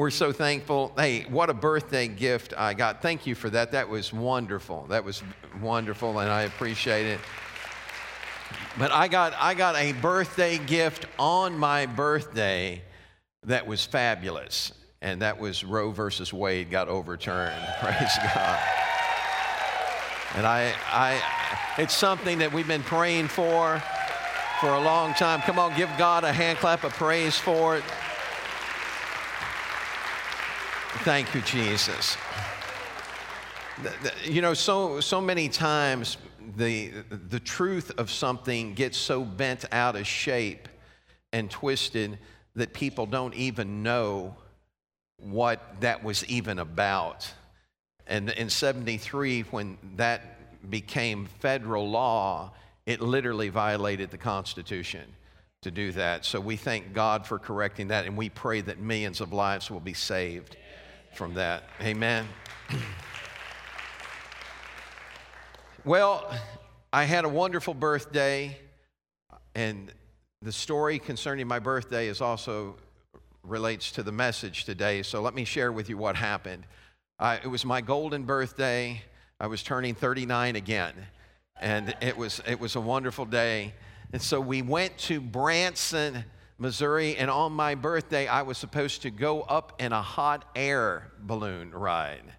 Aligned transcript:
we're 0.00 0.08
so 0.08 0.32
thankful. 0.32 0.94
Hey, 0.96 1.26
what 1.28 1.50
a 1.50 1.54
birthday 1.54 2.08
gift 2.08 2.54
I 2.56 2.72
got. 2.72 3.02
Thank 3.02 3.26
you 3.26 3.34
for 3.34 3.50
that. 3.50 3.72
That 3.72 3.90
was 3.90 4.14
wonderful. 4.14 4.86
That 4.88 5.04
was 5.04 5.22
wonderful, 5.60 6.20
and 6.20 6.30
I 6.30 6.44
appreciate 6.44 7.04
it. 7.04 7.20
But 8.78 8.92
I 8.92 9.08
got, 9.08 9.34
I 9.38 9.52
got 9.52 9.76
a 9.76 9.92
birthday 9.92 10.56
gift 10.56 11.04
on 11.18 11.58
my 11.58 11.84
birthday 11.84 12.80
that 13.44 13.66
was 13.66 13.84
fabulous, 13.84 14.72
and 15.02 15.20
that 15.20 15.38
was 15.38 15.64
Roe 15.64 15.90
versus 15.90 16.32
Wade 16.32 16.70
got 16.70 16.88
overturned. 16.88 17.62
Praise 17.80 18.16
God. 18.34 18.58
And 20.34 20.46
I, 20.46 20.72
I, 20.90 21.22
it's 21.76 21.94
something 21.94 22.38
that 22.38 22.50
we've 22.54 22.66
been 22.66 22.84
praying 22.84 23.28
for 23.28 23.82
for 24.62 24.70
a 24.70 24.80
long 24.80 25.12
time. 25.12 25.42
Come 25.42 25.58
on, 25.58 25.76
give 25.76 25.90
God 25.98 26.24
a 26.24 26.32
hand 26.32 26.56
clap 26.56 26.84
of 26.84 26.94
praise 26.94 27.36
for 27.36 27.76
it. 27.76 27.84
Thank 30.98 31.34
you, 31.34 31.40
Jesus. 31.42 32.16
You 34.24 34.42
know, 34.42 34.52
so, 34.54 35.00
so 35.00 35.20
many 35.20 35.48
times 35.48 36.18
the, 36.56 36.90
the 37.28 37.40
truth 37.40 37.92
of 37.96 38.10
something 38.10 38.74
gets 38.74 38.98
so 38.98 39.24
bent 39.24 39.64
out 39.72 39.96
of 39.96 40.06
shape 40.06 40.68
and 41.32 41.48
twisted 41.50 42.18
that 42.56 42.74
people 42.74 43.06
don't 43.06 43.34
even 43.34 43.82
know 43.82 44.34
what 45.16 45.80
that 45.80 46.02
was 46.02 46.26
even 46.26 46.58
about. 46.58 47.32
And 48.06 48.30
in 48.30 48.50
73, 48.50 49.42
when 49.42 49.78
that 49.96 50.70
became 50.70 51.26
federal 51.38 51.88
law, 51.88 52.52
it 52.84 53.00
literally 53.00 53.48
violated 53.48 54.10
the 54.10 54.18
Constitution 54.18 55.04
to 55.62 55.70
do 55.70 55.92
that. 55.92 56.24
So 56.24 56.40
we 56.40 56.56
thank 56.56 56.92
God 56.92 57.26
for 57.26 57.38
correcting 57.38 57.88
that, 57.88 58.06
and 58.06 58.16
we 58.16 58.28
pray 58.28 58.60
that 58.62 58.80
millions 58.80 59.20
of 59.20 59.32
lives 59.32 59.70
will 59.70 59.80
be 59.80 59.94
saved 59.94 60.56
from 61.14 61.34
that. 61.34 61.64
Amen. 61.80 62.26
well, 65.84 66.32
I 66.92 67.04
had 67.04 67.24
a 67.24 67.28
wonderful 67.28 67.74
birthday, 67.74 68.56
and 69.54 69.92
the 70.42 70.52
story 70.52 70.98
concerning 70.98 71.46
my 71.46 71.58
birthday 71.58 72.08
is 72.08 72.20
also 72.20 72.76
relates 73.42 73.90
to 73.92 74.02
the 74.02 74.12
message 74.12 74.64
today. 74.64 75.02
So 75.02 75.20
let 75.20 75.34
me 75.34 75.44
share 75.44 75.72
with 75.72 75.88
you 75.88 75.96
what 75.96 76.16
happened. 76.16 76.64
It 77.20 77.48
was 77.48 77.64
my 77.64 77.80
golden 77.80 78.24
birthday. 78.24 79.02
I 79.38 79.46
was 79.46 79.62
turning 79.62 79.94
39 79.94 80.56
again, 80.56 80.94
and 81.60 81.94
it 82.00 82.16
was 82.16 82.40
it 82.46 82.58
was 82.58 82.76
a 82.76 82.80
wonderful 82.80 83.24
day. 83.24 83.74
And 84.12 84.20
so 84.20 84.40
we 84.40 84.62
went 84.62 84.96
to 84.98 85.20
Branson 85.20 86.24
Missouri, 86.60 87.16
and 87.16 87.30
on 87.30 87.52
my 87.52 87.74
birthday, 87.74 88.28
I 88.28 88.42
was 88.42 88.58
supposed 88.58 89.02
to 89.02 89.10
go 89.10 89.40
up 89.40 89.80
in 89.80 89.92
a 89.92 90.02
hot 90.02 90.44
air 90.54 91.10
balloon 91.18 91.70
ride. 91.70 92.34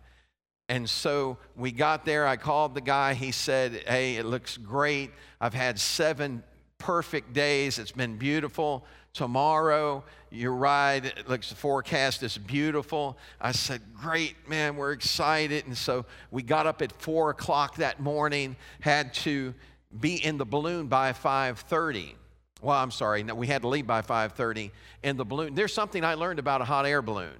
And 0.70 0.88
so 0.88 1.38
we 1.56 1.72
got 1.72 2.06
there. 2.06 2.28
I 2.28 2.38
called 2.38 2.76
the 2.76 2.82
guy. 2.82 3.16
He 3.16 3.32
said, 3.32 3.84
Hey, 3.88 4.18
it 4.18 4.26
looks 4.26 4.58
great. 4.58 5.10
I've 5.42 5.56
had 5.56 5.80
seven 5.80 6.44
perfect 6.78 7.34
days. 7.34 7.80
It's 7.80 7.92
been 7.92 8.18
beautiful. 8.18 8.86
Tomorrow, 9.14 10.04
your 10.30 10.54
ride 10.54 11.06
it 11.06 11.28
looks 11.28 11.50
the 11.50 11.56
forecast 11.56 12.22
is 12.22 12.38
beautiful. 12.38 13.18
I 13.42 13.54
said, 13.54 13.82
Great, 14.00 14.48
man, 14.48 14.78
we're 14.78 14.92
excited. 14.92 15.66
And 15.66 15.76
so 15.76 16.06
we 16.30 16.44
got 16.44 16.68
up 16.68 16.84
at 16.84 16.92
four 16.92 17.32
o'clock 17.32 17.78
that 17.78 18.00
morning, 18.00 18.56
had 18.82 19.16
to 19.16 19.56
be 20.00 20.24
in 20.24 20.38
the 20.38 20.46
balloon 20.46 20.88
by 20.88 21.12
5:30. 21.12 22.14
Well, 22.62 22.78
I'm 22.78 22.92
sorry. 22.92 23.24
We 23.24 23.48
had 23.48 23.64
to 23.64 23.68
leave 23.68 23.88
by 23.88 24.02
5:30 24.02 24.72
in 25.04 25.18
the 25.18 25.26
balloon. 25.26 25.56
There's 25.56 25.74
something 25.74 26.06
I 26.06 26.14
learned 26.14 26.40
about 26.40 26.62
a 26.62 26.66
hot 26.66 26.86
air 26.86 27.02
balloon. 27.02 27.36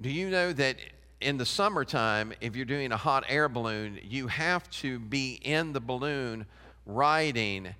Do 0.00 0.10
you 0.10 0.28
know 0.28 0.52
that 0.52 0.76
in 1.20 1.38
the 1.38 1.46
summertime, 1.46 2.32
if 2.40 2.56
you're 2.56 2.64
doing 2.64 2.90
a 2.90 2.96
hot 2.96 3.24
air 3.28 3.48
balloon, 3.48 4.00
you 4.02 4.26
have 4.26 4.68
to 4.70 4.98
be 4.98 5.38
in 5.42 5.72
the 5.72 5.80
balloon 5.80 6.46
riding 6.86 7.74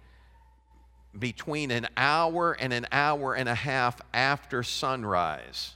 between 1.19 1.71
an 1.71 1.89
hour 1.97 2.53
and 2.53 2.73
an 2.73 2.87
hour 2.93 3.35
and 3.35 3.49
a 3.49 3.55
half 3.55 4.01
after 4.13 4.63
sunrise. 4.63 5.75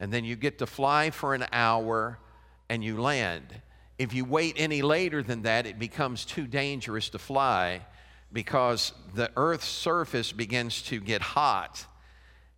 And 0.00 0.12
then 0.12 0.24
you 0.24 0.34
get 0.34 0.58
to 0.58 0.66
fly 0.66 1.10
for 1.10 1.34
an 1.34 1.46
hour 1.52 2.18
and 2.68 2.82
you 2.82 3.00
land. 3.00 3.60
If 3.98 4.12
you 4.12 4.24
wait 4.24 4.54
any 4.58 4.82
later 4.82 5.22
than 5.22 5.42
that, 5.42 5.66
it 5.66 5.78
becomes 5.78 6.24
too 6.24 6.46
dangerous 6.46 7.10
to 7.10 7.18
fly 7.18 7.82
because 8.34 8.92
the 9.14 9.30
Earth's 9.36 9.66
surface 9.66 10.32
begins 10.32 10.82
to 10.82 11.00
get 11.00 11.22
hot 11.22 11.86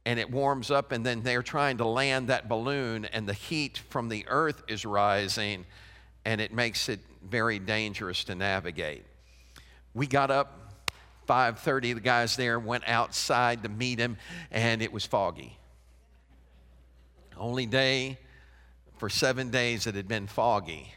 and 0.07 0.21
it 0.21 0.31
warms 0.31 0.71
up, 0.71 0.93
and 0.93 1.05
then 1.05 1.23
they're 1.23 1.43
trying 1.43 1.79
to 1.79 1.85
land 1.85 2.29
that 2.29 2.49
balloon, 2.49 3.07
and 3.07 3.29
the 3.29 3.33
heat 3.33 3.83
from 3.91 4.09
the 4.09 4.25
Earth 4.29 4.63
is 4.69 4.87
rising, 4.87 5.67
and 6.25 6.41
it 6.41 6.53
makes 6.53 6.89
it 6.89 7.01
very 7.29 7.59
dangerous 7.59 8.23
to 8.23 8.37
navigate. 8.37 9.05
We 9.95 10.07
got 10.07 10.31
up 10.31 10.87
5:30. 11.27 11.95
The 11.95 12.01
guys 12.01 12.37
there 12.37 12.61
went 12.61 12.85
outside 12.87 13.65
to 13.65 13.69
meet 13.69 13.99
him, 13.99 14.17
and 14.53 14.81
it 14.81 14.93
was 14.93 15.05
foggy. 15.05 15.59
Only 17.37 17.67
day 17.67 18.19
for 18.99 19.09
seven 19.09 19.51
days 19.51 19.89
it 19.89 19.97
had 19.97 20.07
been 20.07 20.29
foggy. 20.29 20.95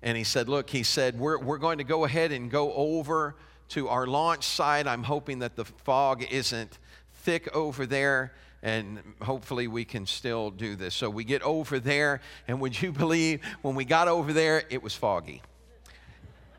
And 0.00 0.16
he 0.16 0.22
said, 0.22 0.48
Look, 0.48 0.70
he 0.70 0.84
said, 0.84 1.18
we're, 1.18 1.38
we're 1.38 1.58
going 1.58 1.78
to 1.78 1.84
go 1.84 2.04
ahead 2.04 2.30
and 2.30 2.50
go 2.50 2.72
over 2.74 3.34
to 3.74 3.88
our 3.88 4.06
launch 4.06 4.44
site. 4.44 4.86
I'm 4.86 5.02
hoping 5.02 5.40
that 5.40 5.56
the 5.56 5.64
fog 5.64 6.24
isn't 6.30 6.78
thick 7.12 7.54
over 7.54 7.86
there 7.86 8.32
and 8.62 8.98
hopefully 9.20 9.66
we 9.66 9.84
can 9.84 10.06
still 10.06 10.50
do 10.50 10.74
this. 10.74 10.94
So 10.94 11.10
we 11.10 11.22
get 11.22 11.42
over 11.42 11.78
there, 11.78 12.20
and 12.48 12.60
would 12.60 12.80
you 12.80 12.92
believe 13.04 13.40
when 13.62 13.74
we 13.74 13.84
got 13.84 14.08
over 14.08 14.32
there, 14.32 14.62
it 14.70 14.82
was 14.82 14.94
foggy. 14.94 15.42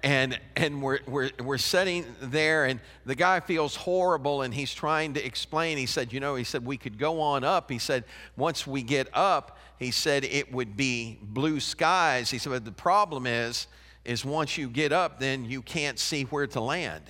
And, 0.04 0.40
and 0.56 0.84
we're, 0.84 1.00
we're, 1.08 1.31
we're 1.44 1.58
sitting 1.58 2.06
there, 2.22 2.66
and 2.66 2.80
the 3.08 3.16
guy 3.16 3.40
feels 3.40 3.75
horrible, 3.75 4.44
and 4.44 4.54
he's 4.54 4.72
trying 4.72 5.16
to 5.16 5.25
explain. 5.25 5.80
He 5.80 5.88
said, 5.88 6.14
You 6.14 6.20
know, 6.20 6.36
he 6.36 6.44
said, 6.44 6.64
we 6.64 6.78
could 6.78 7.00
go 7.00 7.22
on 7.22 7.44
up. 7.44 7.72
He 7.72 7.80
said, 7.80 8.04
Once 8.38 8.68
we 8.68 8.84
get 8.84 9.08
up, 9.14 9.58
he 9.80 9.90
said 9.90 10.25
it 10.25 10.52
would 10.54 10.78
be 10.78 11.18
blue 11.24 11.59
skies. 11.59 12.30
He 12.30 12.38
said, 12.38 12.52
But 12.52 12.66
the 12.66 12.72
problem 12.72 13.25
is, 13.25 13.66
is 14.06 14.24
once 14.24 14.58
you 14.58 14.70
get 14.70 14.92
up, 14.92 15.20
then 15.20 15.46
you 15.46 15.62
can't 15.62 16.00
see 16.00 16.24
where 16.24 16.48
to 16.48 16.62
land. 16.62 17.04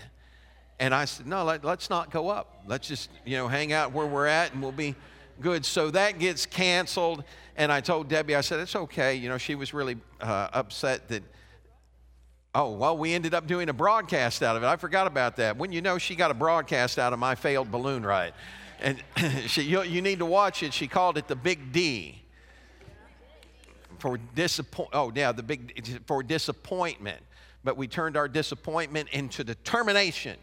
And 0.80 0.94
I 0.94 1.06
said, 1.06 1.28
no, 1.28 1.44
let, 1.44 1.64
us 1.64 1.90
not 1.90 2.10
go 2.10 2.30
up. 2.30 2.64
Let's 2.66 2.88
just, 2.88 3.10
you 3.26 3.38
know, 3.38 3.48
hang 3.48 3.72
out 3.72 3.94
where 3.94 4.08
we're 4.08 4.26
at 4.26 4.54
and 4.54 4.62
we'll 4.62 4.72
be 4.72 4.96
good. 5.40 5.66
So 5.66 5.92
that 5.92 6.20
gets 6.20 6.46
canceled. 6.46 7.24
And 7.56 7.72
I 7.72 7.82
told 7.82 8.10
Debbie, 8.10 8.36
I 8.36 8.42
said, 8.42 8.60
it's 8.60 8.76
okay. 8.76 9.16
You 9.16 9.30
know, 9.30 9.38
she 9.38 9.56
was 9.56 9.74
really 9.74 9.98
uh, 10.20 10.50
upset 10.52 11.08
that, 11.10 11.24
oh, 12.54 12.72
well, 12.72 12.98
we 12.98 13.14
ended 13.14 13.34
up 13.34 13.48
doing 13.48 13.70
a 13.70 13.74
broadcast 13.74 14.44
out 14.44 14.58
of 14.58 14.64
it. 14.64 14.66
I 14.66 14.76
forgot 14.76 15.08
about 15.08 15.38
that. 15.38 15.58
When 15.58 15.72
you 15.72 15.82
know 15.82 15.98
she 15.98 16.16
got 16.16 16.32
a 16.32 16.36
broadcast 16.36 17.00
out 17.00 17.14
of 17.14 17.20
my 17.20 17.36
failed 17.36 17.72
balloon 17.72 18.06
ride. 18.06 18.34
And 18.82 19.02
she, 19.48 19.64
you, 19.64 19.84
you 19.84 20.02
need 20.02 20.20
to 20.20 20.26
watch 20.26 20.64
it. 20.64 20.74
She 20.74 20.88
called 20.88 21.18
it 21.18 21.28
the 21.28 21.36
Big 21.36 21.72
D 21.72 22.25
for 24.06 24.20
disappoint. 24.36 24.90
Oh, 24.94 25.12
yeah, 25.16 25.32
the 25.32 25.42
big 25.42 25.84
for 26.06 26.22
disappointment. 26.22 27.24
But 27.64 27.76
we 27.76 27.88
turned 27.88 28.16
our 28.16 28.28
disappointment 28.28 29.10
into 29.10 29.44
determination. 29.44 30.38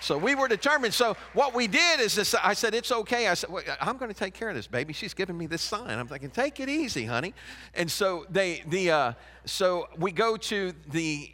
So 0.00 0.16
we 0.18 0.36
were 0.36 0.46
determined. 0.46 0.94
So 0.94 1.16
what 1.32 1.52
we 1.52 1.66
did 1.66 1.98
is 1.98 2.14
this, 2.14 2.32
I 2.36 2.54
said, 2.54 2.76
it's 2.76 2.92
okay. 2.92 3.26
I 3.26 3.34
said, 3.34 3.50
well, 3.50 3.64
I'm 3.80 3.96
going 3.96 4.08
to 4.08 4.16
take 4.16 4.34
care 4.34 4.50
of 4.50 4.54
this, 4.54 4.68
baby. 4.68 4.92
She's 4.92 5.14
giving 5.14 5.36
me 5.36 5.46
this 5.46 5.62
sign. 5.62 5.98
I'm 5.98 6.06
thinking, 6.06 6.30
take 6.30 6.60
it 6.60 6.68
easy, 6.68 7.04
honey. 7.04 7.34
And 7.74 7.90
so 7.90 8.24
they, 8.30 8.62
the, 8.68 8.92
uh, 8.92 9.12
so 9.46 9.88
we 9.98 10.12
go 10.12 10.36
to 10.36 10.72
the 10.92 11.32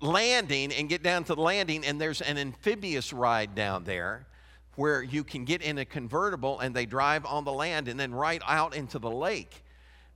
landing 0.00 0.72
and 0.72 0.88
get 0.88 1.02
down 1.02 1.24
to 1.24 1.34
the 1.34 1.42
landing, 1.42 1.84
and 1.84 2.00
there's 2.00 2.20
an 2.20 2.38
amphibious 2.38 3.12
ride 3.12 3.56
down 3.56 3.82
there 3.82 4.28
where 4.76 5.02
you 5.02 5.24
can 5.24 5.44
get 5.44 5.62
in 5.62 5.78
a 5.78 5.84
convertible 5.84 6.60
and 6.60 6.74
they 6.74 6.86
drive 6.86 7.24
on 7.26 7.44
the 7.44 7.52
land 7.52 7.88
and 7.88 7.98
then 7.98 8.14
right 8.14 8.42
out 8.46 8.74
into 8.74 8.98
the 8.98 9.10
lake 9.10 9.64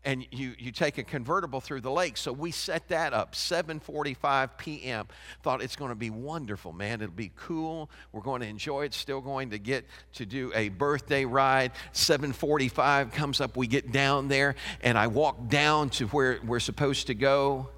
and 0.05 0.27
you, 0.31 0.55
you 0.59 0.71
take 0.71 0.97
a 0.99 1.03
convertible 1.03 1.61
through 1.61 1.81
the 1.81 1.91
lake. 1.91 2.17
So 2.17 2.33
we 2.33 2.51
set 2.51 2.89
that 2.89 3.13
up, 3.13 3.35
7:45 3.35 4.57
p.m. 4.57 5.07
Thought 5.43 5.63
it's 5.63 5.77
going 5.77 5.91
to 5.91 5.97
be 5.97 6.11
wonderful, 6.11 6.73
man. 6.73 7.03
It'll 7.03 7.15
be 7.15 7.33
cool. 7.37 7.91
We're 8.13 8.23
going 8.23 8.41
to 8.41 8.47
enjoy 8.47 8.85
it. 8.85 8.95
Still 8.95 9.21
going 9.21 9.51
to 9.51 9.59
get 9.59 9.85
to 10.15 10.27
do 10.27 10.53
a 10.55 10.69
birthday 10.69 11.25
ride. 11.25 11.73
7:45 11.93 13.13
comes 13.13 13.41
up. 13.41 13.57
We 13.57 13.67
get 13.67 13.93
down 13.93 14.29
there, 14.29 14.55
and 14.83 14.97
I 14.97 15.09
walk 15.09 15.49
down 15.49 15.91
to 15.91 16.07
where 16.07 16.39
we're 16.45 16.61
supposed 16.61 17.09
to 17.09 17.15
go. 17.15 17.69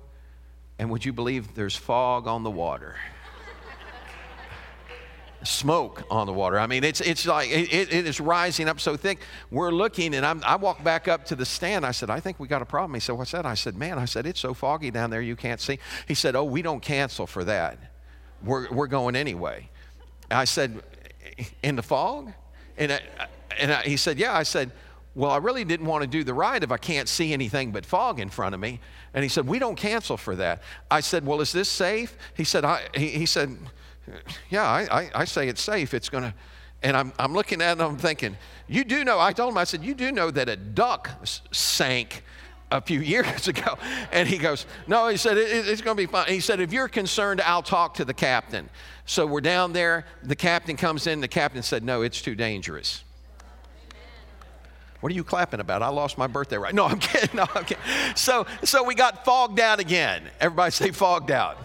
And 0.79 0.91
would 0.91 1.05
you 1.05 1.13
believe 1.13 1.55
there's 1.55 1.77
fog 1.77 2.27
on 2.27 2.43
the 2.43 2.51
water? 2.51 2.97
Smoke 5.43 6.03
on 6.11 6.27
the 6.27 6.33
water. 6.33 6.59
I 6.59 6.67
mean, 6.67 6.85
it's, 6.85 7.01
it's 7.01 7.27
like 7.27 7.51
it, 7.51 7.73
it 7.73 8.07
is 8.07 8.21
rising 8.21 8.69
up 8.69 8.81
so 8.81 8.97
thick. 8.97 9.21
We're 9.51 9.71
looking, 9.71 10.15
and 10.15 10.25
I'm, 10.25 10.43
I 10.45 10.57
walk 10.57 10.85
back 10.85 11.09
up 11.09 11.25
to 11.27 11.37
the 11.37 11.45
stand. 11.45 11.87
I 11.87 11.93
said, 11.93 12.11
I 12.11 12.21
think 12.21 12.39
we 12.39 12.49
got 12.49 12.63
a 12.63 12.67
problem. 12.67 12.95
He 12.95 13.01
said, 13.01 13.17
What's 13.17 13.33
that? 13.33 13.47
I 13.47 13.55
said, 13.55 13.77
Man, 13.77 13.99
I 13.99 14.05
said, 14.05 14.27
it's 14.27 14.41
so 14.41 14.55
foggy 14.55 14.91
down 14.91 15.11
there 15.11 15.23
you 15.23 15.37
can't 15.37 15.61
see. 15.61 15.79
He 16.07 16.15
said, 16.15 16.37
Oh, 16.37 16.45
we 16.45 16.63
don't 16.63 16.81
cancel 16.81 17.27
for 17.27 17.45
that. 17.45 17.79
We're, 18.43 18.71
we're 18.71 18.87
going 18.87 19.17
anyway. 19.17 19.69
I 20.31 20.45
said, 20.45 20.83
In 21.63 21.77
the 21.77 21.83
fog? 21.83 22.33
And 22.77 22.93
I, 22.93 23.01
and 23.59 23.73
I, 23.73 23.83
he 23.83 23.97
said, 23.97 24.19
Yeah. 24.19 24.37
I 24.37 24.43
said, 24.43 24.71
Well, 25.15 25.31
I 25.31 25.39
really 25.39 25.65
didn't 25.65 25.87
want 25.87 26.03
to 26.03 26.09
do 26.09 26.23
the 26.23 26.35
ride 26.35 26.65
if 26.65 26.71
I 26.71 26.79
can't 26.79 27.09
see 27.09 27.33
anything 27.33 27.71
but 27.71 27.87
fog 27.87 28.21
in 28.21 28.29
front 28.31 28.55
of 28.55 28.61
me. 28.61 28.81
And 29.15 29.23
he 29.23 29.29
said, 29.29 29.47
We 29.47 29.59
don't 29.59 29.77
cancel 29.77 30.17
for 30.17 30.37
that. 30.37 30.63
I 30.91 31.01
said, 31.01 31.25
Well, 31.25 31.41
is 31.41 31.53
this 31.53 31.69
safe? 31.69 32.17
He 32.37 32.45
said, 32.45 32.65
I, 32.65 32.89
he, 32.95 33.09
he 33.09 33.27
said, 33.27 33.57
Yeah, 34.49 34.65
I, 34.65 35.03
I, 35.03 35.11
I 35.15 35.25
say 35.25 35.49
it's 35.49 35.63
safe. 35.63 35.95
It's 35.95 36.09
going 36.09 36.25
to. 36.25 36.35
And 36.83 36.97
I'm, 36.97 37.13
I'm 37.19 37.35
looking 37.35 37.61
at 37.61 37.79
him, 37.79 37.87
I'm 37.87 37.97
thinking, 37.99 38.37
You 38.67 38.85
do 38.85 39.05
know, 39.05 39.21
I 39.21 39.33
told 39.33 39.53
him, 39.53 39.59
I 39.59 39.65
said, 39.65 39.85
You 39.85 39.95
do 39.95 40.11
know 40.13 40.31
that 40.31 40.49
a 40.49 40.57
duck 40.57 41.11
sank 41.53 42.23
a 42.71 42.81
few 42.81 43.01
years 43.15 43.49
ago. 43.49 43.79
And 44.13 44.29
he 44.29 44.39
goes, 44.39 44.67
No, 44.87 45.09
he 45.09 45.17
said, 45.17 45.37
it, 45.37 45.69
It's 45.69 45.83
going 45.83 45.97
to 45.97 46.03
be 46.03 46.11
fine. 46.11 46.29
He 46.29 46.41
said, 46.41 46.61
If 46.61 46.73
you're 46.73 46.89
concerned, 46.89 47.41
I'll 47.43 47.63
talk 47.63 47.95
to 47.95 48.05
the 48.05 48.15
captain. 48.15 48.71
So 49.05 49.27
we're 49.27 49.41
down 49.41 49.73
there. 49.73 50.07
The 50.23 50.37
captain 50.37 50.77
comes 50.77 51.07
in. 51.07 51.21
The 51.21 51.29
captain 51.29 51.63
said, 51.63 51.85
No, 51.85 52.03
it's 52.03 52.23
too 52.23 52.35
dangerous. 52.35 53.05
What 55.01 55.11
are 55.11 55.15
you 55.15 55.25
clapping 55.25 55.61
about? 55.61 55.83
I 55.83 55.89
lost 55.89 56.19
my 56.19 56.27
birthday 56.27 56.59
right. 56.59 56.75
No, 56.75 56.85
I'm 56.87 56.99
kidding. 56.99 57.31
No, 57.35 57.47
I'm 57.55 57.65
kidding. 57.65 57.83
So, 58.17 58.47
so 58.65 58.85
we 58.85 58.95
got 58.95 59.25
fogged 59.25 59.61
out 59.61 59.81
again. 59.81 60.23
Everybody 60.41 60.71
say 60.73 60.91
fogged 60.91 61.31
out. 61.31 61.57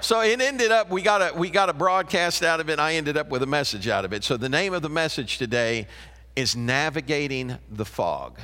So 0.00 0.20
it 0.20 0.40
ended 0.40 0.70
up, 0.70 0.90
we 0.90 1.02
got, 1.02 1.22
a, 1.22 1.36
we 1.36 1.50
got 1.50 1.68
a 1.68 1.72
broadcast 1.72 2.44
out 2.44 2.60
of 2.60 2.70
it. 2.70 2.78
I 2.78 2.94
ended 2.94 3.16
up 3.16 3.30
with 3.30 3.42
a 3.42 3.46
message 3.46 3.88
out 3.88 4.04
of 4.04 4.12
it. 4.12 4.22
So 4.22 4.36
the 4.36 4.48
name 4.48 4.72
of 4.72 4.80
the 4.80 4.88
message 4.88 5.38
today 5.38 5.88
is 6.36 6.54
Navigating 6.54 7.58
the 7.68 7.84
Fog. 7.84 8.38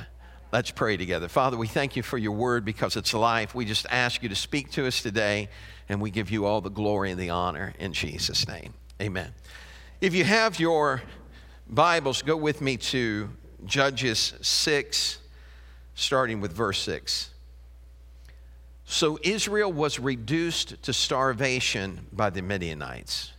Let's 0.51 0.69
pray 0.69 0.97
together. 0.97 1.29
Father, 1.29 1.55
we 1.55 1.67
thank 1.67 1.95
you 1.95 2.03
for 2.03 2.17
your 2.17 2.33
word 2.33 2.65
because 2.65 2.97
it's 2.97 3.13
life. 3.13 3.55
We 3.55 3.63
just 3.63 3.85
ask 3.89 4.21
you 4.21 4.27
to 4.29 4.35
speak 4.35 4.71
to 4.71 4.85
us 4.85 5.01
today, 5.01 5.47
and 5.87 6.01
we 6.01 6.11
give 6.11 6.29
you 6.29 6.45
all 6.45 6.59
the 6.59 6.69
glory 6.69 7.11
and 7.11 7.19
the 7.19 7.29
honor 7.29 7.73
in 7.79 7.93
Jesus' 7.93 8.47
name. 8.49 8.73
Amen. 9.01 9.33
If 10.01 10.13
you 10.13 10.25
have 10.25 10.59
your 10.59 11.03
Bibles, 11.69 12.21
go 12.21 12.35
with 12.35 12.59
me 12.59 12.75
to 12.77 13.29
Judges 13.65 14.33
6, 14.41 15.19
starting 15.95 16.41
with 16.41 16.51
verse 16.51 16.81
6. 16.81 17.29
So 18.85 19.17
Israel 19.23 19.73
was 19.73 19.99
reduced 19.99 20.81
to 20.83 20.93
starvation 20.93 22.05
by 22.13 22.29
the 22.29 22.41
Midianites. 22.41 23.31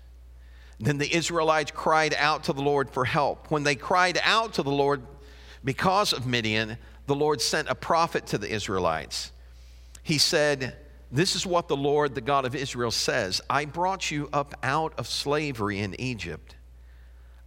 Then 0.78 0.98
the 0.98 1.14
Israelites 1.14 1.70
cried 1.74 2.14
out 2.14 2.44
to 2.44 2.52
the 2.52 2.62
Lord 2.62 2.90
for 2.90 3.04
help. 3.04 3.50
When 3.50 3.62
they 3.62 3.76
cried 3.76 4.18
out 4.22 4.54
to 4.54 4.62
the 4.62 4.70
Lord 4.70 5.02
because 5.64 6.12
of 6.12 6.26
Midian, 6.26 6.76
the 7.06 7.14
Lord 7.14 7.40
sent 7.40 7.68
a 7.68 7.74
prophet 7.74 8.26
to 8.26 8.38
the 8.38 8.52
Israelites. 8.52 9.32
He 10.02 10.18
said, 10.18 10.76
This 11.10 11.34
is 11.34 11.46
what 11.46 11.68
the 11.68 11.76
Lord, 11.76 12.14
the 12.14 12.20
God 12.20 12.44
of 12.44 12.54
Israel, 12.54 12.90
says 12.90 13.40
I 13.48 13.64
brought 13.64 14.10
you 14.10 14.28
up 14.32 14.54
out 14.62 14.92
of 14.98 15.06
slavery 15.06 15.78
in 15.78 15.98
Egypt. 16.00 16.56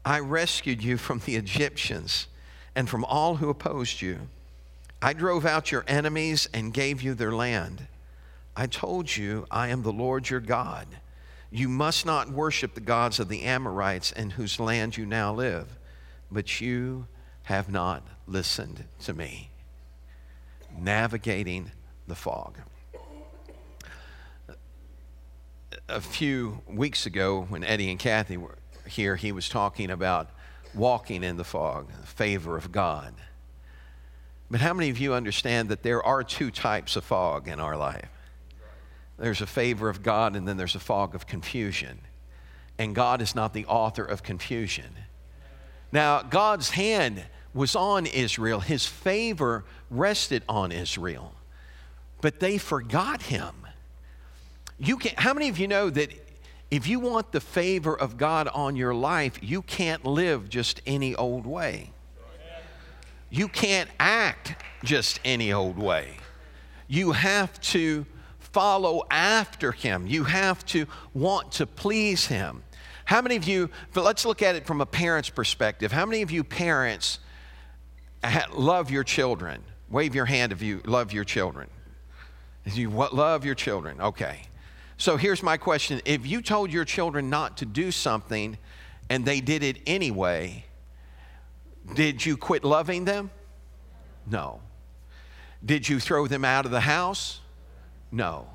I 0.06 0.19
rescued 0.19 0.84
you 0.84 0.98
from 0.98 1.19
the 1.19 1.36
Egyptians 1.36 2.28
and 2.75 2.90
from 2.90 3.04
all 3.06 3.36
who 3.36 3.50
opposed 3.50 4.02
you. 4.02 4.30
I 5.01 5.13
drove 5.13 5.46
out 5.46 5.72
your 5.72 5.86
enemies 5.88 6.50
and 6.54 6.74
gave 6.74 7.01
you 7.01 7.13
their 7.13 7.31
land. 7.31 7.88
I 8.56 8.68
told 8.68 9.16
you, 9.16 9.46
I 9.50 9.69
am 9.69 9.84
the 9.84 9.94
Lord 9.94 10.30
your 10.30 10.42
God. 10.42 10.88
You 11.51 11.69
must 11.69 12.06
not 12.06 12.30
worship 12.30 12.74
the 12.74 12.81
gods 12.81 13.19
of 13.19 13.30
the 13.30 13.44
Amorites 13.44 14.12
in 14.12 14.31
whose 14.31 14.60
land 14.60 14.98
you 14.98 15.06
now 15.06 15.34
live, 15.34 15.78
but 16.30 16.60
you 16.60 17.07
have 17.44 17.69
not 17.69 18.06
listened 18.28 18.84
to 19.04 19.13
me. 19.13 19.50
Navigating 20.78 21.72
the 22.07 22.16
fog. 22.16 22.57
A 25.88 26.02
few 26.02 26.62
weeks 26.68 27.06
ago, 27.06 27.45
when 27.50 27.63
Eddie 27.63 27.90
and 27.90 28.00
Kathy 28.00 28.38
were 28.38 28.57
here, 28.86 29.16
he 29.16 29.31
was 29.31 29.48
talking 29.48 29.90
about 29.90 30.30
walking 30.75 31.24
in 31.24 31.38
the 31.38 31.44
fog, 31.44 31.90
the 32.02 32.07
favor 32.07 32.57
of 32.57 32.72
God. 32.72 33.13
But 34.51 34.62
how 34.62 34.74
many 34.74 34.90
of 34.90 35.00
you 35.00 35.13
understand 35.13 35.69
that 35.69 35.84
there 35.84 36.04
are 36.04 36.24
two 36.24 36.50
types 36.50 36.96
of 36.96 37.04
fog 37.04 37.48
in 37.48 37.60
our 37.60 37.78
life? 37.78 38.10
There's 39.18 39.42
a 39.42 39.48
favor 39.48 39.90
of 39.90 40.01
God, 40.01 40.36
and 40.36 40.48
then 40.48 40.57
there's 40.57 40.75
a 40.75 40.80
fog 40.80 41.13
of 41.13 41.28
confusion. 41.28 42.00
And 42.78 42.96
God 42.96 43.22
is 43.22 43.36
not 43.36 43.54
the 43.54 43.66
author 43.66 44.04
of 44.04 44.24
confusion. 44.24 44.96
Now, 45.92 46.22
God's 46.22 46.72
hand 46.72 47.24
was 47.54 47.75
on 47.75 48.06
Israel, 48.06 48.60
His 48.60 48.86
favor 48.86 49.66
rested 49.90 50.44
on 50.48 50.72
Israel, 50.72 51.34
but 52.22 52.40
they 52.40 52.57
forgot 52.57 53.24
Him. 53.24 53.54
You 54.78 54.98
can, 54.98 55.13
how 55.18 55.34
many 55.34 55.50
of 55.50 55.60
you 55.60 55.68
know 55.68 55.90
that 55.90 56.12
if 56.72 56.88
you 56.88 57.00
want 57.00 57.31
the 57.31 57.42
favor 57.42 58.00
of 58.00 58.18
God 58.18 58.48
on 58.48 58.75
your 58.75 58.94
life, 58.94 59.40
you 59.42 59.62
can't 59.63 60.06
live 60.06 60.48
just 60.48 60.81
any 60.86 61.16
old 61.16 61.45
way. 61.45 61.92
You 63.30 63.48
can't 63.48 63.90
act 64.00 64.56
just 64.84 65.20
any 65.24 65.54
old 65.54 65.78
way. 65.78 66.18
You 66.88 67.12
have 67.12 67.60
to 67.62 68.06
follow 68.40 69.04
after 69.12 69.72
Him. 69.72 70.08
You 70.08 70.24
have 70.24 70.66
to 70.68 70.88
want 71.14 71.52
to 71.54 71.68
please 71.68 72.26
Him. 72.26 72.64
How 73.06 73.22
many 73.22 73.36
of 73.36 73.48
you, 73.48 73.70
let's 73.96 74.26
look 74.26 74.42
at 74.42 74.56
it 74.56 74.66
from 74.66 74.81
a 74.81 74.86
parent's 74.86 75.30
perspective. 75.30 75.92
How 75.92 76.06
many 76.06 76.22
of 76.22 76.31
you 76.31 76.44
parents 76.44 77.20
love 78.52 78.92
your 78.92 79.04
children? 79.04 79.64
Wave 79.90 80.14
your 80.14 80.26
hand 80.26 80.52
if 80.52 80.62
you 80.62 80.81
love 80.86 81.12
your 81.12 81.24
children. 81.24 81.70
If 82.66 82.78
you 82.78 82.90
love 82.90 83.46
your 83.46 83.56
children, 83.56 84.00
okay. 84.00 84.42
So 84.98 85.18
here's 85.18 85.42
my 85.42 85.58
question 85.58 86.02
If 86.06 86.28
you 86.28 86.42
told 86.42 86.72
your 86.72 86.86
children 86.86 87.30
not 87.30 87.58
to 87.58 87.66
do 87.66 87.90
something 87.90 88.58
and 89.10 89.26
they 89.26 89.42
did 89.42 89.64
it 89.64 89.78
anyway, 89.88 90.66
did 91.94 92.25
you 92.25 92.38
quit 92.38 92.63
loving 92.63 93.06
them? 93.06 93.31
No. 94.25 94.62
Did 95.65 95.88
you 95.89 96.00
throw 96.00 96.27
them 96.27 96.45
out 96.45 96.65
of 96.65 96.71
the 96.71 96.81
house? 96.81 97.41
No. 98.12 98.47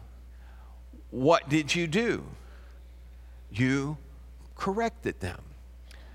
What 1.10 1.48
did 1.48 1.74
you 1.74 1.86
do? 1.86 2.24
You 3.50 3.96
corrected 4.56 5.20
them. 5.20 5.40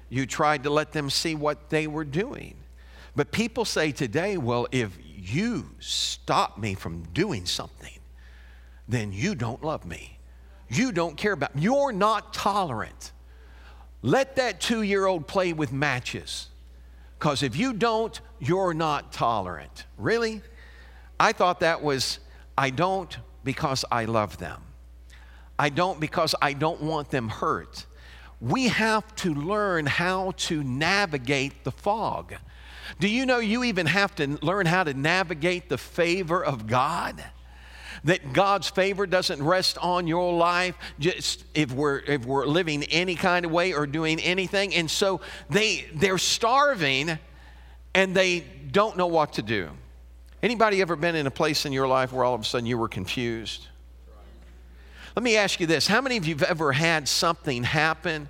You 0.10 0.25
tried 0.25 0.63
to 0.63 0.69
let 0.69 0.92
them 0.92 1.10
see 1.10 1.36
what 1.36 1.69
they 1.69 1.88
were 1.88 2.06
doing. 2.06 2.56
But 3.16 3.31
people 3.31 3.65
say 3.65 3.92
today, 3.92 4.38
well, 4.38 4.68
if 4.72 4.98
you 5.04 5.69
stop 5.80 6.57
me 6.57 6.74
from 6.74 7.04
doing 7.13 7.45
something, 7.45 8.00
then 8.88 9.12
you 9.12 9.36
don't 9.36 9.63
love 9.63 9.86
me 9.86 10.19
you 10.69 10.92
don't 10.92 11.18
care 11.18 11.33
about. 11.33 11.56
me. 11.56 11.63
You're 11.63 11.92
not 11.92 12.33
tolerant. 12.33 13.12
Let 14.01 14.38
that 14.38 14.62
two 14.62 14.83
year 14.83 15.06
old 15.06 15.27
play 15.27 15.51
with 15.51 15.74
matches. 15.74 16.48
Because 17.19 17.44
if 17.44 17.57
you 17.57 17.74
don't, 17.74 18.19
you're 18.39 18.74
not 18.74 19.12
tolerant. 19.12 19.86
Really? 19.98 20.42
I 21.20 21.34
thought 21.34 21.60
that 21.60 21.84
was, 21.84 22.20
I 22.58 22.70
don't 22.70 23.17
because 23.44 23.84
I 23.91 24.05
love 24.05 24.38
them. 24.38 24.62
I 25.58 25.67
don't 25.67 26.00
because 26.00 26.34
I 26.41 26.53
don't 26.53 26.82
want 26.82 27.12
them 27.12 27.27
hurt. 27.27 27.86
We 28.39 28.70
have 28.70 29.13
to 29.17 29.34
learn 29.34 29.86
how 29.86 30.32
to 30.38 30.63
navigate 30.63 31.65
the 31.65 31.72
fog. 31.72 32.36
Do 33.01 33.10
you 33.10 33.25
know 33.25 33.39
you 33.39 33.65
even 33.65 33.86
have 33.86 34.15
to 34.15 34.38
learn 34.41 34.65
how 34.65 34.86
to 34.86 34.94
navigate 34.94 35.67
the 35.67 35.77
favor 35.77 36.44
of 36.44 36.67
God? 36.67 37.22
That 38.03 38.34
God's 38.34 38.70
favor 38.70 39.06
doesn't 39.06 39.41
rest 39.41 39.77
on 39.79 40.08
your 40.08 40.34
life 40.34 40.75
just 41.00 41.44
if 41.53 41.72
we're 41.72 42.00
if 42.00 42.25
we're 42.25 42.46
living 42.46 42.84
any 42.86 43.15
kind 43.15 43.46
of 43.46 43.51
way 43.51 43.74
or 43.74 43.86
doing 43.86 44.20
anything. 44.20 44.74
And 44.75 44.89
so 44.89 45.22
they 45.50 45.86
they're 45.94 46.18
starving 46.18 47.20
and 47.94 48.15
they 48.15 48.46
don't 48.72 48.98
know 48.98 49.08
what 49.08 49.34
to 49.34 49.41
do. 49.41 49.70
Anybody 50.41 50.82
ever 50.82 50.96
been 50.96 51.15
in 51.15 51.27
a 51.27 51.32
place 51.32 51.65
in 51.65 51.74
your 51.74 51.88
life 51.88 52.13
where 52.13 52.24
all 52.24 52.36
of 52.36 52.41
a 52.41 52.46
sudden 52.46 52.65
you 52.65 52.77
were 52.77 52.88
confused? 52.88 53.68
Let 55.15 55.24
me 55.24 55.36
ask 55.36 55.60
you 55.60 55.68
this. 55.68 55.88
How 55.88 56.01
many 56.01 56.18
of 56.18 56.25
you 56.25 56.36
have 56.36 56.44
ever 56.44 56.72
had 56.72 57.08
something 57.08 57.63
happen 57.63 58.29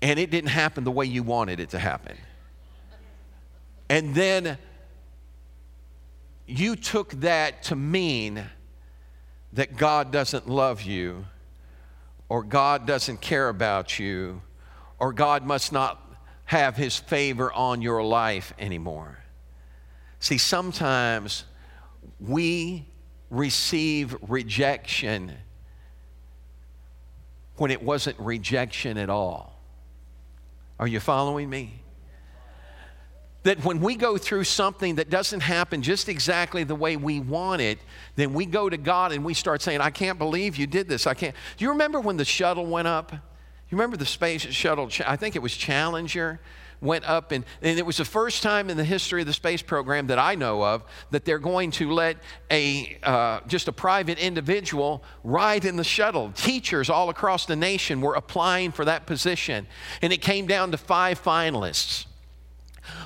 and 0.00 0.18
it 0.18 0.30
didn't 0.30 0.50
happen 0.50 0.84
the 0.84 0.90
way 0.90 1.04
you 1.04 1.22
wanted 1.22 1.60
it 1.60 1.70
to 1.70 1.78
happen? 1.78 2.16
And 3.90 4.14
then 4.14 4.56
you 6.58 6.76
took 6.76 7.12
that 7.20 7.64
to 7.64 7.76
mean 7.76 8.44
that 9.52 9.76
God 9.76 10.10
doesn't 10.10 10.48
love 10.48 10.82
you, 10.82 11.26
or 12.28 12.42
God 12.42 12.86
doesn't 12.86 13.20
care 13.20 13.48
about 13.48 13.98
you, 13.98 14.42
or 14.98 15.12
God 15.12 15.44
must 15.44 15.72
not 15.72 16.00
have 16.46 16.76
his 16.76 16.98
favor 16.98 17.52
on 17.52 17.82
your 17.82 18.02
life 18.02 18.52
anymore. 18.58 19.18
See, 20.20 20.38
sometimes 20.38 21.44
we 22.20 22.86
receive 23.30 24.16
rejection 24.28 25.32
when 27.56 27.70
it 27.70 27.82
wasn't 27.82 28.18
rejection 28.18 28.98
at 28.98 29.10
all. 29.10 29.60
Are 30.78 30.86
you 30.86 31.00
following 31.00 31.48
me? 31.48 31.82
That 33.42 33.64
when 33.64 33.80
we 33.80 33.96
go 33.96 34.16
through 34.16 34.44
something 34.44 34.96
that 34.96 35.10
doesn't 35.10 35.40
happen 35.40 35.82
just 35.82 36.08
exactly 36.08 36.64
the 36.64 36.74
way 36.74 36.96
we 36.96 37.20
want 37.20 37.60
it, 37.60 37.78
then 38.16 38.32
we 38.32 38.46
go 38.46 38.68
to 38.68 38.76
God 38.76 39.12
and 39.12 39.24
we 39.24 39.34
start 39.34 39.62
saying, 39.62 39.80
I 39.80 39.90
can't 39.90 40.18
believe 40.18 40.56
you 40.56 40.66
did 40.66 40.88
this. 40.88 41.06
I 41.06 41.14
can't. 41.14 41.34
Do 41.56 41.64
you 41.64 41.70
remember 41.70 42.00
when 42.00 42.16
the 42.16 42.24
shuttle 42.24 42.66
went 42.66 42.88
up? 42.88 43.12
You 43.12 43.78
remember 43.78 43.96
the 43.96 44.06
space 44.06 44.42
shuttle? 44.42 44.90
I 45.06 45.16
think 45.16 45.34
it 45.34 45.42
was 45.42 45.56
Challenger 45.56 46.40
went 46.82 47.04
up, 47.04 47.32
and, 47.32 47.44
and 47.62 47.78
it 47.78 47.86
was 47.86 47.96
the 47.96 48.04
first 48.04 48.42
time 48.42 48.68
in 48.68 48.76
the 48.76 48.84
history 48.84 49.20
of 49.20 49.26
the 49.26 49.32
space 49.32 49.62
program 49.62 50.08
that 50.08 50.18
I 50.18 50.34
know 50.34 50.62
of 50.64 50.82
that 51.10 51.24
they're 51.24 51.38
going 51.38 51.70
to 51.72 51.92
let 51.92 52.16
a 52.50 52.98
uh, 53.02 53.40
just 53.46 53.68
a 53.68 53.72
private 53.72 54.18
individual 54.18 55.02
ride 55.22 55.64
in 55.64 55.76
the 55.76 55.84
shuttle. 55.84 56.32
Teachers 56.32 56.90
all 56.90 57.08
across 57.08 57.46
the 57.46 57.56
nation 57.56 58.00
were 58.00 58.14
applying 58.14 58.72
for 58.72 58.84
that 58.84 59.06
position, 59.06 59.66
and 60.02 60.12
it 60.12 60.20
came 60.20 60.46
down 60.46 60.72
to 60.72 60.76
five 60.76 61.22
finalists. 61.22 62.06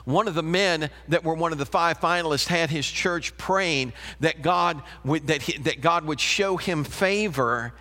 One 0.04 0.28
of 0.28 0.34
the 0.34 0.42
men 0.42 0.90
that 1.08 1.24
were 1.24 1.34
one 1.34 1.52
of 1.52 1.58
the 1.58 1.66
five 1.66 2.00
finalists 2.00 2.46
had 2.46 2.70
his 2.70 2.86
church 2.86 3.36
praying 3.36 3.92
that 4.20 4.42
God 4.42 4.82
would, 5.04 5.26
that, 5.28 5.42
he, 5.42 5.58
that 5.58 5.80
God 5.80 6.04
would 6.04 6.20
show 6.20 6.56
him 6.56 6.84
favor 6.84 7.72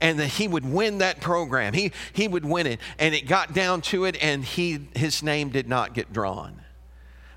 and 0.00 0.18
that 0.18 0.28
he 0.28 0.48
would 0.48 0.64
win 0.64 0.98
that 0.98 1.20
program. 1.20 1.72
He, 1.72 1.92
he 2.12 2.28
would 2.28 2.44
win 2.44 2.66
it. 2.66 2.80
And 2.98 3.14
it 3.14 3.26
got 3.26 3.54
down 3.54 3.80
to 3.82 4.04
it, 4.04 4.16
and 4.22 4.44
he, 4.44 4.88
his 4.94 5.22
name 5.22 5.50
did 5.50 5.68
not 5.68 5.94
get 5.94 6.12
drawn. 6.12 6.60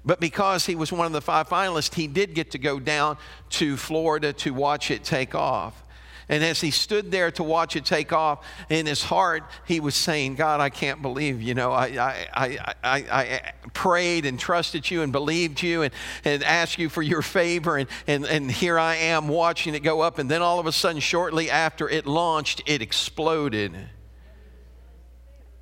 But 0.03 0.19
because 0.19 0.65
he 0.65 0.75
was 0.75 0.91
one 0.91 1.05
of 1.05 1.11
the 1.11 1.21
five 1.21 1.49
finalists, 1.49 1.93
he 1.93 2.07
did 2.07 2.33
get 2.33 2.51
to 2.51 2.57
go 2.57 2.79
down 2.79 3.17
to 3.51 3.77
Florida 3.77 4.33
to 4.33 4.53
watch 4.53 4.89
it 4.89 5.03
take 5.03 5.35
off. 5.35 5.83
And 6.29 6.43
as 6.43 6.59
he 6.59 6.71
stood 6.71 7.09
there 7.09 7.31
to 7.31 7.43
watch 7.43 7.77
it 7.77 7.85
take 7.85 8.11
off, 8.11 8.45
in 8.69 8.85
his 8.85 9.01
heart, 9.01 9.43
he 9.65 9.79
was 9.79 9.95
saying, 9.95 10.35
God, 10.35 10.59
I 10.59 10.69
can't 10.69 11.01
believe, 11.01 11.41
you 11.41 11.53
know, 11.53 11.71
I, 11.71 11.85
I, 11.85 12.27
I, 12.33 12.57
I, 12.83 12.97
I 13.09 13.53
prayed 13.73 14.25
and 14.25 14.37
trusted 14.37 14.91
you 14.91 15.03
and 15.03 15.13
believed 15.13 15.61
you 15.61 15.83
and, 15.83 15.93
and 16.25 16.43
asked 16.43 16.79
you 16.79 16.89
for 16.89 17.01
your 17.01 17.21
favor. 17.21 17.77
And, 17.77 17.87
and, 18.07 18.25
and 18.25 18.51
here 18.51 18.77
I 18.77 18.95
am 18.95 19.29
watching 19.29 19.73
it 19.73 19.83
go 19.83 20.01
up. 20.01 20.19
And 20.19 20.29
then 20.29 20.41
all 20.41 20.59
of 20.59 20.65
a 20.65 20.73
sudden, 20.73 20.99
shortly 20.99 21.49
after 21.49 21.87
it 21.87 22.05
launched, 22.05 22.61
it 22.65 22.81
exploded. 22.81 23.73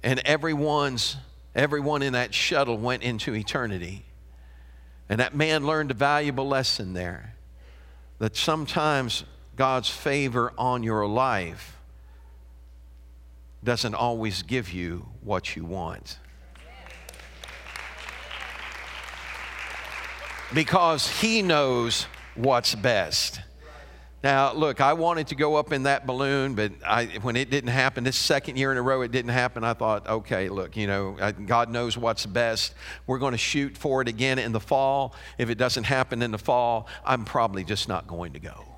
And 0.02 0.20
everyone's, 0.26 1.16
everyone 1.54 2.02
in 2.02 2.14
that 2.14 2.34
shuttle 2.34 2.78
went 2.78 3.04
into 3.04 3.36
eternity. 3.36 4.04
And 5.10 5.20
that 5.20 5.36
man 5.36 5.68
learned 5.68 5.92
a 5.92 5.96
valuable 5.96 6.48
lesson 6.48 6.94
there 6.94 7.36
that 8.18 8.36
sometimes 8.36 9.26
God's 9.56 9.90
favor 9.90 10.54
on 10.58 10.84
your 10.84 11.08
life 11.08 11.78
doesn't 13.64 13.96
always 13.96 14.44
give 14.44 14.72
you 14.72 15.08
what 15.22 15.56
you 15.56 15.66
want. 15.66 16.20
Because 20.54 21.08
He 21.08 21.42
knows 21.42 22.06
what's 22.36 22.76
best. 22.76 23.42
Now, 24.24 24.54
look, 24.54 24.82
I 24.82 24.94
wanted 24.94 25.28
to 25.28 25.36
go 25.36 25.56
up 25.56 25.72
in 25.72 25.84
that 25.84 26.08
balloon, 26.08 26.56
but 26.56 26.72
I, 26.86 27.06
when 27.22 27.36
it 27.36 27.52
didn't 27.52 27.70
happen, 27.70 28.04
this 28.04 28.16
second 28.16 28.58
year 28.58 28.72
in 28.72 28.78
a 28.78 28.82
row 28.82 29.02
it 29.02 29.12
didn't 29.12 29.32
happen, 29.32 29.64
I 29.64 29.74
thought, 29.74 30.08
okay, 30.08 30.50
look, 30.50 30.76
you 30.76 30.88
know, 30.88 31.16
God 31.46 31.70
knows 31.70 31.96
what's 31.96 32.26
best. 32.26 32.74
We're 33.06 33.20
going 33.20 33.34
to 33.34 33.38
shoot 33.38 33.78
for 33.78 34.02
it 34.02 34.08
again 34.08 34.40
in 34.40 34.52
the 34.52 34.60
fall. 34.60 35.14
If 35.38 35.52
it 35.52 35.60
doesn't 35.60 35.84
happen 35.84 36.24
in 36.24 36.32
the 36.32 36.40
fall, 36.40 36.88
I'm 37.06 37.24
probably 37.24 37.64
just 37.64 37.88
not 37.88 38.08
going 38.08 38.34
to 38.34 38.40
go. 38.40 38.75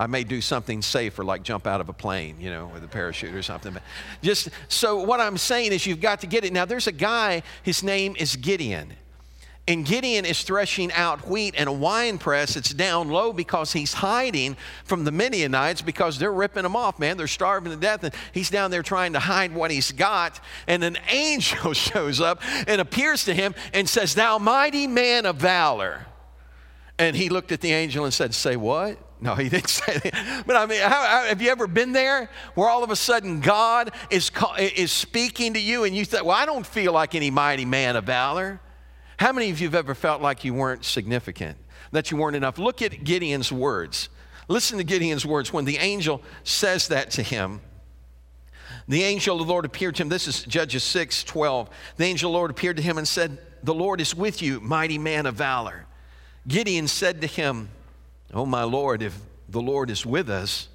I 0.00 0.06
may 0.06 0.24
do 0.24 0.40
something 0.40 0.80
safer, 0.80 1.22
like 1.22 1.42
jump 1.42 1.66
out 1.66 1.82
of 1.82 1.90
a 1.90 1.92
plane, 1.92 2.36
you 2.40 2.48
know, 2.48 2.70
with 2.72 2.82
a 2.82 2.88
parachute 2.88 3.34
or 3.34 3.42
something. 3.42 3.74
But 3.74 3.82
just 4.22 4.48
so 4.68 5.02
what 5.02 5.20
I'm 5.20 5.36
saying 5.36 5.74
is, 5.74 5.84
you've 5.84 6.00
got 6.00 6.20
to 6.22 6.26
get 6.26 6.42
it. 6.42 6.54
Now, 6.54 6.64
there's 6.64 6.86
a 6.86 6.92
guy, 6.92 7.42
his 7.62 7.82
name 7.82 8.16
is 8.18 8.34
Gideon. 8.34 8.94
And 9.68 9.84
Gideon 9.84 10.24
is 10.24 10.42
threshing 10.42 10.90
out 10.92 11.28
wheat 11.28 11.54
in 11.54 11.68
a 11.68 11.72
wine 11.72 12.16
press. 12.16 12.56
It's 12.56 12.72
down 12.72 13.10
low 13.10 13.34
because 13.34 13.74
he's 13.74 13.92
hiding 13.92 14.56
from 14.84 15.04
the 15.04 15.12
Midianites 15.12 15.82
because 15.82 16.18
they're 16.18 16.32
ripping 16.32 16.64
him 16.64 16.76
off, 16.76 16.98
man. 16.98 17.18
They're 17.18 17.26
starving 17.26 17.70
to 17.70 17.78
death. 17.78 18.02
And 18.02 18.14
he's 18.32 18.48
down 18.48 18.70
there 18.70 18.82
trying 18.82 19.12
to 19.12 19.20
hide 19.20 19.54
what 19.54 19.70
he's 19.70 19.92
got. 19.92 20.40
And 20.66 20.82
an 20.82 20.96
angel 21.10 21.74
shows 21.74 22.22
up 22.22 22.40
and 22.66 22.80
appears 22.80 23.26
to 23.26 23.34
him 23.34 23.54
and 23.74 23.86
says, 23.86 24.14
Thou 24.14 24.38
mighty 24.38 24.86
man 24.86 25.26
of 25.26 25.36
valor. 25.36 26.06
And 26.98 27.14
he 27.14 27.28
looked 27.28 27.52
at 27.52 27.60
the 27.60 27.72
angel 27.72 28.06
and 28.06 28.14
said, 28.14 28.34
Say 28.34 28.56
what? 28.56 29.09
No, 29.20 29.34
he 29.36 29.48
didn't 29.48 29.68
say 29.68 29.98
that. 29.98 30.44
But 30.46 30.56
I 30.56 30.66
mean, 30.66 30.80
how, 30.80 30.88
how, 30.88 31.24
have 31.24 31.42
you 31.42 31.50
ever 31.50 31.66
been 31.66 31.92
there 31.92 32.30
where 32.54 32.68
all 32.68 32.82
of 32.82 32.90
a 32.90 32.96
sudden 32.96 33.40
God 33.40 33.92
is, 34.10 34.30
is 34.58 34.92
speaking 34.92 35.54
to 35.54 35.60
you 35.60 35.84
and 35.84 35.94
you 35.94 36.04
think, 36.04 36.24
well, 36.24 36.36
I 36.36 36.46
don't 36.46 36.66
feel 36.66 36.92
like 36.92 37.14
any 37.14 37.30
mighty 37.30 37.64
man 37.64 37.96
of 37.96 38.04
valor? 38.04 38.60
How 39.18 39.32
many 39.32 39.50
of 39.50 39.60
you 39.60 39.66
have 39.66 39.74
ever 39.74 39.94
felt 39.94 40.22
like 40.22 40.44
you 40.44 40.54
weren't 40.54 40.84
significant, 40.84 41.58
that 41.92 42.10
you 42.10 42.16
weren't 42.16 42.36
enough? 42.36 42.58
Look 42.58 42.80
at 42.80 43.04
Gideon's 43.04 43.52
words. 43.52 44.08
Listen 44.48 44.78
to 44.78 44.84
Gideon's 44.84 45.26
words 45.26 45.52
when 45.52 45.64
the 45.64 45.76
angel 45.76 46.22
says 46.42 46.88
that 46.88 47.10
to 47.12 47.22
him. 47.22 47.60
The 48.88 49.04
angel 49.04 49.40
of 49.40 49.46
the 49.46 49.52
Lord 49.52 49.64
appeared 49.64 49.94
to 49.96 50.02
him. 50.02 50.08
This 50.08 50.26
is 50.26 50.42
Judges 50.42 50.82
6 50.82 51.22
12. 51.24 51.70
The 51.96 52.04
angel 52.04 52.30
of 52.30 52.32
the 52.32 52.38
Lord 52.38 52.50
appeared 52.50 52.78
to 52.78 52.82
him 52.82 52.98
and 52.98 53.06
said, 53.06 53.38
The 53.62 53.74
Lord 53.74 54.00
is 54.00 54.16
with 54.16 54.42
you, 54.42 54.58
mighty 54.58 54.98
man 54.98 55.26
of 55.26 55.34
valor. 55.34 55.86
Gideon 56.48 56.88
said 56.88 57.20
to 57.20 57.26
him, 57.26 57.68
Oh, 58.32 58.46
my 58.46 58.62
Lord, 58.62 59.02
if 59.02 59.18
the 59.48 59.60
Lord 59.60 59.90
is 59.90 60.06
with 60.06 60.30
us, 60.30 60.68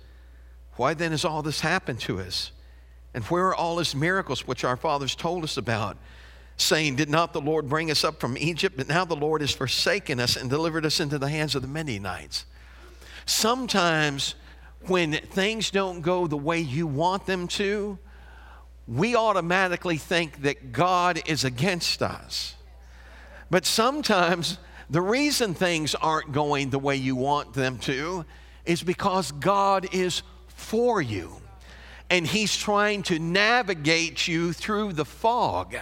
why 0.74 0.94
then 0.94 1.12
has 1.12 1.24
all 1.24 1.42
this 1.42 1.62
happened 1.62 2.00
to 2.02 2.20
us? 2.20 2.52
And 3.14 3.24
where 3.26 3.48
are 3.48 3.56
all 3.56 3.78
his 3.78 3.96
miracles 3.96 4.46
which 4.46 4.66
our 4.66 4.76
fathers 4.76 5.16
told 5.16 5.44
us 5.46 5.56
about? 5.56 5.98
Saying, 6.58 6.98
Did 6.98 7.10
not 7.10 7.32
the 7.32 7.42
Lord 7.42 7.70
bring 7.70 7.90
us 7.90 8.04
up 8.04 8.20
from 8.20 8.38
Egypt? 8.38 8.76
But 8.76 8.90
now 8.90 9.06
the 9.06 9.16
Lord 9.16 9.42
has 9.42 9.52
forsaken 9.52 10.20
us 10.20 10.36
and 10.36 10.50
delivered 10.50 10.86
us 10.86 11.00
into 11.00 11.18
the 11.18 11.30
hands 11.30 11.56
of 11.56 11.62
the 11.62 11.68
Midianites. 11.68 12.46
Sometimes 13.26 14.36
when 14.82 15.14
things 15.14 15.72
don't 15.72 16.02
go 16.02 16.28
the 16.28 16.38
way 16.38 16.60
you 16.60 16.88
want 16.88 17.26
them 17.26 17.48
to, 17.48 17.98
we 18.88 19.16
automatically 19.16 19.98
think 19.98 20.42
that 20.44 20.72
God 20.72 21.22
is 21.26 21.44
against 21.44 22.02
us. 22.04 22.56
But 23.50 23.66
sometimes 23.66 24.58
the 24.90 25.02
reason 25.02 25.54
things 25.54 25.96
aren't 25.96 26.32
going 26.32 26.70
the 26.70 26.80
way 26.80 26.96
you 26.96 27.16
want 27.16 27.54
them 27.54 27.78
to 27.80 28.26
is 28.66 28.84
because 28.84 29.32
God 29.32 29.88
is 29.94 30.24
for 30.48 31.02
you 31.02 31.42
and 32.10 32.28
he's 32.28 32.56
trying 32.56 33.02
to 33.04 33.18
navigate 33.18 34.28
you 34.28 34.54
through 34.54 34.94
the 34.94 35.06
fog. 35.06 35.76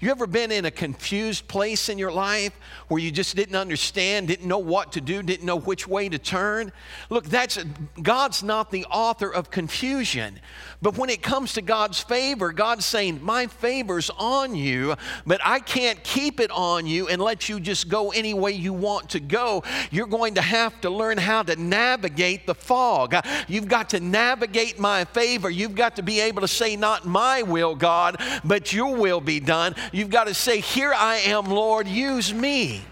You 0.00 0.10
ever 0.10 0.26
been 0.26 0.50
in 0.50 0.64
a 0.64 0.70
confused 0.70 1.46
place 1.46 1.88
in 1.88 1.98
your 1.98 2.10
life 2.10 2.52
where 2.88 3.00
you 3.00 3.12
just 3.12 3.36
didn't 3.36 3.54
understand, 3.54 4.26
didn't 4.28 4.48
know 4.48 4.58
what 4.58 4.92
to 4.92 5.00
do, 5.00 5.22
didn't 5.22 5.46
know 5.46 5.58
which 5.58 5.86
way 5.86 6.08
to 6.08 6.18
turn? 6.18 6.72
Look, 7.10 7.26
that's 7.26 7.58
God's 8.02 8.42
not 8.42 8.72
the 8.72 8.86
author 8.86 9.32
of 9.32 9.50
confusion. 9.50 10.40
But 10.82 10.98
when 10.98 11.10
it 11.10 11.22
comes 11.22 11.52
to 11.54 11.62
God's 11.62 12.00
favor, 12.00 12.52
God's 12.52 12.84
saying, 12.84 13.20
My 13.22 13.46
favor's 13.46 14.10
on 14.10 14.54
you, 14.54 14.96
but 15.26 15.40
I 15.44 15.60
can't 15.60 16.02
keep 16.02 16.40
it 16.40 16.50
on 16.50 16.86
you 16.86 17.08
and 17.08 17.20
let 17.20 17.48
you 17.48 17.60
just 17.60 17.88
go 17.88 18.10
any 18.10 18.34
way 18.34 18.52
you 18.52 18.72
want 18.72 19.10
to 19.10 19.20
go. 19.20 19.62
You're 19.90 20.06
going 20.06 20.34
to 20.34 20.42
have 20.42 20.80
to 20.80 20.90
learn 20.90 21.18
how 21.18 21.42
to 21.44 21.54
navigate 21.56 22.46
the 22.46 22.54
fog. 22.54 23.14
You've 23.46 23.68
got 23.68 23.90
to 23.90 24.00
navigate 24.00 24.78
my 24.78 25.04
favor. 25.04 25.50
You've 25.50 25.67
got 25.74 25.96
to 25.96 26.02
be 26.02 26.20
able 26.20 26.42
to 26.42 26.48
say, 26.48 26.76
Not 26.76 27.06
my 27.06 27.42
will, 27.42 27.74
God, 27.74 28.20
but 28.44 28.72
your 28.72 28.96
will 28.96 29.20
be 29.20 29.40
done. 29.40 29.74
You've 29.92 30.10
got 30.10 30.26
to 30.26 30.34
say, 30.34 30.60
Here 30.60 30.92
I 30.94 31.16
am, 31.16 31.46
Lord, 31.46 31.86
use 31.86 32.32
me. 32.32 32.82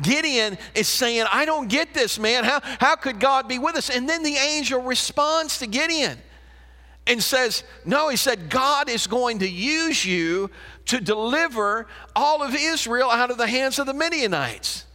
Gideon 0.00 0.58
is 0.74 0.88
saying, 0.88 1.26
I 1.32 1.44
don't 1.44 1.68
get 1.68 1.94
this, 1.94 2.18
man. 2.18 2.44
How, 2.44 2.60
how 2.80 2.96
could 2.96 3.20
God 3.20 3.48
be 3.48 3.58
with 3.58 3.76
us? 3.76 3.90
And 3.90 4.08
then 4.08 4.22
the 4.22 4.34
angel 4.34 4.80
responds 4.82 5.58
to 5.58 5.66
Gideon 5.66 6.18
and 7.06 7.22
says, 7.22 7.64
No, 7.84 8.08
he 8.08 8.16
said, 8.16 8.48
God 8.48 8.88
is 8.88 9.06
going 9.06 9.40
to 9.40 9.48
use 9.48 10.04
you 10.04 10.50
to 10.86 11.00
deliver 11.00 11.86
all 12.16 12.42
of 12.42 12.54
Israel 12.54 13.10
out 13.10 13.30
of 13.30 13.38
the 13.38 13.46
hands 13.46 13.78
of 13.78 13.86
the 13.86 13.94
Midianites. 13.94 14.86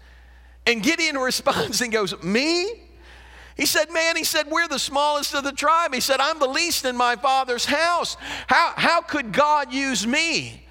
And 0.65 0.83
Gideon 0.83 1.17
responds 1.19 1.81
and 1.81 1.91
goes, 1.91 2.21
Me? 2.23 2.86
He 3.57 3.65
said, 3.65 3.91
Man, 3.91 4.15
he 4.15 4.23
said, 4.23 4.47
we're 4.47 4.67
the 4.67 4.79
smallest 4.79 5.33
of 5.33 5.43
the 5.43 5.51
tribe. 5.51 5.93
He 5.93 5.99
said, 5.99 6.19
I'm 6.19 6.39
the 6.39 6.47
least 6.47 6.85
in 6.85 6.95
my 6.95 7.15
father's 7.15 7.65
house. 7.65 8.15
How, 8.45 8.73
how 8.75 9.01
could 9.01 9.33
God 9.33 9.73
use 9.73 10.05
me? 10.05 10.63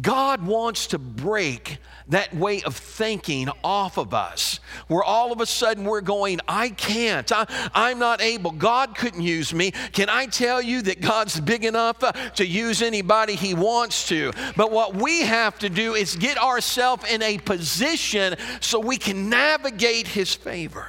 God 0.00 0.46
wants 0.46 0.88
to 0.88 0.98
break 0.98 1.78
that 2.08 2.34
way 2.34 2.62
of 2.62 2.76
thinking 2.76 3.48
off 3.62 3.98
of 3.98 4.14
us, 4.14 4.60
where 4.88 5.02
all 5.02 5.32
of 5.32 5.40
a 5.40 5.46
sudden 5.46 5.84
we're 5.84 6.00
going, 6.00 6.40
I 6.48 6.70
can't, 6.70 7.30
I, 7.32 7.90
am 7.90 7.98
not 7.98 8.20
able, 8.20 8.52
God 8.52 8.96
couldn't 8.96 9.22
use 9.22 9.52
me. 9.52 9.72
Can 9.92 10.08
I 10.08 10.26
tell 10.26 10.60
you 10.60 10.82
that 10.82 11.00
God's 11.00 11.40
big 11.40 11.64
enough 11.64 12.02
uh, 12.02 12.12
to 12.12 12.46
use 12.46 12.82
anybody 12.82 13.34
He 13.34 13.54
wants 13.54 14.08
to? 14.08 14.32
But 14.56 14.70
what 14.70 14.94
we 14.94 15.22
have 15.22 15.58
to 15.60 15.68
do 15.68 15.94
is 15.94 16.16
get 16.16 16.38
ourselves 16.38 17.04
in 17.10 17.22
a 17.22 17.38
position 17.38 18.36
so 18.60 18.80
we 18.80 18.96
can 18.96 19.28
navigate 19.28 20.08
His 20.08 20.34
favor. 20.34 20.88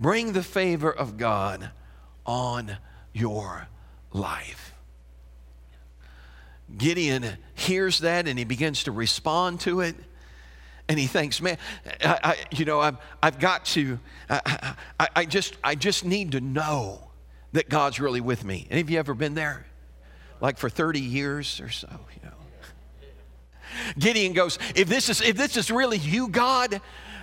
Bring 0.00 0.32
the 0.32 0.42
favor 0.42 0.90
of 0.92 1.16
God 1.16 1.70
on 2.26 2.76
your 3.12 3.68
life. 4.12 4.74
Gideon 6.76 7.24
hears 7.54 8.00
that 8.00 8.26
and 8.26 8.38
he 8.38 8.44
begins 8.44 8.84
to 8.84 8.92
respond 8.92 9.60
to 9.60 9.80
it. 9.80 9.94
And 10.88 10.98
he 10.98 11.06
thinks, 11.06 11.40
man, 11.40 11.56
I, 12.02 12.18
I, 12.22 12.36
you 12.50 12.64
know, 12.64 12.80
I've, 12.80 12.98
I've 13.22 13.38
got 13.38 13.64
to, 13.66 13.98
I, 14.28 14.74
I, 15.16 15.24
just, 15.24 15.56
I 15.64 15.74
just 15.74 16.04
need 16.04 16.32
to 16.32 16.40
know 16.40 17.10
that 17.52 17.68
God's 17.70 18.00
really 18.00 18.20
with 18.20 18.44
me. 18.44 18.66
Any 18.70 18.80
of 18.82 18.90
you 18.90 18.98
ever 18.98 19.14
been 19.14 19.34
there? 19.34 19.64
like 20.44 20.58
for 20.58 20.68
30 20.68 21.00
years 21.00 21.58
or 21.60 21.70
so, 21.70 21.88
you 21.88 22.28
know. 22.28 22.36
Gideon 23.98 24.34
goes, 24.34 24.58
if 24.74 24.88
this 24.88 25.08
is, 25.08 25.22
if 25.22 25.38
this 25.38 25.56
is 25.56 25.70
really 25.70 25.96
you, 25.96 26.28
God, 26.28 26.82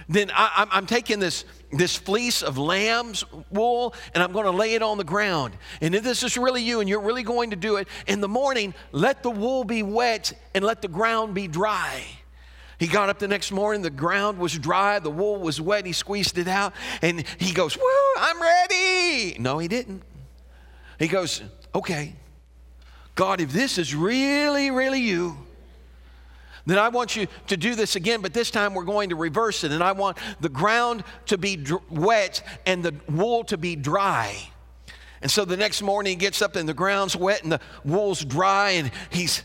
then 0.10 0.32
I, 0.34 0.68
am 0.72 0.88
taking 0.88 1.20
this, 1.20 1.46
this 1.72 1.96
fleece 1.96 2.42
of 2.42 2.58
lamb's 2.58 3.24
wool 3.50 3.94
and 4.14 4.24
I'm 4.24 4.32
going 4.32 4.46
to 4.46 4.52
lay 4.52 4.74
it 4.74 4.82
on 4.82 4.98
the 4.98 5.04
ground. 5.04 5.56
And 5.82 5.96
if 5.96 6.04
this 6.04 6.24
is 6.24 6.38
really 6.38 6.62
you 6.62 6.80
and 6.80 6.90
you're 6.90 7.02
really 7.02 7.24
going 7.24 7.52
to 7.52 7.56
do 7.56 7.78
it, 7.78 7.88
in 8.08 8.22
the 8.22 8.28
morning, 8.28 8.74
let 8.92 9.24
the 9.24 9.30
wool 9.30 9.64
be 9.64 9.84
wet 9.84 10.34
and 10.54 10.64
let 10.64 10.82
the 10.82 10.88
ground 10.88 11.34
be 11.34 11.48
dry. 11.48 12.04
He 12.82 12.88
got 12.88 13.10
up 13.10 13.20
the 13.20 13.28
next 13.28 13.52
morning, 13.52 13.84
the 13.84 13.92
ground 13.92 14.40
was 14.40 14.58
dry, 14.58 14.98
the 14.98 15.12
wool 15.12 15.40
was 15.40 15.62
wet, 15.62 15.86
he 15.86 15.92
squeezed 15.92 16.40
it 16.40 16.48
out, 16.48 16.74
and 17.04 17.24
he 17.38 17.54
goes, 17.54 17.78
Woo, 17.78 17.84
I'm 18.18 18.42
ready. 18.42 19.38
No, 19.38 19.60
he 19.60 19.68
didn't. 19.68 20.02
He 20.98 21.08
goes, 21.08 21.44
Okay, 21.76 22.16
God, 23.14 23.40
if 23.40 23.52
this 23.52 23.78
is 23.78 23.94
really, 23.94 24.72
really 24.72 25.00
you, 25.00 25.38
then 26.66 26.78
I 26.78 26.90
want 26.90 27.16
you 27.16 27.28
to 27.48 27.58
do 27.58 27.76
this 27.76 27.96
again, 27.96 28.22
but 28.22 28.34
this 28.34 28.52
time 28.52 28.74
we're 28.74 28.84
going 28.84 29.10
to 29.10 29.16
reverse 29.16 29.64
it. 29.64 29.72
And 29.72 29.84
I 29.84 29.94
want 29.94 30.18
the 30.40 30.50
ground 30.50 31.04
to 31.28 31.38
be 31.38 31.56
dr- 31.56 31.82
wet 31.90 32.44
and 32.66 32.84
the 32.84 32.94
wool 33.10 33.44
to 33.46 33.58
be 33.58 33.76
dry. 33.76 34.36
And 35.22 35.30
so 35.30 35.46
the 35.46 35.58
next 35.58 35.82
morning 35.82 36.12
he 36.12 36.16
gets 36.18 36.42
up 36.42 36.56
and 36.56 36.68
the 36.68 36.74
ground's 36.74 37.16
wet 37.16 37.44
and 37.44 37.52
the 37.52 37.60
wool's 37.84 38.24
dry, 38.24 38.72
and 38.72 38.92
he's, 39.10 39.44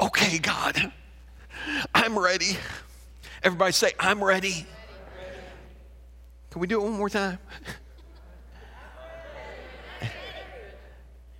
okay, 0.00 0.38
God, 0.38 0.92
I'm 1.94 2.18
ready. 2.18 2.56
Everybody 3.42 3.72
say, 3.72 3.92
I'm 3.98 4.22
ready. 4.22 4.66
Can 6.50 6.60
we 6.60 6.66
do 6.66 6.80
it 6.80 6.84
one 6.84 6.92
more 6.94 7.08
time? 7.08 7.38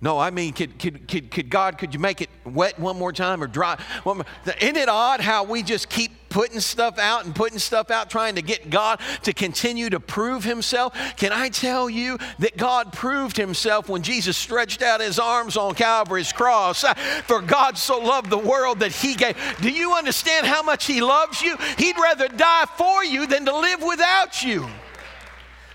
No, 0.01 0.19
I 0.19 0.29
mean, 0.29 0.51
could, 0.53 0.77
could, 0.77 1.07
could, 1.07 1.31
could 1.31 1.49
God, 1.49 1.77
could 1.77 1.93
you 1.93 1.99
make 1.99 2.21
it 2.21 2.29
wet 2.43 2.77
one 2.77 2.97
more 2.97 3.13
time 3.13 3.41
or 3.41 3.47
dry? 3.47 3.81
One 4.03 4.17
more? 4.17 4.25
Isn't 4.59 4.75
it 4.75 4.89
odd 4.89 5.21
how 5.21 5.45
we 5.45 5.63
just 5.63 5.89
keep 5.89 6.11
putting 6.27 6.59
stuff 6.59 6.99
out 6.99 7.23
and 7.23 7.33
putting 7.33 7.57
stuff 7.59 7.89
out, 7.89 8.09
trying 8.09 8.35
to 8.35 8.41
get 8.41 8.69
God 8.69 8.99
to 9.23 9.31
continue 9.31 9.89
to 9.89 10.01
prove 10.01 10.43
himself? 10.43 10.93
Can 11.15 11.31
I 11.31 11.47
tell 11.47 11.89
you 11.89 12.17
that 12.39 12.57
God 12.57 12.91
proved 12.91 13.37
himself 13.37 13.87
when 13.87 14.03
Jesus 14.03 14.35
stretched 14.35 14.81
out 14.81 14.99
his 14.99 15.17
arms 15.17 15.55
on 15.55 15.75
Calvary's 15.75 16.33
cross? 16.33 16.83
For 17.23 17.41
God 17.41 17.77
so 17.77 17.97
loved 17.97 18.29
the 18.29 18.37
world 18.37 18.81
that 18.81 18.91
he 18.91 19.15
gave. 19.15 19.37
Do 19.61 19.69
you 19.69 19.93
understand 19.93 20.45
how 20.45 20.61
much 20.61 20.85
he 20.85 20.99
loves 20.99 21.41
you? 21.41 21.55
He'd 21.77 21.97
rather 21.97 22.27
die 22.27 22.65
for 22.77 23.03
you 23.05 23.27
than 23.27 23.45
to 23.45 23.57
live 23.57 23.81
without 23.81 24.43
you. 24.43 24.67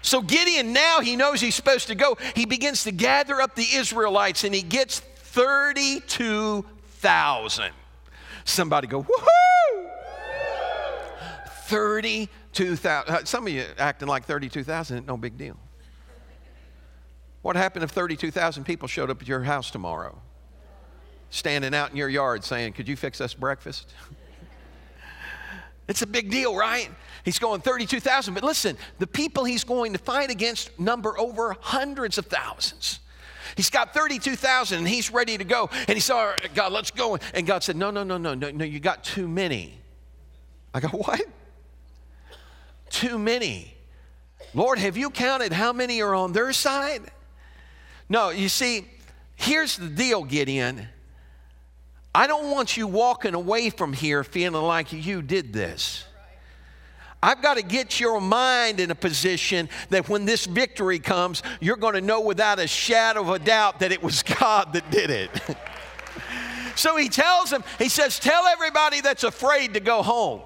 So 0.02 0.22
Gideon, 0.22 0.72
now 0.72 1.00
he 1.00 1.16
knows 1.16 1.40
he's 1.40 1.54
supposed 1.54 1.86
to 1.88 1.94
go. 1.94 2.16
He 2.34 2.46
begins 2.46 2.84
to 2.84 2.92
gather 2.92 3.40
up 3.40 3.54
the 3.54 3.66
Israelites 3.74 4.44
and 4.44 4.54
he 4.54 4.62
gets 4.62 5.00
32,000. 5.00 7.72
Somebody 8.44 8.86
go, 8.86 9.02
woohoo! 9.02 9.90
32,000. 11.66 13.14
Uh, 13.14 13.24
some 13.24 13.46
of 13.46 13.52
you 13.52 13.64
acting 13.78 14.08
like 14.08 14.24
32,000 14.24 15.06
no 15.06 15.16
big 15.16 15.38
deal. 15.38 15.56
What 17.42 17.56
happened 17.56 17.84
if 17.84 17.90
32,000 17.90 18.64
people 18.64 18.88
showed 18.88 19.10
up 19.10 19.22
at 19.22 19.28
your 19.28 19.44
house 19.44 19.70
tomorrow? 19.70 20.20
Standing 21.30 21.74
out 21.74 21.90
in 21.90 21.96
your 21.96 22.08
yard 22.08 22.44
saying, 22.44 22.72
Could 22.72 22.88
you 22.88 22.96
fix 22.96 23.20
us 23.20 23.34
breakfast? 23.34 23.94
it's 25.90 26.02
a 26.02 26.06
big 26.06 26.30
deal, 26.30 26.56
right? 26.56 26.88
He's 27.24 27.38
going 27.40 27.60
32,000. 27.60 28.32
But 28.32 28.44
listen, 28.44 28.76
the 28.98 29.06
people 29.06 29.44
he's 29.44 29.64
going 29.64 29.92
to 29.92 29.98
fight 29.98 30.30
against 30.30 30.78
number 30.78 31.18
over 31.18 31.56
hundreds 31.60 32.16
of 32.16 32.26
thousands. 32.26 33.00
He's 33.56 33.70
got 33.70 33.92
32,000 33.92 34.78
and 34.78 34.88
he's 34.88 35.10
ready 35.10 35.36
to 35.36 35.42
go. 35.42 35.68
And 35.72 35.90
he 35.90 36.00
said, 36.00 36.36
God, 36.54 36.72
let's 36.72 36.92
go. 36.92 37.18
And 37.34 37.44
God 37.46 37.64
said, 37.64 37.76
No, 37.76 37.90
no, 37.90 38.04
no, 38.04 38.16
no, 38.16 38.34
no, 38.34 38.50
no, 38.50 38.64
you 38.64 38.78
got 38.78 39.02
too 39.02 39.26
many. 39.26 39.78
I 40.72 40.78
go, 40.78 40.88
What? 40.88 41.22
Too 42.88 43.18
many. 43.18 43.74
Lord, 44.54 44.78
have 44.78 44.96
you 44.96 45.10
counted 45.10 45.52
how 45.52 45.72
many 45.72 46.00
are 46.02 46.14
on 46.14 46.32
their 46.32 46.52
side? 46.52 47.02
No, 48.08 48.30
you 48.30 48.48
see, 48.48 48.86
here's 49.36 49.76
the 49.76 49.88
deal, 49.88 50.24
Gideon. 50.24 50.88
I 52.14 52.26
don't 52.26 52.50
want 52.50 52.76
you 52.76 52.86
walking 52.86 53.34
away 53.34 53.70
from 53.70 53.92
here 53.92 54.24
feeling 54.24 54.62
like 54.62 54.92
you 54.92 55.22
did 55.22 55.52
this. 55.52 56.04
I've 57.22 57.42
got 57.42 57.58
to 57.58 57.62
get 57.62 58.00
your 58.00 58.20
mind 58.20 58.80
in 58.80 58.90
a 58.90 58.94
position 58.94 59.68
that 59.90 60.08
when 60.08 60.24
this 60.24 60.46
victory 60.46 60.98
comes, 60.98 61.42
you're 61.60 61.76
going 61.76 61.94
to 61.94 62.00
know 62.00 62.20
without 62.20 62.58
a 62.58 62.66
shadow 62.66 63.20
of 63.20 63.28
a 63.28 63.38
doubt 63.38 63.80
that 63.80 63.92
it 63.92 64.02
was 64.02 64.22
God 64.40 64.72
that 64.72 64.90
did 64.90 65.10
it. 65.10 65.30
so 66.76 66.96
he 66.96 67.08
tells 67.08 67.52
him, 67.52 67.62
he 67.78 67.88
says, 67.88 68.18
Tell 68.18 68.46
everybody 68.46 69.02
that's 69.02 69.24
afraid 69.24 69.74
to 69.74 69.80
go 69.80 70.02
home. 70.02 70.40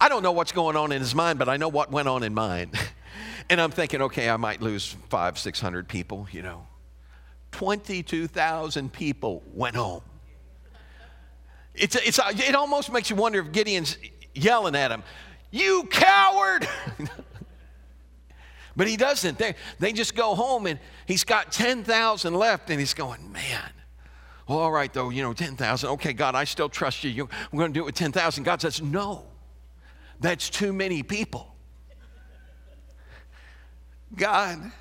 I 0.00 0.08
don't 0.08 0.22
know 0.22 0.32
what's 0.32 0.52
going 0.52 0.76
on 0.76 0.92
in 0.92 1.00
his 1.00 1.14
mind, 1.14 1.38
but 1.38 1.48
I 1.48 1.56
know 1.56 1.68
what 1.68 1.90
went 1.90 2.08
on 2.08 2.22
in 2.22 2.34
mine. 2.34 2.72
and 3.50 3.60
I'm 3.60 3.70
thinking, 3.70 4.02
okay, 4.02 4.28
I 4.28 4.36
might 4.36 4.60
lose 4.60 4.96
five, 5.08 5.38
600 5.38 5.88
people, 5.88 6.28
you 6.30 6.42
know. 6.42 6.66
22,000 7.52 8.92
people 8.92 9.42
went 9.54 9.74
home. 9.74 10.02
It's, 11.80 11.96
it's, 11.96 12.18
uh, 12.18 12.32
it 12.34 12.54
almost 12.54 12.92
makes 12.92 13.10
you 13.10 13.16
wonder 13.16 13.40
if 13.40 13.52
Gideon's 13.52 13.96
yelling 14.34 14.74
at 14.74 14.90
him. 14.90 15.02
You 15.50 15.84
coward! 15.90 16.68
but 18.76 18.86
he 18.86 18.96
doesn't. 18.96 19.38
They, 19.38 19.54
they 19.78 19.92
just 19.92 20.14
go 20.14 20.34
home 20.34 20.66
and 20.66 20.78
he's 21.06 21.24
got 21.24 21.52
10,000 21.52 22.34
left 22.34 22.70
and 22.70 22.78
he's 22.78 22.94
going, 22.94 23.32
man. 23.32 23.70
Well, 24.46 24.58
all 24.58 24.72
right, 24.72 24.92
though, 24.92 25.10
you 25.10 25.22
know, 25.22 25.32
10,000. 25.32 25.90
Okay, 25.90 26.12
God, 26.12 26.34
I 26.34 26.44
still 26.44 26.68
trust 26.68 27.04
you. 27.04 27.10
you 27.10 27.28
we're 27.52 27.60
going 27.60 27.72
to 27.72 27.78
do 27.78 27.82
it 27.82 27.86
with 27.86 27.94
10,000. 27.94 28.44
God 28.44 28.60
says, 28.60 28.80
no, 28.80 29.26
that's 30.20 30.48
too 30.50 30.72
many 30.72 31.02
people. 31.02 31.54
God, 34.16 34.72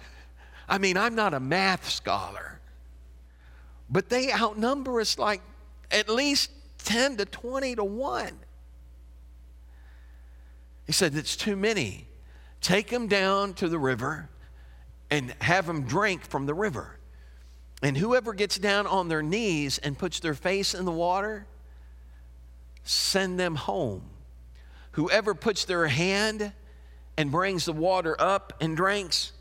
I 0.69 0.77
mean, 0.77 0.97
I'm 0.97 1.15
not 1.15 1.33
a 1.33 1.39
math 1.39 1.89
scholar, 1.89 2.61
but 3.89 4.09
they 4.09 4.31
outnumber 4.31 5.01
us 5.01 5.19
like 5.19 5.41
at 5.91 6.09
least 6.09 6.51
10 6.79 7.17
to 7.17 7.25
20 7.25 7.75
to 7.75 7.83
1. 7.83 8.39
He 10.85 10.93
said, 10.93 11.15
It's 11.15 11.35
too 11.35 11.55
many. 11.55 12.07
Take 12.61 12.89
them 12.89 13.07
down 13.07 13.53
to 13.55 13.69
the 13.69 13.77
river 13.77 14.29
and 15.09 15.33
have 15.39 15.67
them 15.67 15.83
drink 15.83 16.23
from 16.23 16.45
the 16.45 16.53
river. 16.53 16.97
And 17.83 17.95
whoever 17.95 18.33
gets 18.33 18.57
down 18.57 18.87
on 18.87 19.07
their 19.07 19.21
knees 19.21 19.77
and 19.77 19.97
puts 19.97 20.19
their 20.19 20.33
face 20.33 20.73
in 20.73 20.85
the 20.85 20.91
water, 20.91 21.45
send 22.83 23.39
them 23.39 23.55
home. 23.55 24.03
Whoever 24.91 25.35
puts 25.35 25.65
their 25.65 25.87
hand 25.87 26.51
and 27.17 27.31
brings 27.31 27.65
the 27.65 27.73
water 27.73 28.15
up 28.19 28.53
and 28.59 28.75
drinks, 28.75 29.33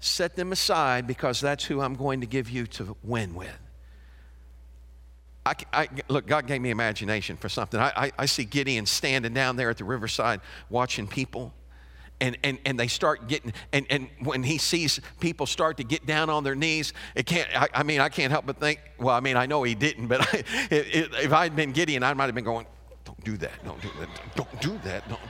set 0.00 0.34
them 0.34 0.50
aside 0.50 1.06
because 1.06 1.40
that's 1.40 1.64
who 1.64 1.80
I'm 1.80 1.94
going 1.94 2.22
to 2.22 2.26
give 2.26 2.50
you 2.50 2.66
to 2.68 2.96
win 3.04 3.34
with. 3.34 3.65
I, 5.46 5.54
I, 5.72 5.88
look, 6.08 6.26
God 6.26 6.46
gave 6.46 6.60
me 6.60 6.70
imagination 6.70 7.36
for 7.36 7.48
something. 7.48 7.78
I, 7.78 8.10
I, 8.18 8.26
see 8.26 8.44
Gideon 8.44 8.84
standing 8.84 9.32
down 9.32 9.56
there 9.56 9.70
at 9.70 9.78
the 9.78 9.84
riverside 9.84 10.40
watching 10.70 11.06
people 11.06 11.54
and, 12.20 12.36
and, 12.42 12.58
and 12.64 12.80
they 12.80 12.88
start 12.88 13.28
getting 13.28 13.52
and, 13.72 13.86
and 13.90 14.08
when 14.20 14.42
he 14.42 14.58
sees 14.58 15.00
people 15.20 15.46
start 15.46 15.76
to 15.76 15.84
get 15.84 16.06
down 16.06 16.30
on 16.30 16.44
their 16.44 16.54
knees 16.54 16.94
it 17.14 17.26
can't 17.26 17.46
i, 17.54 17.68
I 17.74 17.82
mean 17.82 18.00
i 18.00 18.08
can't 18.08 18.32
help 18.32 18.46
but 18.46 18.58
think 18.58 18.80
well 18.98 19.14
i 19.14 19.20
mean 19.20 19.36
i 19.36 19.44
know 19.44 19.62
he 19.64 19.74
didn't 19.74 20.06
but 20.06 20.22
I, 20.32 20.44
it, 20.70 21.10
if 21.12 21.34
i 21.34 21.42
had 21.42 21.54
been 21.54 21.72
gideon 21.72 22.02
i 22.02 22.14
might 22.14 22.24
have 22.24 22.34
been 22.34 22.42
going 22.42 22.66
don't 23.06 23.24
do 23.24 23.36
that. 23.36 23.64
Don't 23.64 23.80
do 23.80 23.88
that. 24.00 24.08
Don't 24.34 24.60
do 24.60 24.78
that. 24.84 25.08
Don't, 25.08 25.20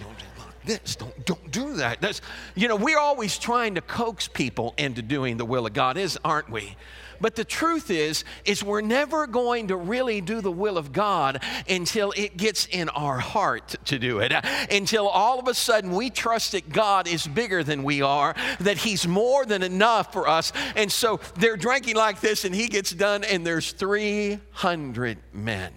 don't 0.00 0.18
do 0.18 0.24
this. 0.64 0.96
Don't 0.96 1.26
don't 1.26 1.50
do 1.50 1.74
that. 1.74 2.00
That's 2.00 2.20
you 2.54 2.68
know 2.68 2.76
we're 2.76 2.98
always 2.98 3.38
trying 3.38 3.74
to 3.74 3.80
coax 3.80 4.28
people 4.28 4.74
into 4.78 5.02
doing 5.02 5.36
the 5.36 5.44
will 5.44 5.66
of 5.66 5.72
god 5.72 5.96
is 5.96 6.18
aren't 6.24 6.50
we 6.50 6.76
but 7.20 7.34
the 7.34 7.44
truth 7.44 7.90
is, 7.90 8.24
is 8.44 8.62
we're 8.62 8.80
never 8.80 9.26
going 9.26 9.68
to 9.68 9.76
really 9.76 10.20
do 10.20 10.40
the 10.40 10.52
will 10.52 10.78
of 10.78 10.92
God 10.92 11.42
until 11.68 12.12
it 12.16 12.36
gets 12.36 12.66
in 12.66 12.88
our 12.90 13.18
heart 13.18 13.76
to 13.86 13.98
do 13.98 14.20
it. 14.20 14.32
Until 14.70 15.08
all 15.08 15.38
of 15.38 15.48
a 15.48 15.54
sudden 15.54 15.92
we 15.92 16.10
trust 16.10 16.52
that 16.52 16.70
God 16.70 17.08
is 17.08 17.26
bigger 17.26 17.62
than 17.64 17.82
we 17.82 18.02
are, 18.02 18.34
that 18.60 18.78
He's 18.78 19.06
more 19.06 19.44
than 19.44 19.62
enough 19.62 20.12
for 20.12 20.28
us. 20.28 20.52
And 20.76 20.90
so 20.90 21.20
they're 21.36 21.56
drinking 21.56 21.96
like 21.96 22.20
this, 22.20 22.44
and 22.44 22.54
he 22.54 22.68
gets 22.68 22.90
done, 22.90 23.24
and 23.24 23.46
there's 23.46 23.72
300 23.72 25.18
men. 25.32 25.72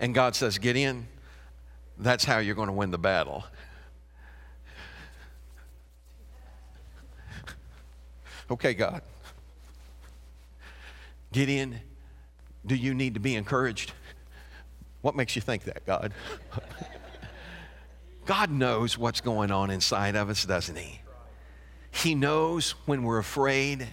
And 0.00 0.14
God 0.14 0.36
says, 0.36 0.58
Gideon, 0.58 1.08
that's 1.98 2.24
how 2.24 2.38
you're 2.38 2.54
going 2.54 2.68
to 2.68 2.72
win 2.72 2.90
the 2.90 2.98
battle. 2.98 3.44
Okay, 8.50 8.72
God. 8.74 9.02
Gideon, 11.32 11.80
do 12.64 12.74
you 12.74 12.94
need 12.94 13.14
to 13.14 13.20
be 13.20 13.34
encouraged? 13.34 13.92
What 15.02 15.14
makes 15.14 15.36
you 15.36 15.42
think 15.42 15.64
that, 15.64 15.86
God? 15.86 16.12
God 18.26 18.50
knows 18.50 18.98
what's 18.98 19.20
going 19.20 19.50
on 19.50 19.70
inside 19.70 20.16
of 20.16 20.28
us, 20.28 20.44
doesn't 20.44 20.76
He? 20.76 21.00
He 21.90 22.14
knows 22.14 22.72
when 22.84 23.02
we're 23.02 23.18
afraid, 23.18 23.86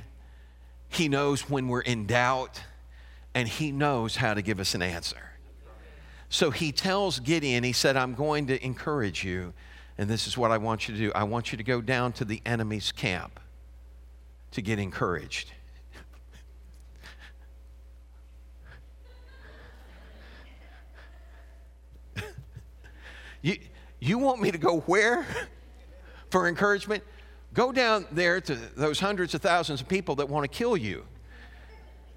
He 0.89 1.08
knows 1.08 1.50
when 1.50 1.67
we're 1.67 1.82
in 1.82 2.06
doubt, 2.06 2.62
and 3.34 3.48
He 3.48 3.71
knows 3.71 4.15
how 4.15 4.34
to 4.34 4.41
give 4.41 4.60
us 4.60 4.76
an 4.76 4.82
answer. 4.82 5.26
So 6.30 6.52
he 6.52 6.71
tells 6.71 7.19
Gideon, 7.19 7.63
he 7.63 7.71
said, 7.71 7.95
I'm 7.95 8.13
going 8.13 8.48
to 8.48 8.63
encourage 8.63 9.24
you, 9.24 9.54
and 9.98 10.10
this 10.10 10.28
is 10.28 10.38
what 10.38 10.52
I 10.52 10.58
want 10.58 10.88
you 10.88 10.93
to 10.93 11.00
do. 11.00 11.12
I 11.13 11.24
want 11.24 11.52
you 11.52 11.58
to 11.58 11.63
go 11.63 11.82
down 11.82 12.13
to 12.13 12.26
the 12.26 12.41
enemy's 12.45 12.91
camp 12.91 13.39
to 14.52 14.62
get 14.62 14.80
encouraged. 14.80 15.54
You, 23.45 23.60
you 23.99 24.17
want 24.17 24.41
me 24.41 24.49
to 24.49 24.58
go 24.58 24.79
where 24.81 25.23
for 26.31 26.47
encouragement? 26.47 27.03
Go 27.53 27.71
down 27.71 28.08
there 28.12 28.41
to 28.41 28.55
those 28.55 28.99
hundreds 28.99 29.36
of 29.36 29.41
thousands 29.41 29.81
of 29.81 29.88
people 29.88 30.15
that 30.15 30.27
want 30.27 30.43
to 30.43 30.47
kill 30.47 30.75
you. 30.75 31.05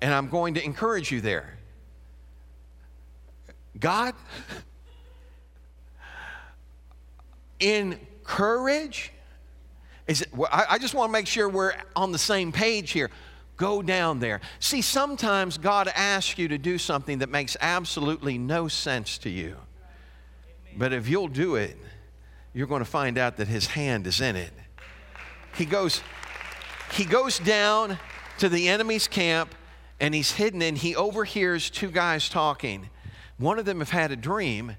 And 0.00 0.14
I'm 0.14 0.28
going 0.28 0.54
to 0.54 0.64
encourage 0.64 1.12
you 1.12 1.20
there. 1.20 1.58
God, 3.78 4.14
encourage. 7.60 9.12
Is 10.06 10.22
it, 10.22 10.34
well, 10.34 10.48
I, 10.50 10.64
I 10.70 10.78
just 10.78 10.94
want 10.94 11.10
to 11.10 11.12
make 11.12 11.26
sure 11.26 11.46
we're 11.46 11.74
on 11.94 12.10
the 12.10 12.18
same 12.18 12.52
page 12.52 12.92
here. 12.92 13.10
Go 13.58 13.82
down 13.82 14.18
there. 14.18 14.40
See, 14.60 14.80
sometimes 14.80 15.58
God 15.58 15.92
asks 15.94 16.38
you 16.38 16.48
to 16.48 16.56
do 16.56 16.78
something 16.78 17.18
that 17.18 17.28
makes 17.28 17.54
absolutely 17.60 18.38
no 18.38 18.66
sense 18.66 19.18
to 19.18 19.28
you. 19.28 19.56
But 20.76 20.92
if 20.92 21.08
you'll 21.08 21.28
do 21.28 21.56
it, 21.56 21.76
you're 22.52 22.66
going 22.66 22.84
to 22.84 22.90
find 22.90 23.18
out 23.18 23.36
that 23.38 23.48
His 23.48 23.66
hand 23.66 24.06
is 24.06 24.20
in 24.20 24.36
it. 24.36 24.52
He 25.56 25.64
goes, 25.64 26.02
he 26.92 27.04
goes 27.04 27.38
down 27.38 27.98
to 28.38 28.48
the 28.48 28.68
enemy's 28.68 29.08
camp 29.08 29.54
and 30.00 30.14
he's 30.14 30.32
hidden 30.32 30.62
and 30.62 30.78
he 30.78 30.94
overhears 30.94 31.70
two 31.70 31.90
guys 31.90 32.28
talking. 32.28 32.88
One 33.38 33.58
of 33.58 33.64
them 33.64 33.78
have 33.80 33.90
had 33.90 34.10
a 34.10 34.16
dream, 34.16 34.76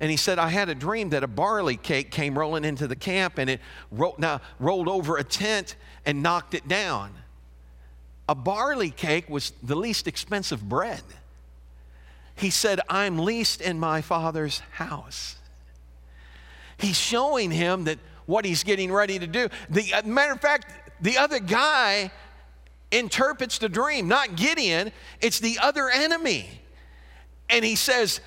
and 0.00 0.10
he 0.10 0.16
said, 0.16 0.38
I 0.38 0.48
had 0.48 0.68
a 0.68 0.74
dream 0.74 1.10
that 1.10 1.22
a 1.22 1.28
barley 1.28 1.76
cake 1.76 2.10
came 2.10 2.38
rolling 2.38 2.64
into 2.64 2.86
the 2.86 2.96
camp 2.96 3.38
and 3.38 3.48
it 3.48 3.60
rolled, 3.90 4.18
now, 4.18 4.40
rolled 4.58 4.88
over 4.88 5.16
a 5.16 5.24
tent 5.24 5.76
and 6.04 6.22
knocked 6.22 6.54
it 6.54 6.66
down. 6.66 7.14
A 8.28 8.34
barley 8.34 8.90
cake 8.90 9.28
was 9.30 9.52
the 9.62 9.76
least 9.76 10.06
expensive 10.06 10.68
bread. 10.68 11.02
He 12.42 12.50
said, 12.50 12.80
I'm 12.88 13.18
least 13.18 13.60
in 13.60 13.78
my 13.78 14.02
father's 14.02 14.60
house. 14.72 15.36
He's 16.76 16.98
showing 16.98 17.50
him 17.50 17.84
that 17.84 17.98
what 18.26 18.44
he's 18.44 18.64
getting 18.64 18.92
ready 18.92 19.18
to 19.18 19.26
do. 19.26 19.48
The 19.70 19.94
uh, 19.94 20.02
matter 20.02 20.32
of 20.32 20.40
fact, 20.40 20.66
the 21.00 21.18
other 21.18 21.38
guy 21.38 22.10
interprets 22.90 23.58
the 23.58 23.68
dream, 23.68 24.08
not 24.08 24.36
Gideon, 24.36 24.92
it's 25.20 25.38
the 25.38 25.58
other 25.60 25.88
enemy 25.88 26.62
and 27.52 27.64
he 27.64 27.76
says, 27.76 28.20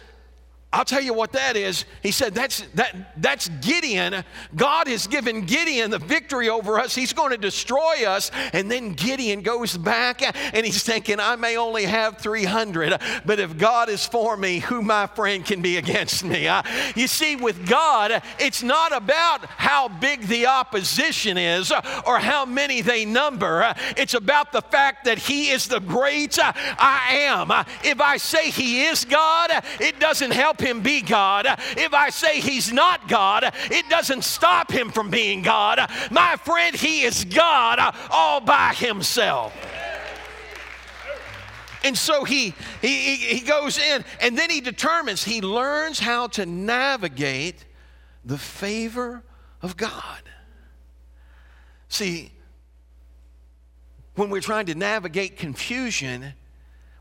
I'll 0.76 0.84
tell 0.84 1.02
you 1.02 1.14
what 1.14 1.32
that 1.32 1.56
is. 1.56 1.86
He 2.04 2.12
said, 2.12 2.36
that's, 2.36 2.60
that, 2.74 3.14
that's 3.16 3.48
Gideon. 3.62 4.26
God 4.58 4.90
has 4.90 5.08
given 5.08 5.46
Gideon 5.46 5.90
the 5.90 6.00
victory 6.00 6.50
over 6.50 6.78
us. 6.78 6.94
He's 6.94 7.14
going 7.14 7.32
to 7.32 7.38
destroy 7.38 8.06
us. 8.06 8.30
And 8.52 8.70
then 8.70 8.92
Gideon 8.92 9.42
goes 9.42 9.78
back 9.78 10.22
and 10.22 10.66
he's 10.66 10.84
thinking, 10.84 11.22
I 11.22 11.38
may 11.38 11.56
only 11.56 11.86
have 11.86 12.18
300, 12.18 13.00
but 13.26 13.40
if 13.40 13.58
God 13.58 13.88
is 13.88 14.06
for 14.06 14.36
me, 14.36 14.60
who 14.60 14.82
my 14.82 15.08
friend 15.08 15.46
can 15.46 15.62
be 15.62 15.78
against 15.78 16.26
me? 16.26 16.50
You 16.94 17.08
see, 17.08 17.38
with 17.38 17.70
God, 17.70 18.22
it's 18.38 18.62
not 18.62 18.94
about 18.94 19.46
how 19.46 19.88
big 19.88 20.28
the 20.28 20.48
opposition 20.48 21.38
is 21.38 21.72
or 22.06 22.20
how 22.20 22.46
many 22.46 22.82
they 22.82 23.06
number. 23.06 23.74
It's 23.96 24.14
about 24.14 24.52
the 24.52 24.62
fact 24.62 25.06
that 25.06 25.20
He 25.20 25.52
is 25.52 25.70
the 25.70 25.80
great 25.80 26.38
I 26.38 27.28
am. 27.30 27.50
If 27.86 28.02
I 28.02 28.18
say 28.18 28.50
He 28.50 28.84
is 28.84 29.06
God, 29.06 29.52
it 29.80 30.02
doesn't 30.02 30.32
help 30.32 30.65
him 30.66 30.82
be 30.82 31.02
God. 31.02 31.46
If 31.78 31.94
I 31.94 32.10
say 32.10 32.40
he's 32.40 32.74
not 32.74 33.08
God, 33.08 33.54
it 33.72 33.88
doesn't 33.90 34.24
stop 34.24 34.72
him 34.72 34.90
from 34.90 35.10
being 35.10 35.42
God. 35.42 35.80
My 36.12 36.36
friend, 36.38 36.76
he 36.76 37.04
is 37.04 37.24
God 37.26 37.80
all 38.10 38.42
by 38.42 38.74
himself. 38.74 39.54
And 41.84 41.96
so 41.96 42.24
he, 42.24 42.56
he, 42.82 43.16
he 43.16 43.42
goes 43.42 43.78
in 43.78 44.04
and 44.20 44.36
then 44.36 44.50
he 44.50 44.60
determines, 44.60 45.24
he 45.24 45.40
learns 45.42 46.00
how 46.00 46.28
to 46.30 46.46
navigate 46.46 47.64
the 48.26 48.40
favor 48.40 49.22
of 49.62 49.78
God. 49.78 50.24
See, 51.88 52.32
when 54.16 54.32
we're 54.32 54.42
trying 54.42 54.66
to 54.66 54.76
navigate 54.76 55.38
confusion, 55.38 56.34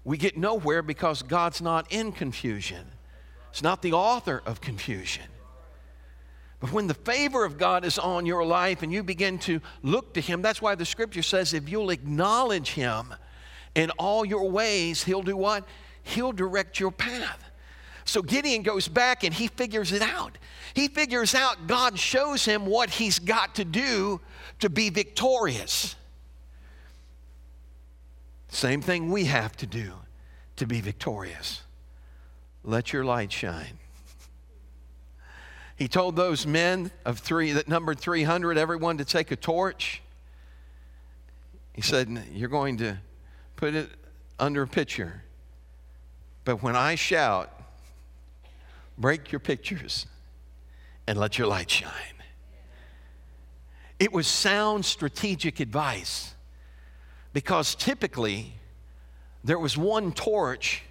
we 0.04 0.18
get 0.18 0.36
nowhere 0.36 0.82
because 0.82 1.22
God's 1.22 1.62
not 1.62 1.90
in 1.90 2.12
confusion. 2.12 2.84
It's 3.54 3.62
not 3.62 3.82
the 3.82 3.92
author 3.92 4.42
of 4.46 4.60
confusion. 4.60 5.22
But 6.58 6.72
when 6.72 6.88
the 6.88 6.94
favor 6.94 7.44
of 7.44 7.56
God 7.56 7.84
is 7.84 8.00
on 8.00 8.26
your 8.26 8.44
life 8.44 8.82
and 8.82 8.92
you 8.92 9.04
begin 9.04 9.38
to 9.40 9.60
look 9.80 10.14
to 10.14 10.20
Him, 10.20 10.42
that's 10.42 10.60
why 10.60 10.74
the 10.74 10.84
scripture 10.84 11.22
says 11.22 11.54
if 11.54 11.68
you'll 11.68 11.90
acknowledge 11.90 12.70
Him 12.70 13.14
in 13.76 13.90
all 13.90 14.24
your 14.24 14.50
ways, 14.50 15.04
He'll 15.04 15.22
do 15.22 15.36
what? 15.36 15.68
He'll 16.02 16.32
direct 16.32 16.80
your 16.80 16.90
path. 16.90 17.48
So 18.04 18.22
Gideon 18.22 18.64
goes 18.64 18.88
back 18.88 19.22
and 19.22 19.32
he 19.32 19.46
figures 19.46 19.92
it 19.92 20.02
out. 20.02 20.36
He 20.74 20.88
figures 20.88 21.32
out 21.32 21.68
God 21.68 21.96
shows 21.96 22.44
him 22.44 22.66
what 22.66 22.90
he's 22.90 23.20
got 23.20 23.54
to 23.54 23.64
do 23.64 24.20
to 24.58 24.68
be 24.68 24.90
victorious. 24.90 25.94
Same 28.48 28.82
thing 28.82 29.12
we 29.12 29.26
have 29.26 29.56
to 29.58 29.66
do 29.66 29.92
to 30.56 30.66
be 30.66 30.80
victorious. 30.80 31.63
Let 32.64 32.92
your 32.92 33.04
light 33.04 33.30
shine. 33.30 33.78
He 35.76 35.86
told 35.86 36.16
those 36.16 36.46
men 36.46 36.90
of 37.04 37.18
three 37.18 37.52
that 37.52 37.68
numbered 37.68 37.98
300, 37.98 38.56
everyone 38.56 38.98
to 38.98 39.04
take 39.04 39.30
a 39.30 39.36
torch. 39.36 40.02
He 41.74 41.82
said, 41.82 42.26
You're 42.32 42.48
going 42.48 42.78
to 42.78 42.98
put 43.56 43.74
it 43.74 43.90
under 44.38 44.62
a 44.62 44.68
pitcher. 44.68 45.22
But 46.44 46.62
when 46.62 46.76
I 46.76 46.94
shout, 46.94 47.50
break 48.96 49.32
your 49.32 49.40
pictures 49.40 50.06
and 51.06 51.18
let 51.18 51.38
your 51.38 51.48
light 51.48 51.70
shine. 51.70 51.90
It 53.98 54.12
was 54.12 54.26
sound 54.26 54.84
strategic 54.84 55.60
advice 55.60 56.34
because 57.32 57.74
typically 57.74 58.54
there 59.42 59.58
was 59.58 59.76
one 59.76 60.12
torch 60.12 60.82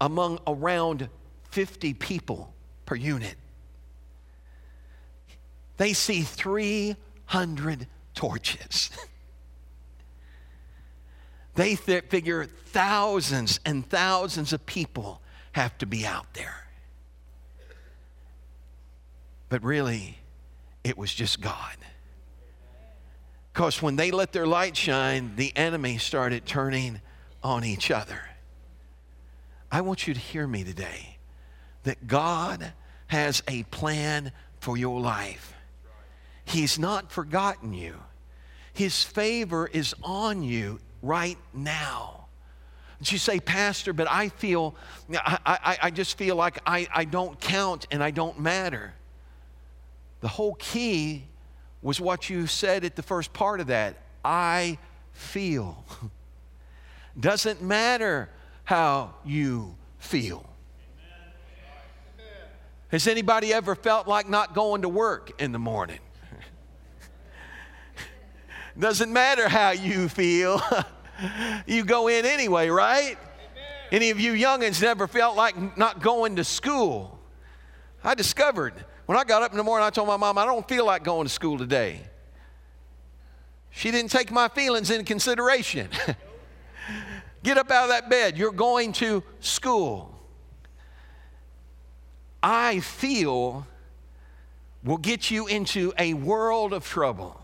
among 0.00 0.38
around 0.46 1.08
50 1.50 1.94
people 1.94 2.54
per 2.84 2.94
unit. 2.94 3.36
They 5.76 5.92
see 5.92 6.22
300 6.22 7.86
torches. 8.14 8.90
they 11.54 11.74
th- 11.74 12.04
figure 12.04 12.46
thousands 12.46 13.60
and 13.64 13.88
thousands 13.88 14.52
of 14.52 14.64
people 14.66 15.20
have 15.52 15.76
to 15.78 15.86
be 15.86 16.06
out 16.06 16.32
there. 16.34 16.66
But 19.48 19.62
really, 19.62 20.18
it 20.82 20.98
was 20.98 21.14
just 21.14 21.40
God. 21.40 21.76
Because 23.52 23.80
when 23.80 23.96
they 23.96 24.10
let 24.10 24.32
their 24.32 24.46
light 24.46 24.76
shine, 24.76 25.36
the 25.36 25.56
enemy 25.56 25.98
started 25.98 26.44
turning 26.44 27.00
on 27.42 27.64
each 27.64 27.90
other. 27.90 28.20
I 29.70 29.80
want 29.80 30.06
you 30.06 30.14
to 30.14 30.20
hear 30.20 30.46
me 30.46 30.64
today 30.64 31.18
that 31.82 32.06
God 32.06 32.72
has 33.08 33.42
a 33.48 33.62
plan 33.64 34.32
for 34.60 34.76
your 34.76 35.00
life. 35.00 35.54
He's 36.44 36.78
not 36.78 37.10
forgotten 37.10 37.72
you. 37.72 37.96
His 38.72 39.02
favor 39.02 39.66
is 39.66 39.94
on 40.02 40.42
you 40.42 40.80
right 41.02 41.38
now. 41.52 42.26
And 42.98 43.10
you 43.10 43.18
say, 43.18 43.40
Pastor, 43.40 43.92
but 43.92 44.10
I 44.10 44.28
feel, 44.28 44.74
I, 45.12 45.38
I, 45.44 45.78
I 45.82 45.90
just 45.90 46.16
feel 46.16 46.36
like 46.36 46.58
I, 46.66 46.86
I 46.94 47.04
don't 47.04 47.38
count 47.40 47.86
and 47.90 48.02
I 48.02 48.10
don't 48.10 48.40
matter. 48.40 48.94
The 50.20 50.28
whole 50.28 50.54
key 50.54 51.24
was 51.82 52.00
what 52.00 52.30
you 52.30 52.46
said 52.46 52.84
at 52.84 52.96
the 52.96 53.02
first 53.02 53.32
part 53.32 53.60
of 53.60 53.68
that 53.68 53.96
I 54.24 54.78
feel. 55.12 55.84
Doesn't 57.20 57.62
matter 57.62 58.28
how 58.66 59.14
you 59.24 59.74
feel. 59.98 60.44
Has 62.88 63.06
anybody 63.06 63.52
ever 63.52 63.74
felt 63.74 64.06
like 64.06 64.28
not 64.28 64.54
going 64.54 64.82
to 64.82 64.88
work 64.88 65.40
in 65.40 65.52
the 65.52 65.58
morning? 65.58 66.00
Doesn't 68.78 69.12
matter 69.12 69.48
how 69.48 69.70
you 69.70 70.08
feel. 70.08 70.60
you 71.66 71.84
go 71.84 72.08
in 72.08 72.26
anyway, 72.26 72.68
right? 72.68 73.16
Any 73.92 74.10
of 74.10 74.18
you 74.18 74.32
youngins 74.32 74.82
never 74.82 75.06
felt 75.06 75.36
like 75.36 75.76
not 75.76 76.02
going 76.02 76.36
to 76.36 76.44
school? 76.44 77.20
I 78.02 78.14
discovered 78.14 78.74
when 79.06 79.16
I 79.16 79.22
got 79.22 79.42
up 79.42 79.52
in 79.52 79.56
the 79.58 79.64
morning, 79.64 79.86
I 79.86 79.90
told 79.90 80.08
my 80.08 80.16
mom, 80.16 80.38
I 80.38 80.44
don't 80.44 80.66
feel 80.68 80.84
like 80.84 81.04
going 81.04 81.26
to 81.26 81.32
school 81.32 81.56
today. 81.56 82.00
She 83.70 83.92
didn't 83.92 84.10
take 84.10 84.32
my 84.32 84.48
feelings 84.48 84.90
into 84.90 85.04
consideration. 85.04 85.88
Get 87.46 87.58
up 87.58 87.70
out 87.70 87.84
of 87.84 87.90
that 87.90 88.10
bed. 88.10 88.36
You're 88.36 88.50
going 88.50 88.92
to 88.94 89.22
school. 89.38 90.12
I 92.42 92.80
feel 92.80 93.68
will 94.82 94.96
get 94.96 95.30
you 95.30 95.46
into 95.46 95.92
a 95.96 96.14
world 96.14 96.72
of 96.72 96.84
trouble. 96.84 97.40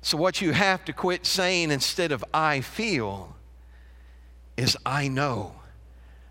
So, 0.00 0.16
what 0.16 0.40
you 0.40 0.52
have 0.52 0.84
to 0.84 0.92
quit 0.92 1.26
saying 1.26 1.72
instead 1.72 2.12
of 2.12 2.24
I 2.32 2.60
feel 2.60 3.34
is 4.56 4.76
I 4.86 5.08
know 5.08 5.56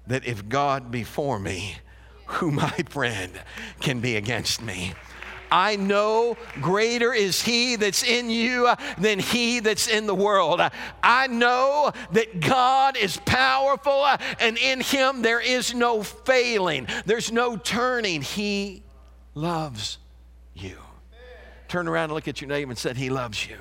that 0.08 0.26
if 0.26 0.48
God 0.48 0.90
be 0.90 1.04
for 1.04 1.38
me, 1.38 1.80
who 2.28 2.50
my 2.52 2.78
friend 2.88 3.34
can 3.82 4.00
be 4.00 4.16
against 4.16 4.62
me? 4.62 4.94
I 5.54 5.76
know 5.76 6.36
greater 6.62 7.14
is 7.14 7.40
He 7.44 7.76
that's 7.76 8.04
in 8.04 8.32
you 8.32 8.66
uh, 8.66 8.76
than 8.98 9.20
He 9.20 9.60
that's 9.60 9.88
in 9.88 10.08
the 10.08 10.16
world. 10.16 10.60
Uh, 10.60 10.72
I 11.04 11.28
know 11.28 11.92
that 12.14 12.40
God 12.40 12.98
is 12.98 13.18
powerful 13.18 14.02
uh, 14.02 14.18
and 14.40 14.58
in 14.58 14.82
Him 14.82 15.22
there 15.22 15.40
is 15.40 15.76
no 15.76 16.02
failing, 16.02 16.88
there's 17.06 17.32
no 17.32 17.56
turning. 17.56 18.24
He 18.24 18.82
loves 19.36 20.00
you. 20.56 20.78
Turn 21.68 21.88
around 21.88 22.06
and 22.06 22.14
look 22.14 22.28
at 22.28 22.42
your 22.42 22.48
name 22.48 22.72
and 22.72 22.78
said, 22.78 22.98
He 22.98 23.12
loves 23.12 23.48
you. 23.48 23.58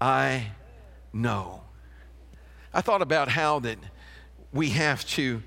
I 0.00 0.46
know. 1.12 1.60
I 2.72 2.80
thought 2.80 3.02
about 3.02 3.28
how 3.28 3.58
that 3.60 3.76
we 4.54 4.70
have 4.70 5.06
to, 5.08 5.42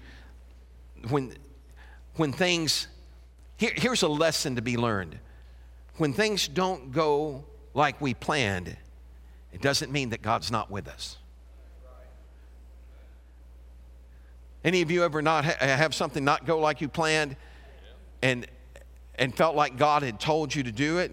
when, 1.10 1.34
when 2.16 2.32
things 2.32 2.88
here, 3.58 3.72
here's 3.76 4.04
a 4.04 4.08
lesson 4.08 4.56
to 4.56 4.62
be 4.62 4.78
learned. 4.78 5.18
When 5.98 6.14
things 6.14 6.48
don't 6.48 6.92
go 6.92 7.44
like 7.74 8.00
we 8.00 8.14
planned, 8.14 8.78
it 9.52 9.62
doesn't 9.62 9.92
mean 9.92 10.10
that 10.12 10.22
God's 10.22 10.52
not 10.52 10.70
with 10.70 10.88
us. 10.88 11.18
Any 14.64 14.82
of 14.82 14.92
you 14.92 15.04
ever 15.04 15.22
not 15.22 15.46
ha- 15.46 15.56
have 15.60 15.96
something 15.96 16.24
not 16.24 16.46
go 16.46 16.60
like 16.60 16.82
you 16.82 16.90
planned 16.90 17.36
and, 18.22 18.46
and 19.16 19.36
felt 19.36 19.56
like 19.56 19.78
God 19.78 20.04
had 20.04 20.20
told 20.20 20.54
you 20.54 20.64
to 20.64 20.72
do 20.72 21.00
it? 21.00 21.12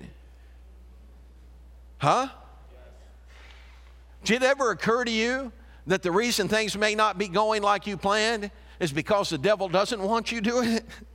Huh? 1.99 2.29
Did 4.25 4.43
it 4.43 4.47
ever 4.47 4.71
occur 4.71 5.05
to 5.05 5.11
you 5.11 5.53
that 5.87 6.03
the 6.03 6.11
reason 6.11 6.49
things 6.49 6.77
may 6.77 6.95
not 6.95 7.17
be 7.17 7.29
going 7.29 7.63
like 7.63 7.87
you 7.87 7.97
planned 7.97 8.51
is 8.81 8.93
because 8.93 9.31
the 9.31 9.39
devil 9.39 9.69
doesn't 9.69 10.03
want 10.03 10.33
you 10.33 10.41
doing 10.41 10.73
it? 10.73 10.85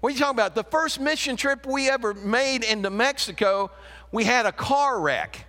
What 0.00 0.10
are 0.10 0.12
you 0.12 0.18
talking 0.18 0.36
about? 0.36 0.54
The 0.54 0.64
first 0.64 1.00
mission 1.00 1.36
trip 1.36 1.66
we 1.66 1.90
ever 1.90 2.14
made 2.14 2.62
into 2.62 2.88
Mexico, 2.90 3.70
we 4.12 4.24
had 4.24 4.46
a 4.46 4.52
car 4.52 5.00
wreck. 5.00 5.46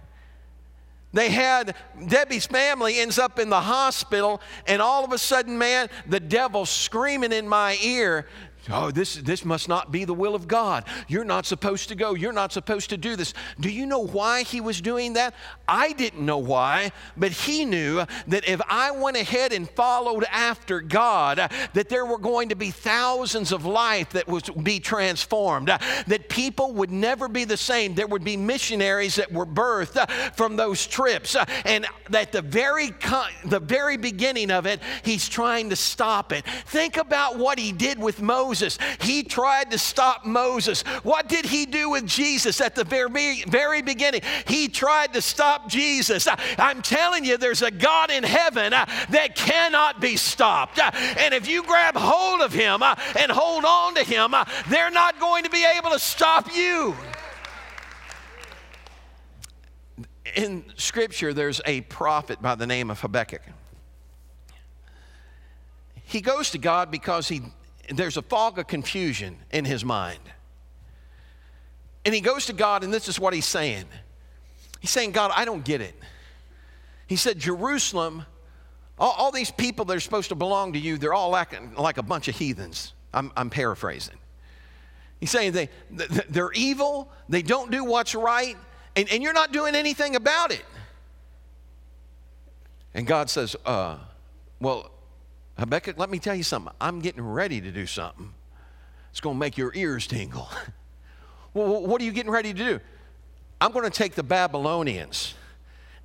They 1.12 1.30
had 1.30 1.76
Debbie's 2.08 2.46
family 2.46 3.00
ends 3.00 3.18
up 3.18 3.40
in 3.40 3.50
the 3.50 3.62
hospital, 3.62 4.42
and 4.68 4.82
all 4.82 5.04
of 5.04 5.12
a 5.12 5.18
sudden, 5.18 5.58
man, 5.58 5.90
the 6.08 6.20
devil 6.20 6.66
screaming 6.66 7.32
in 7.32 7.48
my 7.48 7.78
ear, 7.82 8.28
Oh, 8.72 8.92
this, 8.92 9.16
this 9.16 9.44
must 9.44 9.68
not 9.68 9.92
be 9.92 10.06
the 10.06 10.14
will 10.14 10.36
of 10.36 10.48
God. 10.48 10.84
You're 11.08 11.24
not 11.24 11.46
supposed 11.46 11.90
to 11.90 11.96
go. 11.96 12.14
You're 12.14 12.34
not 12.34 12.54
supposed 12.54 12.92
to 12.92 12.98
do 12.98 13.16
this. 13.16 13.34
Do 13.60 13.70
you 13.70 13.86
know 13.86 14.00
why 14.00 14.44
he 14.44 14.62
was 14.62 14.80
doing 14.80 15.14
that? 15.14 15.34
I 15.68 15.94
didn't 15.94 16.24
know 16.24 16.38
why, 16.38 16.92
but 17.18 17.32
he 17.32 17.66
knew 17.66 18.06
that 18.28 18.48
if 18.48 18.62
I 18.70 18.92
went 18.92 19.18
ahead 19.18 19.54
and 19.54 19.68
followed 19.70 20.24
after 20.32 20.82
God, 20.82 21.38
that 21.74 21.90
there 21.90 22.06
were 22.06 22.18
going 22.20 22.50
to 22.50 22.56
be 22.56 22.70
thousands 22.70 23.52
of 23.52 23.66
life 23.66 24.12
that 24.12 24.28
would 24.28 24.64
be 24.64 24.80
transformed, 24.80 25.68
that 25.70 26.30
people 26.30 26.74
would 26.74 26.92
never 26.92 27.28
be 27.28 27.46
the 27.46 27.58
same. 27.58 27.96
There 27.96 28.08
would 28.08 28.24
be 28.24 28.38
missionaries 28.38 29.16
that 29.16 29.32
were 29.32 29.48
birthed 29.48 30.36
from 30.36 30.56
those 30.56 30.86
trips. 30.86 31.36
And 31.66 31.88
at 32.14 32.32
the 32.32 32.42
very, 32.42 32.92
the 33.46 33.60
very 33.60 33.98
beginning 33.98 34.52
of 34.52 34.66
it, 34.66 34.80
he's 35.04 35.28
trying 35.28 35.72
to 35.72 35.76
stop 35.76 36.32
it. 36.32 36.46
Think 36.68 36.98
about 36.98 37.38
what 37.38 37.58
he 37.58 37.72
did 37.72 37.98
with 37.98 38.22
Moses. 38.22 38.59
Moses. 38.60 38.78
He 39.00 39.24
tried 39.24 39.72
to 39.72 39.78
stop 39.78 40.26
Moses. 40.26 40.82
What 41.04 41.30
did 41.30 41.46
he 41.46 41.66
do 41.66 41.92
with 41.92 42.06
Jesus 42.06 42.60
at 42.60 42.76
the 42.76 42.84
very, 42.84 43.44
very 43.44 43.82
beginning? 43.82 44.22
He 44.48 44.68
tried 44.68 45.14
to 45.14 45.22
stop 45.22 45.70
Jesus. 45.70 46.28
I'm 46.58 46.82
telling 46.82 47.24
you, 47.24 47.38
there's 47.38 47.62
a 47.62 47.72
God 47.72 48.12
in 48.12 48.24
heaven 48.24 48.74
uh, 48.74 48.86
that 49.12 49.36
cannot 49.36 50.02
be 50.02 50.18
stopped. 50.18 50.78
Uh, 50.78 50.92
and 51.20 51.34
if 51.34 51.48
you 51.48 51.64
grab 51.64 51.96
hold 51.96 52.42
of 52.42 52.52
him 52.52 52.84
uh, 52.84 52.96
and 53.18 53.32
hold 53.32 53.64
on 53.64 53.96
to 53.96 54.04
him, 54.04 54.36
they're 54.68 54.92
not 54.92 55.22
going 55.22 55.46
to 55.46 55.50
be 55.50 55.66
able 55.78 55.92
to 55.92 56.00
stop 56.00 56.54
you. 56.54 56.94
In 60.36 60.66
Scripture, 60.76 61.34
there's 61.34 61.62
a 61.66 61.80
prophet 61.82 62.42
by 62.42 62.56
the 62.56 62.68
name 62.68 62.92
of 62.92 63.00
Habakkuk. 63.00 63.42
He 66.04 66.20
goes 66.20 66.50
to 66.52 66.58
God 66.58 66.92
because 66.92 67.30
he 67.30 67.42
there's 67.90 68.18
a 68.18 68.22
fog 68.22 68.60
of 68.60 68.68
confusion 68.68 69.38
in 69.52 69.66
his 69.66 69.84
mind. 69.84 70.20
And 72.06 72.14
he 72.16 72.22
goes 72.22 72.46
to 72.48 72.54
God, 72.54 72.84
and 72.84 72.94
this 72.94 73.08
is 73.08 73.20
what 73.20 73.34
he's 73.34 73.46
saying. 73.46 73.86
He's 74.80 74.92
saying, 74.92 75.12
God, 75.12 75.32
I 75.36 75.46
don't 75.46 75.64
get 75.64 75.82
it. 75.82 75.96
He 77.08 77.16
said, 77.16 77.40
Jerusalem, 77.40 78.26
all, 78.98 79.12
all 79.12 79.32
these 79.32 79.52
people 79.52 79.86
that 79.86 79.98
are 79.98 80.00
supposed 80.00 80.30
to 80.30 80.36
belong 80.36 80.74
to 80.74 80.80
you, 80.80 80.98
they're 80.98 81.14
all 81.14 81.30
like, 81.30 81.78
like 81.78 81.98
a 81.98 82.04
bunch 82.04 82.28
of 82.28 82.36
heathens. 82.36 82.94
I'm, 83.14 83.32
I'm 83.36 83.50
paraphrasing. 83.50 84.18
He's 85.20 85.32
saying 85.32 85.52
they, 85.52 85.70
they're 85.90 86.52
evil, 86.54 87.12
they 87.28 87.42
don't 87.42 87.72
do 87.72 87.84
what's 87.84 88.16
right, 88.16 88.56
and, 88.96 89.10
and 89.12 89.22
you're 89.22 89.34
not 89.34 89.52
doing 89.52 89.76
anything 89.76 90.16
about 90.16 90.52
it. 90.52 90.64
And 92.94 93.06
God 93.06 93.30
says, 93.30 93.56
uh, 93.66 93.98
Well, 94.60 94.92
Habakkuk, 95.60 95.98
let 95.98 96.10
me 96.10 96.20
tell 96.20 96.36
you 96.36 96.44
something. 96.44 96.74
I'm 96.80 97.00
getting 97.00 97.22
ready 97.22 97.62
to 97.62 97.72
do 97.72 97.86
something. 97.86 98.34
It's 99.12 99.20
going 99.20 99.36
to 99.36 99.40
make 99.40 99.58
your 99.58 99.74
ears 99.76 100.08
tingle. 100.08 100.50
well, 101.54 101.86
what 101.86 102.02
are 102.02 102.06
you 102.06 102.12
getting 102.12 102.32
ready 102.32 102.54
to 102.54 102.58
do? 102.58 102.80
I'm 103.62 103.72
going 103.72 103.86
to 103.86 103.92
take 103.92 104.16
the 104.16 104.24
Babylonians 104.24 105.34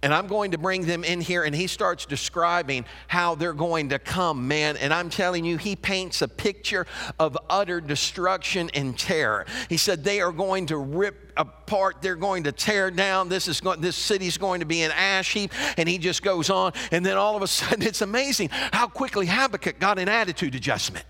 and 0.05 0.13
I'm 0.13 0.27
going 0.27 0.51
to 0.51 0.59
bring 0.59 0.83
them 0.83 1.03
in 1.03 1.23
here. 1.23 1.45
And 1.45 1.55
he 1.55 1.67
starts 1.67 2.05
describing 2.05 2.85
how 3.09 3.35
they're 3.35 3.55
going 3.55 3.89
to 3.89 3.99
come, 3.99 4.47
man. 4.47 4.77
And 4.77 4.93
I'm 4.93 5.09
telling 5.09 5.47
you, 5.47 5.57
he 5.57 5.77
paints 5.77 6.21
a 6.21 6.29
picture 6.29 6.87
of 7.19 7.39
utter 7.49 7.81
destruction 7.81 8.71
and 8.75 8.99
terror. 8.99 9.47
He 9.71 9.79
said 9.79 10.05
they 10.05 10.21
are 10.21 10.31
going 10.31 10.67
to 10.67 10.77
rip 10.77 11.33
apart, 11.39 12.03
they're 12.03 12.17
going 12.17 12.45
to 12.45 12.53
tear 12.53 12.91
down. 12.91 13.31
This 13.31 13.49
is 13.49 13.63
going, 13.63 13.81
this 13.81 13.97
city's 13.97 14.37
going 14.37 14.61
to 14.61 14.67
be 14.67 14.83
an 14.83 14.93
ash 14.93 15.33
heap. 15.33 15.53
And 15.79 15.89
he 15.89 15.97
just 15.97 16.23
goes 16.23 16.51
on. 16.51 16.75
And 16.93 17.05
then 17.05 17.17
all 17.17 17.35
of 17.35 17.41
a 17.41 17.47
sudden, 17.49 17.83
it's 17.83 18.03
amazing 18.03 18.51
how 18.51 18.89
quickly 18.89 19.25
Habakkuk 19.25 19.79
got 19.79 19.99
an 19.99 20.11
attitude 20.11 20.55
adjustment. 20.55 21.07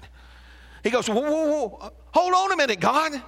He 0.85 0.91
goes, 0.91 1.09
whoa, 1.09 1.21
whoa, 1.21 1.67
whoa. 1.67 1.93
hold 2.13 2.33
on 2.33 2.53
a 2.53 2.57
minute, 2.57 2.79
God. 2.79 3.21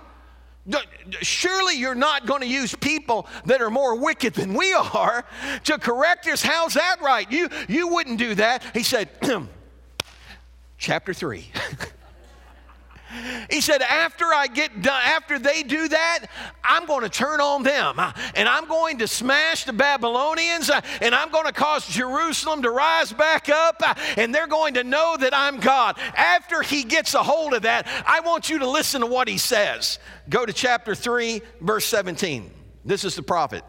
Surely 1.23 1.77
you're 1.77 1.95
not 1.95 2.27
going 2.27 2.41
to 2.41 2.49
use 2.49 2.75
people 2.75 3.27
that 3.45 3.63
are 3.63 3.71
more 3.71 3.95
wicked 3.95 4.35
than 4.35 4.55
we 4.55 4.73
are 4.73 5.25
to 5.65 5.79
correct 5.79 6.27
us. 6.27 6.43
How's 6.43 6.75
that 6.75 7.01
right? 7.01 7.31
You, 7.31 7.49
you 7.69 7.89
wouldn't 7.89 8.19
do 8.19 8.35
that. 8.35 8.63
He 8.75 8.83
said, 8.83 9.09
chapter 10.79 11.15
3. 11.15 11.51
He 13.51 13.61
said, 13.61 13.83
after 13.83 14.27
I 14.27 14.47
get 14.47 14.83
done, 14.83 15.01
after 15.05 15.39
they 15.39 15.63
do 15.63 15.89
that, 15.89 16.27
I'm 16.65 16.87
going 16.87 17.03
to 17.03 17.09
turn 17.09 17.41
on 17.41 17.63
them 17.63 17.99
and 18.35 18.49
I'm 18.49 18.67
going 18.67 18.99
to 18.99 19.09
smash 19.09 19.65
the 19.65 19.73
Babylonians 19.73 20.71
and 21.01 21.15
I'm 21.15 21.31
going 21.31 21.47
to 21.47 21.53
cause 21.53 21.87
Jerusalem 21.87 22.63
to 22.63 22.71
rise 22.71 23.13
back 23.13 23.49
up 23.49 23.83
and 24.17 24.35
they're 24.35 24.47
going 24.47 24.75
to 24.75 24.85
know 24.85 25.17
that 25.19 25.35
I'm 25.35 25.59
God. 25.59 25.99
After 26.17 26.63
he 26.63 26.85
gets 26.85 27.15
a 27.15 27.23
hold 27.23 27.55
of 27.55 27.63
that, 27.63 27.87
I 28.07 28.21
want 28.21 28.51
you 28.51 28.59
to 28.61 28.69
listen 28.69 29.01
to 29.01 29.07
what 29.07 29.29
he 29.29 29.39
says. 29.39 29.99
Go 30.29 30.45
to 30.45 30.53
chapter 30.53 30.95
3, 30.95 31.43
verse 31.61 31.85
17. 31.87 32.51
This 32.85 33.05
is 33.05 33.17
the 33.17 33.23
prophet. 33.23 33.65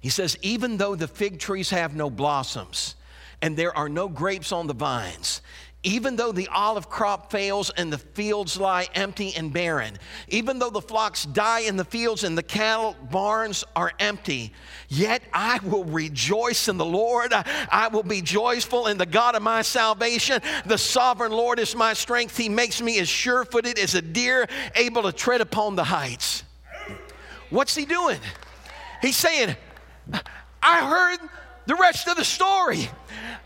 He 0.00 0.10
says, 0.10 0.38
Even 0.42 0.76
though 0.76 0.94
the 0.94 1.08
fig 1.08 1.38
trees 1.38 1.70
have 1.70 1.96
no 1.96 2.10
blossoms, 2.10 2.94
and 3.42 3.56
there 3.56 3.76
are 3.76 3.88
no 3.88 4.08
grapes 4.08 4.52
on 4.52 4.66
the 4.66 4.74
vines, 4.74 5.42
even 5.86 6.16
though 6.16 6.32
the 6.32 6.48
olive 6.48 6.90
crop 6.90 7.30
fails 7.30 7.70
and 7.70 7.92
the 7.92 7.98
fields 7.98 8.58
lie 8.58 8.88
empty 8.96 9.32
and 9.36 9.52
barren, 9.52 9.96
even 10.26 10.58
though 10.58 10.68
the 10.68 10.80
flocks 10.80 11.24
die 11.26 11.60
in 11.60 11.76
the 11.76 11.84
fields 11.84 12.24
and 12.24 12.36
the 12.36 12.42
cattle 12.42 12.96
barns 13.08 13.62
are 13.76 13.92
empty, 14.00 14.52
yet 14.88 15.22
I 15.32 15.60
will 15.62 15.84
rejoice 15.84 16.66
in 16.66 16.76
the 16.76 16.84
Lord. 16.84 17.32
I 17.32 17.88
will 17.92 18.02
be 18.02 18.20
joyful 18.20 18.88
in 18.88 18.98
the 18.98 19.06
God 19.06 19.36
of 19.36 19.42
my 19.42 19.62
salvation. 19.62 20.42
The 20.66 20.76
sovereign 20.76 21.30
Lord 21.30 21.60
is 21.60 21.76
my 21.76 21.92
strength. 21.92 22.36
He 22.36 22.48
makes 22.48 22.82
me 22.82 22.98
as 22.98 23.08
sure 23.08 23.44
footed 23.44 23.78
as 23.78 23.94
a 23.94 24.02
deer, 24.02 24.48
able 24.74 25.04
to 25.04 25.12
tread 25.12 25.40
upon 25.40 25.76
the 25.76 25.84
heights. 25.84 26.42
What's 27.48 27.76
he 27.76 27.84
doing? 27.84 28.18
He's 29.00 29.16
saying, 29.16 29.54
I 30.60 30.84
heard 30.88 31.30
the 31.66 31.74
rest 31.74 32.08
of 32.08 32.16
the 32.16 32.24
story. 32.24 32.88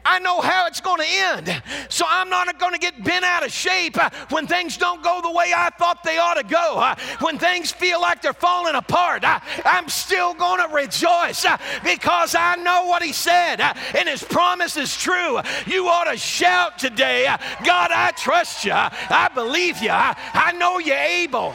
I 0.05 0.19
know 0.19 0.41
how 0.41 0.67
it's 0.67 0.81
going 0.81 1.01
to 1.01 1.07
end. 1.07 1.63
So 1.89 2.05
I'm 2.09 2.31
not 2.31 2.59
going 2.59 2.73
to 2.73 2.79
get 2.79 3.03
bent 3.05 3.25
out 3.25 3.45
of 3.45 3.53
shape 3.53 4.03
uh, 4.03 4.11
when 4.31 4.47
things 4.47 4.77
don't 4.77 5.03
go 5.03 5.21
the 5.23 5.31
way 5.31 5.53
I 5.55 5.71
thought 5.79 6.03
they 6.03 6.19
ought 6.19 6.35
to 6.35 6.45
go. 6.45 6.79
Uh, 6.79 6.97
when 7.21 7.39
things 7.39 7.71
feel 7.71 8.01
like 8.01 8.23
they're 8.23 8.33
falling 8.33 8.75
apart, 8.75 9.25
uh, 9.25 9.41
I'm 9.65 9.89
still 9.89 10.35
going 10.35 10.67
to 10.67 10.75
rejoice 10.75 11.45
because 11.85 12.35
I 12.35 12.57
know 12.57 12.87
what 12.87 13.03
He 13.03 13.13
said 13.13 13.61
and 13.61 14.09
His 14.09 14.23
promise 14.23 14.77
is 14.77 14.97
true. 14.97 15.39
You 15.67 15.89
ought 15.89 16.11
to 16.11 16.17
shout 16.17 16.79
today 16.79 17.25
God, 17.65 17.91
I 17.93 18.13
trust 18.13 18.65
you. 18.65 18.73
I 18.73 19.31
believe 19.35 19.83
you. 19.83 19.91
I 19.91 20.53
know 20.59 20.79
you're 20.79 20.97
able. 20.97 21.55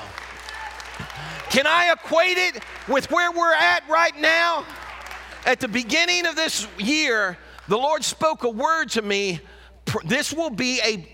Can 1.49 1.65
I 1.67 1.91
equate 1.93 2.37
it 2.37 2.63
with 2.87 3.09
where 3.11 3.31
we're 3.31 3.53
at 3.53 3.87
right 3.89 4.15
now? 4.19 4.65
At 5.45 5.59
the 5.59 5.67
beginning 5.67 6.25
of 6.25 6.35
this 6.35 6.67
year, 6.79 7.37
the 7.67 7.77
Lord 7.77 8.03
spoke 8.03 8.43
a 8.43 8.49
word 8.49 8.89
to 8.91 9.01
me. 9.01 9.39
This 10.03 10.33
will 10.33 10.49
be 10.49 10.81
a 10.83 11.07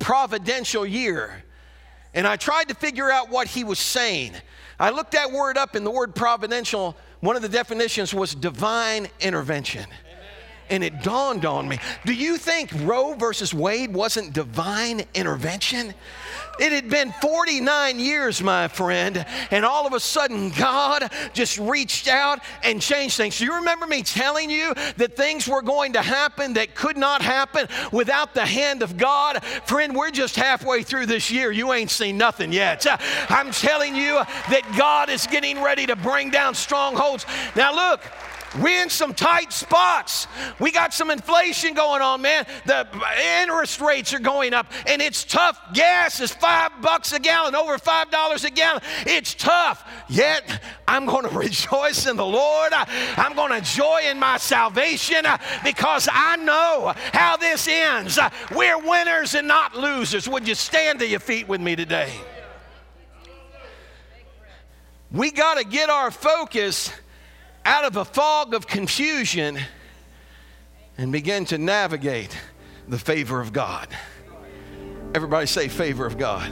providential 0.00 0.84
year. 0.84 1.44
And 2.12 2.26
I 2.26 2.36
tried 2.36 2.68
to 2.68 2.74
figure 2.74 3.10
out 3.10 3.30
what 3.30 3.46
he 3.46 3.62
was 3.62 3.78
saying. 3.78 4.32
I 4.80 4.90
looked 4.90 5.12
that 5.12 5.30
word 5.30 5.56
up, 5.56 5.76
and 5.76 5.86
the 5.86 5.90
word 5.90 6.14
providential, 6.14 6.96
one 7.20 7.36
of 7.36 7.42
the 7.42 7.48
definitions 7.48 8.12
was 8.12 8.34
divine 8.34 9.08
intervention. 9.20 9.86
And 10.70 10.84
it 10.84 11.02
dawned 11.02 11.44
on 11.44 11.68
me. 11.68 11.78
Do 12.04 12.12
you 12.12 12.36
think 12.36 12.70
Roe 12.82 13.14
versus 13.14 13.54
Wade 13.54 13.92
wasn't 13.92 14.32
divine 14.32 15.02
intervention? 15.14 15.94
It 16.58 16.72
had 16.72 16.90
been 16.90 17.12
49 17.20 18.00
years, 18.00 18.42
my 18.42 18.66
friend, 18.66 19.24
and 19.50 19.64
all 19.64 19.86
of 19.86 19.92
a 19.92 20.00
sudden 20.00 20.50
God 20.50 21.10
just 21.32 21.56
reached 21.58 22.08
out 22.08 22.40
and 22.64 22.82
changed 22.82 23.16
things. 23.16 23.38
Do 23.38 23.44
you 23.44 23.54
remember 23.56 23.86
me 23.86 24.02
telling 24.02 24.50
you 24.50 24.74
that 24.96 25.16
things 25.16 25.46
were 25.46 25.62
going 25.62 25.92
to 25.92 26.02
happen 26.02 26.54
that 26.54 26.74
could 26.74 26.96
not 26.96 27.22
happen 27.22 27.68
without 27.92 28.34
the 28.34 28.44
hand 28.44 28.82
of 28.82 28.96
God? 28.96 29.44
Friend, 29.66 29.94
we're 29.94 30.10
just 30.10 30.34
halfway 30.34 30.82
through 30.82 31.06
this 31.06 31.30
year. 31.30 31.52
You 31.52 31.72
ain't 31.72 31.90
seen 31.90 32.18
nothing 32.18 32.52
yet. 32.52 32.84
I'm 33.30 33.52
telling 33.52 33.94
you 33.94 34.14
that 34.50 34.74
God 34.76 35.10
is 35.10 35.28
getting 35.28 35.62
ready 35.62 35.86
to 35.86 35.94
bring 35.94 36.30
down 36.30 36.54
strongholds. 36.54 37.24
Now, 37.54 37.74
look. 37.74 38.00
We're 38.56 38.82
in 38.82 38.88
some 38.88 39.12
tight 39.12 39.52
spots. 39.52 40.26
We 40.58 40.72
got 40.72 40.94
some 40.94 41.10
inflation 41.10 41.74
going 41.74 42.00
on, 42.00 42.22
man. 42.22 42.46
The 42.64 42.86
interest 43.42 43.80
rates 43.80 44.14
are 44.14 44.18
going 44.18 44.54
up, 44.54 44.72
and 44.86 45.02
it's 45.02 45.24
tough. 45.24 45.60
Gas 45.74 46.20
is 46.20 46.32
five 46.32 46.72
bucks 46.80 47.12
a 47.12 47.20
gallon, 47.20 47.54
over 47.54 47.76
five 47.76 48.10
dollars 48.10 48.44
a 48.44 48.50
gallon. 48.50 48.82
It's 49.06 49.34
tough. 49.34 49.84
Yet 50.08 50.60
I'm 50.86 51.04
going 51.04 51.24
to 51.28 51.36
rejoice 51.36 52.06
in 52.06 52.16
the 52.16 52.26
Lord. 52.26 52.72
I'm 52.72 53.34
going 53.34 53.52
to 53.52 53.60
joy 53.60 54.02
in 54.04 54.18
my 54.18 54.38
salvation 54.38 55.26
uh, 55.26 55.38
because 55.62 56.08
I 56.10 56.36
know 56.36 56.94
how 57.12 57.36
this 57.36 57.68
ends. 57.68 58.18
Uh, 58.18 58.30
we're 58.54 58.78
winners 58.78 59.34
and 59.34 59.46
not 59.46 59.76
losers. 59.76 60.28
Would 60.28 60.48
you 60.48 60.54
stand 60.54 61.00
to 61.00 61.06
your 61.06 61.20
feet 61.20 61.48
with 61.48 61.60
me 61.60 61.76
today? 61.76 62.12
We 65.10 65.30
got 65.30 65.58
to 65.58 65.64
get 65.64 65.88
our 65.88 66.10
focus 66.10 66.92
out 67.68 67.84
of 67.84 67.98
a 67.98 68.04
fog 68.04 68.54
of 68.54 68.66
confusion 68.66 69.58
and 70.96 71.12
begin 71.12 71.44
to 71.44 71.58
navigate 71.58 72.34
the 72.88 72.98
favor 72.98 73.42
of 73.42 73.52
God. 73.52 73.88
Everybody 75.14 75.46
say, 75.46 75.68
favor 75.68 76.06
of 76.06 76.16
God. 76.16 76.50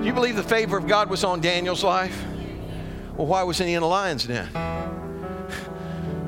Do 0.00 0.06
you 0.06 0.14
believe 0.14 0.36
the 0.36 0.42
favor 0.42 0.78
of 0.78 0.86
God 0.86 1.10
was 1.10 1.22
on 1.22 1.42
Daniel's 1.42 1.84
life? 1.84 2.24
Well, 3.14 3.26
why 3.26 3.42
wasn't 3.42 3.68
he 3.68 3.74
in 3.74 3.82
a 3.82 3.86
lion's 3.86 4.26
den? 4.26 4.48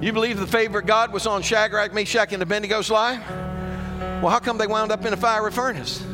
You 0.03 0.13
believe 0.13 0.39
the 0.39 0.47
favor 0.47 0.81
of 0.81 0.87
God 0.87 1.11
was 1.11 1.27
on 1.27 1.41
Shadrach, 1.41 1.95
Meshach, 1.95 2.35
and 2.35 2.43
Abednego's 2.43 2.91
life? 2.91 3.27
Well, 4.21 4.29
how 4.29 4.39
come 4.39 4.59
they 4.59 4.67
wound 4.67 4.93
up 4.93 5.03
in 5.07 5.15
a 5.15 5.17
fiery 5.17 5.51
furnace? 5.51 6.05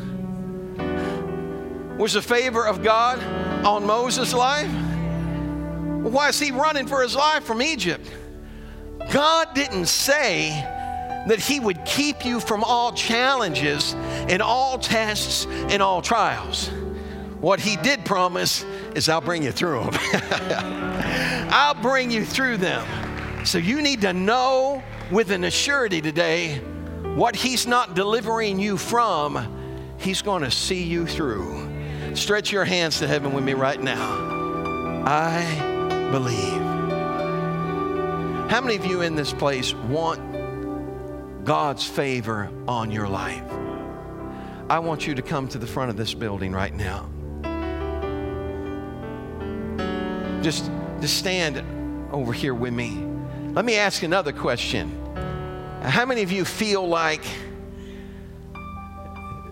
Was 1.97 2.13
the 2.13 2.21
favor 2.21 2.65
of 2.65 2.81
God 2.81 3.21
on 3.65 3.85
Moses' 3.85 4.33
life? 4.33 4.71
Why 6.09 6.29
is 6.29 6.39
he 6.39 6.51
running 6.51 6.87
for 6.87 7.01
his 7.01 7.15
life 7.15 7.43
from 7.43 7.61
Egypt? 7.61 8.09
God 9.11 9.53
didn't 9.53 9.87
say 9.87 10.49
that 11.27 11.39
he 11.39 11.59
would 11.59 11.83
keep 11.85 12.25
you 12.25 12.39
from 12.39 12.63
all 12.63 12.91
challenges 12.93 13.93
and 14.27 14.41
all 14.41 14.79
tests 14.79 15.45
and 15.45 15.81
all 15.81 16.01
trials. 16.01 16.69
What 17.39 17.59
he 17.59 17.75
did 17.77 18.05
promise 18.05 18.65
is, 18.95 19.09
I'll 19.09 19.21
bring 19.21 19.43
you 19.43 19.51
through 19.51 19.81
them. 19.81 19.93
I'll 21.51 21.75
bring 21.75 22.11
you 22.11 22.25
through 22.25 22.57
them. 22.57 23.45
So 23.45 23.57
you 23.57 23.81
need 23.81 24.01
to 24.01 24.13
know 24.13 24.83
with 25.11 25.31
an 25.31 25.43
assurity 25.43 26.01
today 26.01 26.57
what 27.15 27.35
he's 27.35 27.67
not 27.67 27.95
delivering 27.95 28.59
you 28.59 28.77
from, 28.77 29.95
he's 29.97 30.21
going 30.21 30.43
to 30.43 30.51
see 30.51 30.83
you 30.83 31.05
through. 31.05 31.69
Stretch 32.15 32.51
your 32.51 32.65
hands 32.65 32.99
to 32.99 33.07
heaven 33.07 33.33
with 33.33 33.43
me 33.43 33.53
right 33.53 33.81
now. 33.81 35.03
I 35.05 35.70
believe. 36.11 36.61
How 38.51 38.59
many 38.59 38.75
of 38.75 38.85
you 38.85 39.01
in 39.01 39.15
this 39.15 39.31
place 39.31 39.73
want 39.73 41.45
God's 41.45 41.85
favor 41.85 42.51
on 42.67 42.91
your 42.91 43.07
life? 43.07 43.43
I 44.69 44.79
want 44.79 45.07
you 45.07 45.15
to 45.15 45.21
come 45.21 45.47
to 45.49 45.57
the 45.57 45.67
front 45.67 45.89
of 45.89 45.97
this 45.97 46.13
building 46.13 46.51
right 46.51 46.73
now. 46.73 47.09
Just, 50.41 50.69
just 50.99 51.17
stand 51.17 51.63
over 52.11 52.33
here 52.33 52.53
with 52.53 52.73
me. 52.73 53.05
Let 53.53 53.63
me 53.63 53.75
ask 53.75 54.03
another 54.03 54.33
question. 54.33 54.97
How 55.81 56.05
many 56.05 56.21
of 56.21 56.31
you 56.31 56.45
feel 56.45 56.87
like 56.87 57.23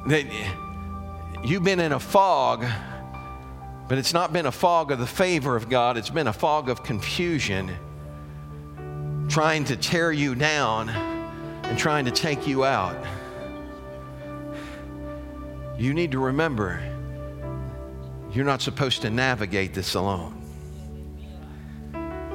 that 0.08 0.26
you've 1.44 1.64
been 1.64 1.80
in 1.80 1.94
a 1.94 2.00
fog 2.00 2.66
but 3.90 3.98
it's 3.98 4.14
not 4.14 4.32
been 4.32 4.46
a 4.46 4.52
fog 4.52 4.92
of 4.92 5.00
the 5.00 5.08
favor 5.08 5.56
of 5.56 5.68
God, 5.68 5.98
it's 5.98 6.12
been 6.12 6.28
a 6.28 6.34
fog 6.34 6.70
of 6.70 6.84
confusion 6.84 7.76
trying 9.28 9.64
to 9.64 9.76
tear 9.76 10.12
you 10.12 10.36
down 10.36 10.90
and 10.90 11.76
trying 11.76 12.06
to 12.06 12.12
take 12.12 12.46
you 12.46 12.64
out. 12.64 13.04
You 15.80 15.96
need 15.96 16.12
to 16.12 16.20
remember 16.20 16.80
you're 18.32 18.46
not 18.46 18.62
supposed 18.62 19.02
to 19.02 19.10
navigate 19.10 19.74
this 19.74 19.96
alone. 19.96 20.36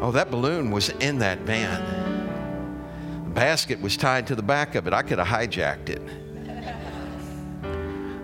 Oh, 0.01 0.11
that 0.11 0.33
balloon 0.33 0.73
was 0.73 0.89
in 0.89 1.19
that 1.19 1.39
van. 1.43 3.25
The 3.27 3.31
basket 3.31 3.81
was 3.81 3.97
tied 3.97 4.27
to 4.27 4.35
the 4.35 4.43
back 4.43 4.75
of 4.75 4.89
it. 4.89 4.93
I 4.93 5.03
could 5.03 5.21
have 5.21 5.29
hijacked 5.29 5.89
it. 5.89 6.03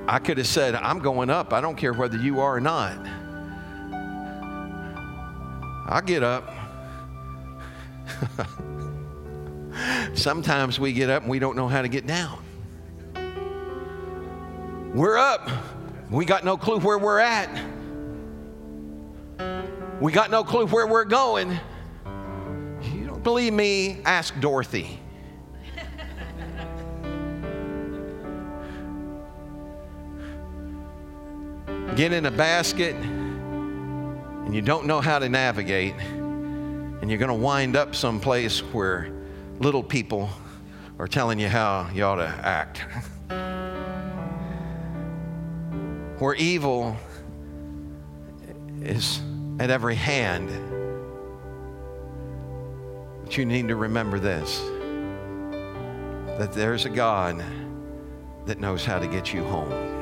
I 0.08 0.18
could 0.18 0.38
have 0.38 0.48
said, 0.48 0.74
I'm 0.74 0.98
going 0.98 1.30
up. 1.30 1.52
I 1.52 1.60
don't 1.60 1.76
care 1.76 1.92
whether 1.92 2.16
you 2.16 2.40
are 2.40 2.56
or 2.56 2.60
not. 2.60 3.19
I 5.86 6.00
get 6.04 6.22
up. 6.22 6.52
Sometimes 10.14 10.78
we 10.78 10.92
get 10.92 11.10
up 11.10 11.22
and 11.22 11.30
we 11.30 11.38
don't 11.38 11.56
know 11.56 11.68
how 11.68 11.82
to 11.82 11.88
get 11.88 12.06
down. 12.06 12.38
We're 14.94 15.18
up. 15.18 15.48
We 16.10 16.24
got 16.24 16.44
no 16.44 16.56
clue 16.56 16.80
where 16.80 16.98
we're 16.98 17.20
at. 17.20 17.48
We 20.00 20.12
got 20.12 20.30
no 20.30 20.42
clue 20.42 20.66
where 20.66 20.86
we're 20.86 21.04
going. 21.04 21.58
You 22.92 23.06
don't 23.06 23.22
believe 23.22 23.52
me? 23.52 24.00
Ask 24.04 24.38
Dorothy. 24.40 24.98
Get 31.96 32.12
in 32.12 32.26
a 32.26 32.30
basket 32.30 32.96
and 34.50 34.56
you 34.56 34.62
don't 34.62 34.84
know 34.84 35.00
how 35.00 35.20
to 35.20 35.28
navigate, 35.28 35.94
and 35.94 37.08
you're 37.08 37.20
going 37.20 37.28
to 37.28 37.34
wind 37.34 37.76
up 37.76 37.94
someplace 37.94 38.58
where 38.58 39.12
little 39.60 39.80
people 39.80 40.28
are 40.98 41.06
telling 41.06 41.38
you 41.38 41.46
how 41.46 41.88
you 41.94 42.02
ought 42.02 42.16
to 42.16 42.26
act. 42.26 42.78
where 46.18 46.34
evil 46.34 46.96
is 48.82 49.20
at 49.60 49.70
every 49.70 49.94
hand. 49.94 50.48
But 53.22 53.38
you 53.38 53.46
need 53.46 53.68
to 53.68 53.76
remember 53.76 54.18
this 54.18 54.58
that 56.38 56.52
there's 56.52 56.86
a 56.86 56.90
God 56.90 57.40
that 58.46 58.58
knows 58.58 58.84
how 58.84 58.98
to 58.98 59.06
get 59.06 59.32
you 59.32 59.44
home. 59.44 59.99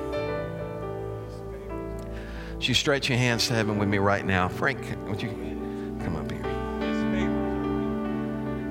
You 2.60 2.74
stretch 2.74 3.08
your 3.08 3.16
hands 3.16 3.48
to 3.48 3.54
heaven 3.54 3.78
with 3.78 3.88
me 3.88 3.98
right 3.98 4.26
now? 4.26 4.48
Frank, 4.48 4.78
would 5.08 5.22
you 5.22 5.30
come 6.02 6.16
up 6.16 6.30
here? 6.30 6.42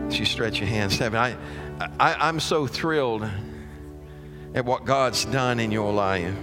Would 0.04 0.18
you 0.18 0.26
stretch 0.26 0.60
your 0.60 0.70
hands 0.70 0.98
to 0.98 1.04
heaven? 1.04 1.20
I, 1.20 1.36
I, 2.00 2.28
I'm 2.28 2.40
so 2.40 2.68
thrilled 2.68 3.28
at 4.54 4.66
what 4.66 4.86
God's 4.86 5.26
done 5.26 5.60
in 5.60 5.72
your 5.72 5.92
life. 5.92 6.36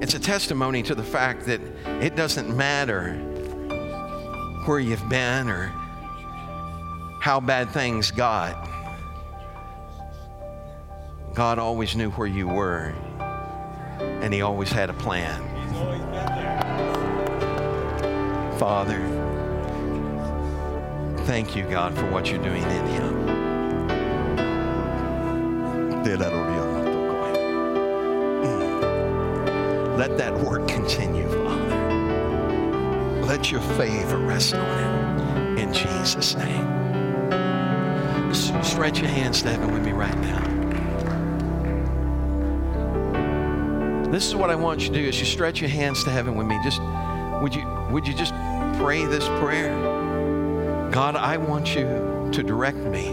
It's 0.00 0.14
a 0.14 0.20
testimony 0.20 0.82
to 0.84 0.94
the 0.94 1.02
fact 1.02 1.46
that 1.46 1.60
it 2.02 2.14
doesn't 2.14 2.54
matter 2.56 3.14
where 4.66 4.80
you've 4.80 5.08
been 5.08 5.48
or 5.48 5.72
how 7.20 7.40
bad 7.40 7.70
things 7.70 8.10
got, 8.10 8.68
God 11.34 11.58
always 11.58 11.94
knew 11.94 12.10
where 12.10 12.26
you 12.26 12.48
were, 12.48 12.94
and 14.00 14.32
He 14.34 14.42
always 14.42 14.70
had 14.70 14.90
a 14.90 14.94
plan. 14.94 15.45
Father, 18.58 18.98
thank 21.24 21.54
you, 21.54 21.64
God, 21.64 21.94
for 21.94 22.10
what 22.10 22.30
you're 22.30 22.42
doing 22.42 22.62
in 22.62 22.86
Him. 22.86 23.26
Mm. 28.42 29.98
Let 29.98 30.16
that 30.18 30.32
work 30.38 30.68
continue, 30.68 31.28
Father. 31.44 31.76
Let 33.26 33.50
your 33.50 33.60
favor 33.60 34.18
rest 34.18 34.54
on 34.54 34.78
him 34.78 35.58
in 35.58 35.74
Jesus' 35.74 36.36
name. 36.36 36.64
Stretch 38.62 39.00
your 39.00 39.08
hands 39.08 39.42
to 39.42 39.50
heaven 39.50 39.72
with 39.72 39.84
me 39.84 39.92
right 39.92 40.16
now. 40.18 40.44
This 44.10 44.26
is 44.28 44.36
what 44.36 44.50
I 44.50 44.54
want 44.54 44.80
you 44.80 44.88
to 44.88 44.94
do 44.94 45.00
is 45.00 45.18
you 45.18 45.26
stretch 45.26 45.60
your 45.60 45.70
hands 45.70 46.04
to 46.04 46.10
heaven 46.10 46.36
with 46.36 46.46
me. 46.46 46.58
Just 46.62 46.80
would 47.42 47.54
you 47.54 47.66
would 47.90 48.06
you 48.06 48.14
just 48.14 48.32
pray 48.86 49.04
this 49.04 49.26
prayer? 49.40 49.74
God, 50.92 51.16
I 51.16 51.38
want 51.38 51.74
you 51.74 52.30
to 52.32 52.40
direct 52.40 52.76
me. 52.76 53.08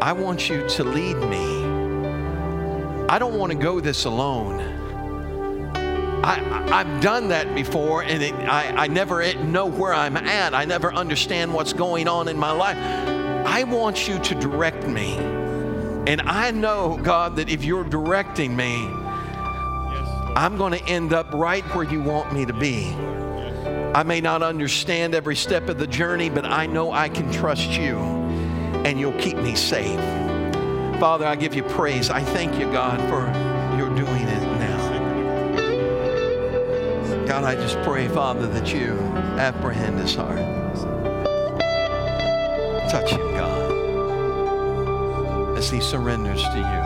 I 0.00 0.12
want 0.12 0.50
you 0.50 0.68
to 0.68 0.82
lead 0.82 1.16
me. 1.18 1.62
I 3.08 3.20
don't 3.20 3.38
want 3.38 3.52
to 3.52 3.56
go 3.56 3.78
this 3.78 4.04
alone. 4.04 4.58
I, 6.24 6.82
have 6.82 7.00
done 7.00 7.28
that 7.28 7.54
before 7.54 8.02
and 8.02 8.20
it, 8.20 8.34
I, 8.34 8.86
I 8.86 8.86
never 8.88 9.32
know 9.44 9.66
where 9.66 9.94
I'm 9.94 10.16
at. 10.16 10.54
I 10.54 10.64
never 10.64 10.92
understand 10.92 11.54
what's 11.54 11.72
going 11.72 12.08
on 12.08 12.26
in 12.26 12.36
my 12.36 12.50
life. 12.50 12.76
I 13.46 13.62
want 13.62 14.08
you 14.08 14.18
to 14.18 14.34
direct 14.34 14.88
me. 14.88 15.18
And 16.08 16.20
I 16.22 16.50
know, 16.50 16.98
God, 17.00 17.36
that 17.36 17.48
if 17.48 17.62
you're 17.62 17.84
directing 17.84 18.56
me, 18.56 18.88
I'm 20.34 20.56
going 20.56 20.72
to 20.72 20.84
end 20.86 21.12
up 21.12 21.32
right 21.32 21.62
where 21.76 21.84
you 21.84 22.02
want 22.02 22.32
me 22.32 22.44
to 22.44 22.52
be. 22.52 22.92
I 23.94 24.02
may 24.04 24.22
not 24.22 24.42
understand 24.42 25.14
every 25.14 25.36
step 25.36 25.68
of 25.68 25.78
the 25.78 25.86
journey, 25.86 26.30
but 26.30 26.46
I 26.46 26.64
know 26.64 26.92
I 26.92 27.10
can 27.10 27.30
trust 27.30 27.72
you 27.72 27.98
and 28.86 28.98
you'll 28.98 29.12
keep 29.20 29.36
me 29.36 29.54
safe. 29.54 30.00
Father, 30.98 31.26
I 31.26 31.36
give 31.36 31.54
you 31.54 31.62
praise. 31.62 32.08
I 32.08 32.22
thank 32.22 32.58
you, 32.58 32.72
God, 32.72 32.98
for 33.10 33.30
your 33.76 33.94
doing 33.94 34.22
it 34.28 34.42
now. 34.58 34.72
God, 37.26 37.44
I 37.44 37.54
just 37.54 37.76
pray, 37.82 38.08
Father, 38.08 38.46
that 38.46 38.72
you 38.72 38.98
apprehend 39.38 39.98
his 39.98 40.14
heart. 40.14 40.38
Touch 42.90 43.10
him, 43.10 43.30
God, 43.34 43.72
as 45.58 45.68
he 45.68 45.80
surrenders 45.80 46.42
to 46.42 46.56
you. 46.56 46.82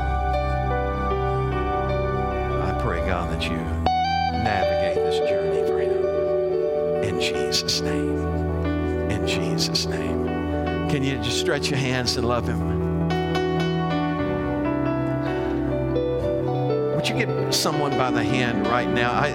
I 2.64 2.76
pray, 2.82 2.98
God, 3.06 3.30
that 3.32 3.48
you 3.48 3.60
Jesus' 7.56 7.80
name. 7.80 8.18
In 9.10 9.26
Jesus' 9.26 9.86
name. 9.86 10.26
Can 10.90 11.02
you 11.02 11.16
just 11.16 11.40
stretch 11.40 11.70
your 11.70 11.78
hands 11.78 12.14
and 12.18 12.28
love 12.28 12.46
him? 12.46 13.08
Would 16.94 17.08
you 17.08 17.14
get 17.14 17.54
someone 17.54 17.92
by 17.92 18.10
the 18.10 18.22
hand 18.22 18.66
right 18.66 18.86
now? 18.86 19.10
I, 19.10 19.30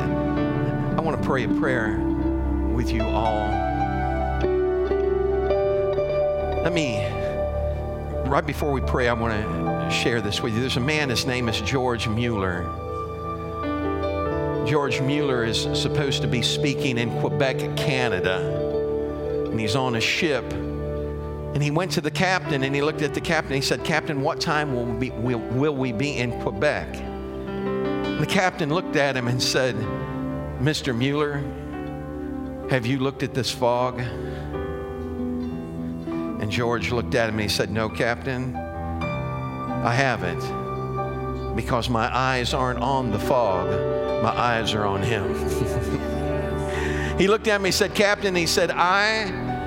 I 0.97 1.01
want 1.01 1.19
to 1.19 1.27
pray 1.27 1.45
a 1.45 1.47
prayer 1.47 1.97
with 2.71 2.91
you 2.91 3.01
all. 3.01 3.49
Let 6.61 6.73
me, 6.73 7.03
right 8.29 8.45
before 8.45 8.71
we 8.71 8.81
pray, 8.81 9.07
I 9.09 9.13
want 9.13 9.33
to 9.33 9.89
share 9.89 10.21
this 10.21 10.41
with 10.41 10.53
you. 10.53 10.59
There's 10.59 10.77
a 10.77 10.79
man, 10.79 11.09
his 11.09 11.25
name 11.25 11.49
is 11.49 11.59
George 11.61 12.07
Mueller. 12.07 12.69
George 14.71 15.01
Mueller 15.01 15.43
is 15.43 15.67
supposed 15.77 16.21
to 16.21 16.29
be 16.29 16.41
speaking 16.41 16.97
in 16.97 17.11
Quebec, 17.19 17.75
Canada, 17.75 18.37
and 19.51 19.59
he's 19.59 19.75
on 19.75 19.95
a 19.95 19.99
ship. 19.99 20.49
And 20.53 21.61
he 21.61 21.71
went 21.71 21.91
to 21.91 21.99
the 21.99 22.09
captain 22.09 22.63
and 22.63 22.73
he 22.73 22.81
looked 22.81 23.01
at 23.01 23.13
the 23.13 23.19
captain. 23.19 23.53
He 23.53 23.61
said, 23.61 23.83
Captain, 23.83 24.21
what 24.21 24.39
time 24.39 24.73
will, 24.73 24.85
be, 24.85 25.09
will, 25.09 25.39
will 25.39 25.75
we 25.75 25.91
be 25.91 26.15
in 26.15 26.39
Quebec? 26.39 26.93
the 26.93 28.25
captain 28.25 28.73
looked 28.73 28.95
at 28.95 29.17
him 29.17 29.27
and 29.27 29.43
said, 29.43 29.75
Mr. 30.61 30.95
Mueller, 30.95 31.43
have 32.69 32.85
you 32.85 32.99
looked 32.99 33.23
at 33.23 33.33
this 33.33 33.51
fog? 33.51 33.99
And 36.39 36.49
George 36.49 36.93
looked 36.93 37.13
at 37.15 37.27
him 37.27 37.35
and 37.35 37.41
he 37.41 37.49
said, 37.49 37.71
No, 37.71 37.89
Captain, 37.89 38.55
I 38.55 39.93
haven't 39.93 40.61
because 41.57 41.89
my 41.89 42.15
eyes 42.15 42.53
aren't 42.53 42.79
on 42.79 43.11
the 43.11 43.19
fog, 43.19 43.90
my 44.21 44.29
eyes 44.29 44.73
are 44.73 44.85
on 44.85 45.01
him. 45.01 45.33
he 47.17 47.27
looked 47.27 47.47
at 47.47 47.61
me 47.61 47.69
and 47.69 47.75
said, 47.75 47.95
Captain, 47.95 48.35
he 48.35 48.45
said, 48.45 48.71
I 48.71 49.25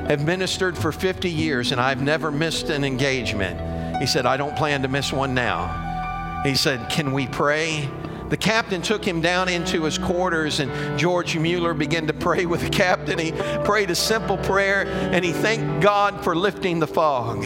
have 0.08 0.24
ministered 0.24 0.76
for 0.76 0.92
50 0.92 1.30
years 1.30 1.72
and 1.72 1.80
I've 1.80 2.02
never 2.02 2.30
missed 2.30 2.70
an 2.70 2.84
engagement. 2.84 4.00
He 4.00 4.06
said, 4.06 4.26
I 4.26 4.36
don't 4.36 4.56
plan 4.56 4.82
to 4.82 4.88
miss 4.88 5.12
one 5.12 5.34
now. 5.34 6.42
He 6.44 6.54
said, 6.54 6.90
Can 6.90 7.12
we 7.12 7.26
pray? 7.26 7.88
The 8.28 8.36
captain 8.36 8.82
took 8.82 9.04
him 9.04 9.20
down 9.20 9.48
into 9.48 9.84
his 9.84 9.98
quarters, 9.98 10.60
and 10.60 10.98
George 10.98 11.36
Mueller 11.36 11.74
began 11.74 12.06
to 12.06 12.12
pray 12.12 12.46
with 12.46 12.62
the 12.62 12.70
captain. 12.70 13.18
He 13.18 13.32
prayed 13.64 13.90
a 13.90 13.94
simple 13.94 14.38
prayer, 14.38 14.86
and 14.86 15.24
he 15.24 15.32
thanked 15.32 15.82
God 15.82 16.24
for 16.24 16.34
lifting 16.34 16.80
the 16.80 16.86
fog. 16.86 17.42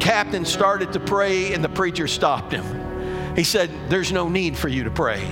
Captain 0.00 0.44
started 0.44 0.92
to 0.92 1.00
pray, 1.00 1.54
and 1.54 1.64
the 1.64 1.68
preacher 1.68 2.06
stopped 2.06 2.52
him. 2.52 3.36
He 3.36 3.44
said, 3.44 3.70
There's 3.88 4.12
no 4.12 4.28
need 4.28 4.56
for 4.56 4.68
you 4.68 4.84
to 4.84 4.90
pray. 4.90 5.26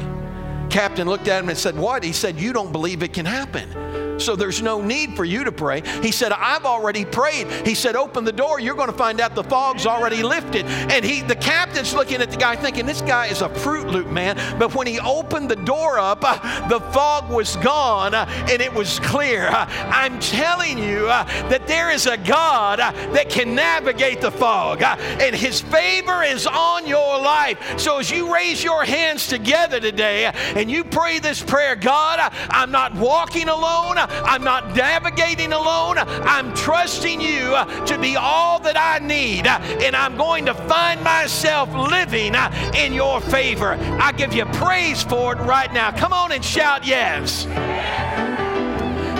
Captain 0.71 1.09
looked 1.09 1.29
at 1.29 1.43
him 1.43 1.49
and 1.49 1.59
said, 1.59 1.77
What? 1.77 2.03
He 2.03 2.13
said, 2.13 2.39
You 2.39 2.53
don't 2.53 2.73
believe 2.73 3.03
it 3.03 3.13
can 3.13 3.27
happen 3.27 4.06
so 4.19 4.37
there's 4.37 4.63
no 4.63 4.81
need 4.81 5.17
for 5.17 5.25
you 5.25 5.45
to 5.45 5.53
pray. 5.53 5.83
He 6.03 6.13
said, 6.13 6.33
I've 6.33 6.65
already 6.65 7.05
prayed. 7.05 7.51
He 7.67 7.75
said, 7.75 7.97
Open 7.97 8.25
the 8.25 8.33
door. 8.33 8.61
You're 8.61 8.75
going 8.75 8.91
to 8.91 8.97
find 8.97 9.21
out 9.21 9.35
the 9.35 9.45
fog's 9.45 9.87
already 9.87 10.23
lifted. 10.23 10.67
And 10.67 11.05
he, 11.05 11.23
the 11.23 11.37
captain's 11.37 11.95
looking 11.95 12.21
at 12.21 12.31
the 12.31 12.37
guy 12.37 12.57
thinking, 12.57 12.87
This 12.87 13.03
guy 13.03 13.27
is 13.27 13.43
a 13.43 13.49
Fruit 13.49 13.87
Loop 13.89 14.09
man. 14.09 14.37
But 14.59 14.75
when 14.75 14.87
he 14.87 14.99
opened 15.01 15.51
the 15.51 15.57
door 15.57 15.99
up, 15.99 16.21
uh, 16.23 16.69
the 16.69 16.81
fog 16.93 17.31
was 17.31 17.57
gone 17.57 18.15
uh, 18.15 18.27
and 18.51 18.61
it 18.61 18.73
was 18.73 18.99
clear. 19.01 19.49
Uh, 19.49 19.67
I'm 19.91 20.19
telling 20.21 20.79
you 20.79 21.07
that 21.07 21.67
there 21.67 21.91
is 21.91 22.07
a 22.07 22.17
God 22.17 22.79
that 22.79 23.29
can 23.29 23.55
navigate 23.55 24.21
the 24.21 24.31
fog, 24.31 24.83
and 24.83 25.35
his 25.35 25.61
favor 25.61 26.23
is 26.23 26.47
on 26.47 26.87
your 26.87 27.19
life. 27.19 27.79
So 27.79 27.99
as 27.99 28.11
you 28.11 28.33
raise 28.33 28.63
your 28.63 28.85
hands 28.85 29.27
together 29.27 29.81
today 29.81 30.27
and 30.27 30.71
you 30.71 30.85
pray 30.85 31.19
this 31.19 31.43
prayer, 31.43 31.77
God, 31.77 32.33
I'm 32.51 32.71
not 32.71 32.95
walking 32.95 33.49
alone. 33.49 33.97
I'm 34.09 34.45
not 34.45 34.75
navigating 34.75 35.53
alone. 35.53 35.99
I'm 35.99 36.55
trusting 36.55 37.21
you 37.21 37.57
to 37.87 37.99
be 38.01 38.17
all 38.17 38.59
that 38.61 38.77
I 38.77 39.05
need. 39.05 39.47
And 39.47 39.95
I'm 39.97 40.17
going 40.17 40.47
to 40.47 40.55
find 40.55 41.03
myself 41.03 41.73
living 41.73 42.35
in 42.77 42.93
your 42.93 43.21
favor. 43.21 43.73
I 44.01 44.13
give 44.13 44.33
you 44.33 44.45
praise 44.47 45.03
for 45.03 45.33
it 45.33 45.39
right 45.41 45.73
now. 45.73 45.91
Come 45.91 46.13
on 46.13 46.33
and 46.33 46.45
shout 46.45 46.87
yes. 46.87 47.47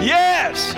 Yes. 0.03 0.75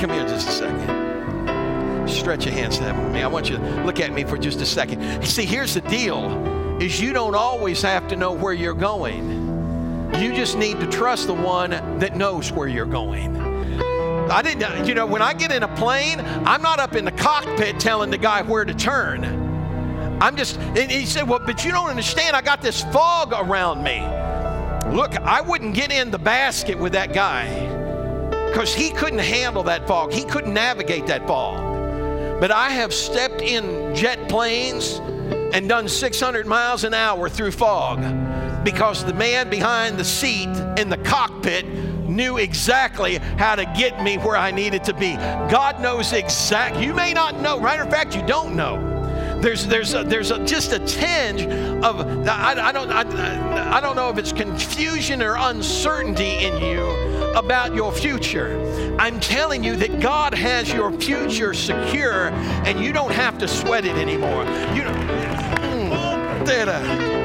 Come 0.00 0.10
here 0.10 0.26
just 0.26 0.48
a 0.48 0.52
second. 0.52 2.08
Stretch 2.08 2.44
your 2.44 2.54
hands 2.54 2.78
to 2.78 2.84
heaven 2.84 3.04
with 3.04 3.12
me. 3.12 3.22
I 3.22 3.26
want 3.26 3.48
you 3.48 3.56
to 3.56 3.84
look 3.84 4.00
at 4.00 4.12
me 4.12 4.24
for 4.24 4.36
just 4.36 4.60
a 4.60 4.66
second. 4.66 5.24
See, 5.24 5.44
here's 5.44 5.74
the 5.74 5.80
deal 5.82 6.78
is 6.80 7.00
you 7.00 7.12
don't 7.12 7.34
always 7.34 7.82
have 7.82 8.08
to 8.08 8.16
know 8.16 8.32
where 8.32 8.54
you're 8.54 8.72
going. 8.74 9.49
You 10.18 10.34
just 10.34 10.58
need 10.58 10.80
to 10.80 10.86
trust 10.86 11.26
the 11.26 11.34
one 11.34 11.70
that 11.98 12.16
knows 12.16 12.52
where 12.52 12.68
you're 12.68 12.86
going. 12.86 13.36
I 14.30 14.42
didn't, 14.42 14.62
uh, 14.62 14.84
you 14.86 14.94
know, 14.94 15.06
when 15.06 15.22
I 15.22 15.34
get 15.34 15.50
in 15.50 15.62
a 15.62 15.76
plane, 15.76 16.20
I'm 16.20 16.62
not 16.62 16.78
up 16.78 16.94
in 16.94 17.04
the 17.04 17.12
cockpit 17.12 17.80
telling 17.80 18.10
the 18.10 18.18
guy 18.18 18.42
where 18.42 18.64
to 18.64 18.74
turn. 18.74 19.24
I'm 20.20 20.36
just, 20.36 20.58
and 20.58 20.90
he 20.90 21.06
said, 21.06 21.28
Well, 21.28 21.40
but 21.40 21.64
you 21.64 21.72
don't 21.72 21.88
understand. 21.88 22.36
I 22.36 22.42
got 22.42 22.60
this 22.60 22.82
fog 22.84 23.32
around 23.32 23.82
me. 23.82 24.00
Look, 24.94 25.16
I 25.16 25.40
wouldn't 25.40 25.74
get 25.74 25.90
in 25.90 26.10
the 26.10 26.18
basket 26.18 26.78
with 26.78 26.92
that 26.92 27.12
guy 27.12 27.48
because 28.48 28.74
he 28.74 28.90
couldn't 28.90 29.20
handle 29.20 29.62
that 29.64 29.86
fog. 29.86 30.12
He 30.12 30.24
couldn't 30.24 30.52
navigate 30.52 31.06
that 31.06 31.26
fog. 31.26 32.40
But 32.40 32.50
I 32.50 32.70
have 32.70 32.92
stepped 32.92 33.40
in 33.40 33.94
jet 33.94 34.28
planes 34.28 35.00
and 35.54 35.68
done 35.68 35.88
600 35.88 36.46
miles 36.46 36.84
an 36.84 36.94
hour 36.94 37.28
through 37.28 37.52
fog 37.52 38.00
because 38.64 39.04
the 39.04 39.14
man 39.14 39.48
behind 39.48 39.98
the 39.98 40.04
seat 40.04 40.48
in 40.78 40.88
the 40.88 40.98
cockpit 40.98 41.66
knew 42.08 42.38
exactly 42.38 43.18
how 43.38 43.54
to 43.54 43.64
get 43.76 44.02
me 44.02 44.18
where 44.18 44.36
I 44.36 44.50
needed 44.50 44.84
to 44.84 44.94
be. 44.94 45.14
God 45.14 45.80
knows 45.80 46.12
exact. 46.12 46.76
You 46.76 46.92
may 46.92 47.12
not 47.12 47.40
know. 47.40 47.60
Matter 47.60 47.82
of 47.82 47.90
fact, 47.90 48.14
you 48.14 48.26
don't 48.26 48.56
know. 48.56 48.88
There's, 49.40 49.66
there's, 49.66 49.94
a, 49.94 50.04
there's 50.04 50.30
a, 50.30 50.44
just 50.44 50.72
a 50.72 50.78
tinge 50.80 51.46
of, 51.82 52.28
I, 52.28 52.68
I, 52.68 52.72
don't, 52.72 52.90
I, 52.90 53.76
I 53.76 53.80
don't 53.80 53.96
know 53.96 54.10
if 54.10 54.18
it's 54.18 54.32
confusion 54.32 55.22
or 55.22 55.36
uncertainty 55.38 56.44
in 56.44 56.62
you 56.62 56.84
about 57.34 57.74
your 57.74 57.90
future. 57.90 58.60
I'm 58.98 59.18
telling 59.18 59.64
you 59.64 59.76
that 59.76 60.00
God 60.00 60.34
has 60.34 60.70
your 60.70 60.92
future 60.92 61.54
secure 61.54 62.28
and 62.66 62.84
you 62.84 62.92
don't 62.92 63.12
have 63.12 63.38
to 63.38 63.48
sweat 63.48 63.86
it 63.86 63.96
anymore. 63.96 64.44
You 64.74 64.82
mm, 64.82 65.90
mm, 66.42 66.44
don't, 66.44 67.19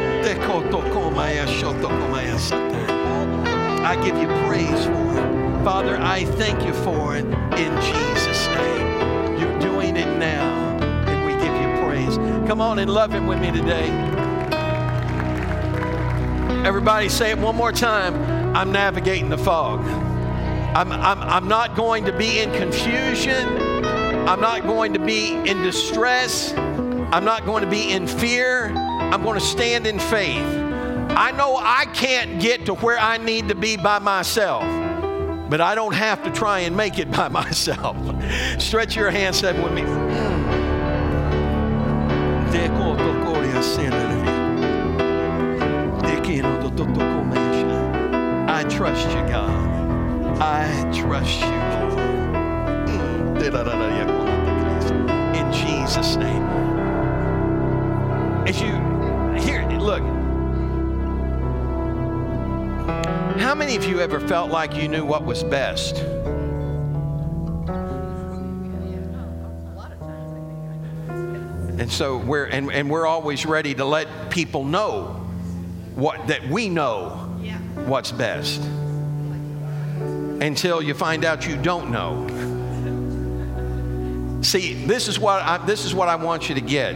I 3.85 3.95
give 4.03 4.17
you 4.17 4.27
praise 4.47 4.85
for 4.85 5.11
it. 5.19 5.63
Father, 5.63 5.97
I 5.97 6.25
thank 6.25 6.65
you 6.65 6.73
for 6.73 7.15
it 7.15 7.25
in 7.25 7.81
Jesus' 7.81 8.47
name. 8.47 9.39
You're 9.39 9.59
doing 9.59 9.95
it 9.95 10.17
now. 10.17 10.79
And 10.81 11.25
we 11.27 11.33
give 11.33 11.55
you 11.61 11.85
praise. 11.85 12.17
Come 12.47 12.59
on 12.59 12.79
and 12.79 12.91
love 12.91 13.11
Him 13.11 13.27
with 13.27 13.39
me 13.39 13.51
today. 13.51 13.87
Everybody 16.65 17.07
say 17.07 17.29
it 17.29 17.37
one 17.37 17.55
more 17.55 17.71
time. 17.71 18.15
I'm 18.55 18.71
navigating 18.71 19.29
the 19.29 19.37
fog. 19.37 19.81
I'm, 20.75 20.91
I'm, 20.91 21.21
I'm 21.21 21.47
not 21.47 21.75
going 21.75 22.03
to 22.05 22.11
be 22.11 22.39
in 22.39 22.51
confusion. 22.51 23.47
I'm 24.27 24.41
not 24.41 24.63
going 24.63 24.93
to 24.93 24.99
be 24.99 25.33
in 25.33 25.61
distress. 25.61 26.51
I'm 26.57 27.25
not 27.25 27.45
going 27.45 27.63
to 27.63 27.69
be 27.69 27.91
in 27.91 28.07
fear. 28.07 28.84
I'm 29.15 29.23
going 29.23 29.39
to 29.39 29.45
stand 29.45 29.87
in 29.87 29.97
faith. 29.97 30.45
I 31.15 31.31
know 31.31 31.55
I 31.55 31.85
can't 31.93 32.41
get 32.41 32.65
to 32.65 32.73
where 32.73 32.99
I 32.99 33.15
need 33.15 33.47
to 33.47 33.55
be 33.55 33.77
by 33.77 33.97
myself, 33.99 34.63
but 35.49 35.61
I 35.61 35.73
don't 35.73 35.93
have 35.93 36.21
to 36.25 36.31
try 36.31 36.59
and 36.59 36.75
make 36.75 36.99
it 36.99 37.09
by 37.13 37.29
myself. 37.29 37.95
Stretch 38.61 38.97
your 38.97 39.09
hands, 39.09 39.39
say 39.39 39.57
with 39.57 39.71
me. 39.71 39.83
I 48.49 48.63
trust 48.67 49.07
you, 49.07 49.21
God. 49.29 50.41
I 50.41 50.91
trust 50.93 51.39
you, 51.39 51.47
Lord. 51.87 51.99
In 55.37 55.53
Jesus' 55.53 56.17
name. 56.17 56.43
As 58.45 58.61
you 58.61 58.94
look. 59.85 60.01
How 63.37 63.53
many 63.53 63.75
of 63.75 63.85
you 63.85 63.99
ever 63.99 64.19
felt 64.19 64.49
like 64.49 64.75
you 64.75 64.87
knew 64.87 65.05
what 65.05 65.23
was 65.23 65.43
best? 65.43 65.97
And 71.77 71.91
so 71.91 72.17
we're 72.17 72.45
and, 72.45 72.71
and 72.71 72.89
we're 72.89 73.05
always 73.05 73.45
ready 73.45 73.75
to 73.75 73.85
let 73.85 74.31
people 74.31 74.63
know 74.63 75.21
what 75.93 76.27
that 76.27 76.47
we 76.49 76.67
know 76.67 77.09
what's 77.85 78.11
best. 78.11 78.61
Until 80.41 80.81
you 80.81 80.95
find 80.95 81.23
out 81.23 81.47
you 81.47 81.57
don't 81.57 81.91
know. 81.91 82.25
See, 84.41 84.85
this 84.85 85.07
is 85.07 85.19
what 85.19 85.43
I, 85.43 85.63
this 85.65 85.85
is 85.85 85.93
what 85.93 86.07
I 86.07 86.15
want 86.15 86.49
you 86.49 86.55
to 86.55 86.61
get. 86.61 86.95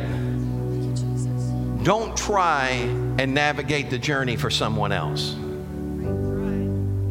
Don't 1.84 2.16
try 2.18 2.68
and 2.68 3.34
navigate 3.34 3.90
the 3.90 3.98
journey 3.98 4.36
for 4.36 4.50
someone 4.50 4.92
else. 4.92 5.36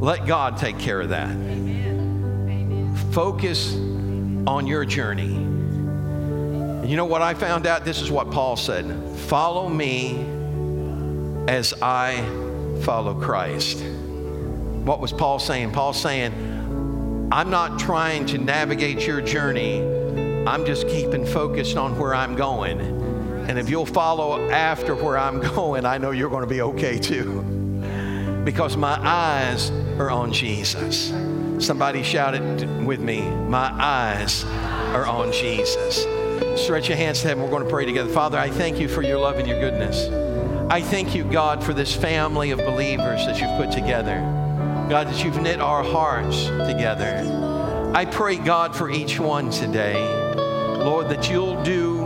Let 0.00 0.26
God 0.26 0.58
take 0.58 0.78
care 0.78 1.00
of 1.00 1.08
that. 1.08 1.34
Focus 3.12 3.74
on 4.46 4.66
your 4.66 4.84
journey. 4.84 5.32
You 6.86 6.96
know 6.96 7.06
what 7.06 7.22
I 7.22 7.34
found 7.34 7.66
out? 7.66 7.84
This 7.84 8.00
is 8.00 8.10
what 8.10 8.30
Paul 8.30 8.56
said 8.56 8.86
Follow 9.28 9.68
me 9.68 10.24
as 11.48 11.74
I 11.82 12.22
follow 12.82 13.14
Christ. 13.14 13.82
What 13.82 15.00
was 15.00 15.12
Paul 15.12 15.38
saying? 15.38 15.72
Paul 15.72 15.94
saying, 15.94 16.32
I'm 17.32 17.50
not 17.50 17.78
trying 17.78 18.26
to 18.26 18.38
navigate 18.38 19.06
your 19.06 19.20
journey, 19.20 19.80
I'm 20.46 20.64
just 20.64 20.88
keeping 20.88 21.26
focused 21.26 21.76
on 21.76 21.98
where 21.98 22.14
I'm 22.14 22.36
going. 22.36 23.07
And 23.48 23.58
if 23.58 23.70
you'll 23.70 23.86
follow 23.86 24.50
after 24.50 24.94
where 24.94 25.16
I'm 25.16 25.40
going, 25.54 25.86
I 25.86 25.96
know 25.98 26.10
you're 26.10 26.30
going 26.30 26.44
to 26.44 26.48
be 26.48 26.60
okay 26.60 26.98
too. 26.98 27.42
Because 28.44 28.76
my 28.76 28.98
eyes 29.02 29.70
are 29.98 30.10
on 30.10 30.32
Jesus. 30.32 31.12
Somebody 31.58 32.02
shouted 32.02 32.84
with 32.84 33.00
me, 33.00 33.22
My 33.22 33.72
eyes 33.72 34.44
are 34.94 35.06
on 35.06 35.32
Jesus. 35.32 36.06
Stretch 36.62 36.88
your 36.88 36.96
hands 36.96 37.22
to 37.22 37.28
heaven. 37.28 37.42
We're 37.42 37.50
going 37.50 37.64
to 37.64 37.70
pray 37.70 37.86
together. 37.86 38.10
Father, 38.10 38.38
I 38.38 38.50
thank 38.50 38.78
you 38.78 38.86
for 38.86 39.02
your 39.02 39.18
love 39.18 39.38
and 39.38 39.48
your 39.48 39.58
goodness. 39.58 40.08
I 40.70 40.82
thank 40.82 41.14
you, 41.14 41.24
God, 41.24 41.64
for 41.64 41.72
this 41.72 41.96
family 41.96 42.50
of 42.50 42.58
believers 42.58 43.24
that 43.24 43.40
you've 43.40 43.56
put 43.56 43.72
together. 43.72 44.20
God, 44.90 45.08
that 45.08 45.24
you've 45.24 45.40
knit 45.40 45.60
our 45.60 45.82
hearts 45.82 46.44
together. 46.70 47.24
I 47.94 48.04
pray, 48.04 48.36
God, 48.36 48.76
for 48.76 48.90
each 48.90 49.18
one 49.18 49.50
today, 49.50 49.98
Lord, 50.84 51.08
that 51.08 51.30
you'll 51.30 51.62
do 51.62 51.97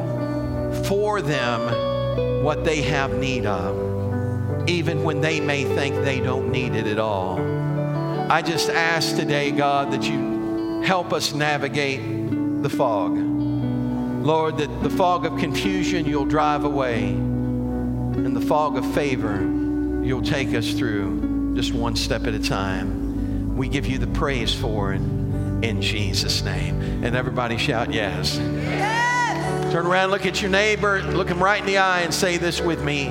for 0.93 1.23
them 1.23 2.45
what 2.45 2.67
they 2.67 2.83
have 2.83 3.15
need 3.15 3.47
of, 3.47 4.69
even 4.69 5.03
when 5.03 5.23
they 5.23 5.41
may 5.41 5.65
think 5.65 5.95
they 6.05 6.21
don't 6.21 6.53
need 6.53 6.75
it 6.75 6.87
at 6.87 6.99
all. 6.99 7.41
I 8.31 8.43
just 8.43 8.69
ask 8.69 9.17
today, 9.17 9.53
God, 9.53 9.91
that 9.93 10.03
you 10.03 10.83
help 10.83 11.15
us 11.15 11.33
navigate 11.33 12.03
the 12.63 12.69
fog. 12.69 13.17
Lord, 13.17 14.59
that 14.59 14.83
the 14.83 14.91
fog 14.91 15.25
of 15.25 15.39
confusion 15.39 16.05
you'll 16.05 16.27
drive 16.27 16.65
away, 16.65 17.05
and 17.05 18.37
the 18.37 18.43
fog 18.43 18.77
of 18.77 18.85
favor 18.93 19.41
you'll 20.05 20.21
take 20.21 20.53
us 20.53 20.75
through 20.75 21.55
just 21.55 21.73
one 21.73 21.97
step 21.97 22.27
at 22.27 22.35
a 22.35 22.39
time. 22.39 23.57
We 23.57 23.67
give 23.67 23.87
you 23.87 23.97
the 23.97 24.09
praise 24.09 24.55
for 24.55 24.93
it 24.93 25.01
in 25.01 25.81
Jesus' 25.81 26.43
name. 26.43 27.03
And 27.03 27.17
everybody 27.17 27.57
shout, 27.57 27.95
yes. 27.95 28.37
yes. 28.37 29.02
Turn 29.73 29.87
around, 29.87 30.11
look 30.11 30.27
at 30.27 30.43
your 30.43 30.51
neighbor, 30.51 31.01
look 31.01 31.31
him 31.31 31.43
right 31.43 31.59
in 31.59 31.65
the 31.65 31.79
eye, 31.79 32.01
and 32.03 32.13
say 32.13 32.37
this 32.37 32.61
with 32.61 32.85
me 32.85 33.05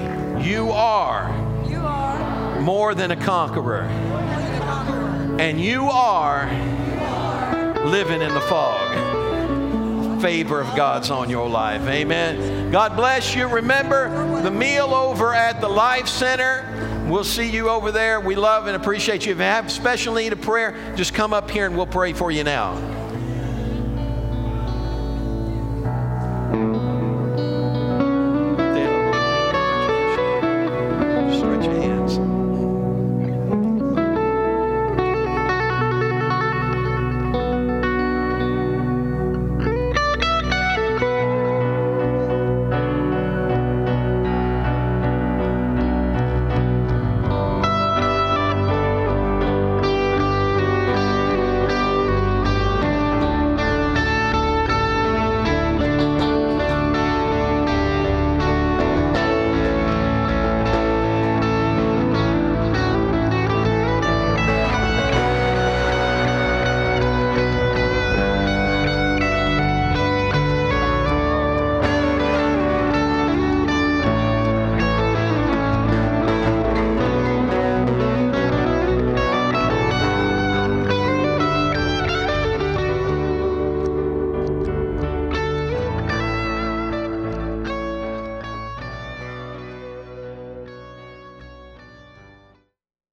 You 0.45 0.69
are, 0.69 1.27
you 1.67 1.79
are 1.79 2.59
more 2.59 2.93
than 2.93 3.09
a 3.09 3.15
conqueror. 3.15 3.87
Than 3.87 4.53
a 4.53 4.59
conqueror. 4.59 5.41
And 5.41 5.59
you 5.59 5.89
are, 5.89 6.47
you 6.53 6.99
are 6.99 7.85
living 7.87 8.21
in 8.21 8.31
the 8.35 8.41
fog 8.41 10.21
favor 10.21 10.61
of 10.61 10.75
God's 10.75 11.09
on 11.09 11.31
your 11.31 11.49
life. 11.49 11.81
Amen. 11.87 12.69
God 12.69 12.95
bless 12.95 13.33
you. 13.33 13.47
Remember 13.47 14.43
the 14.43 14.51
meal 14.51 14.93
over 14.93 15.33
at 15.33 15.61
the 15.61 15.67
Life 15.67 16.07
Center. 16.07 17.07
We'll 17.09 17.23
see 17.23 17.49
you 17.49 17.69
over 17.69 17.91
there. 17.91 18.19
We 18.19 18.35
love 18.35 18.67
and 18.67 18.75
appreciate 18.75 19.25
you. 19.25 19.31
If 19.31 19.39
you 19.39 19.45
have 19.45 19.71
special 19.71 20.13
need 20.13 20.31
of 20.31 20.41
prayer, 20.41 20.93
just 20.95 21.15
come 21.15 21.33
up 21.33 21.49
here 21.49 21.65
and 21.65 21.75
we'll 21.75 21.87
pray 21.87 22.13
for 22.13 22.29
you 22.29 22.43
now. 22.43 23.00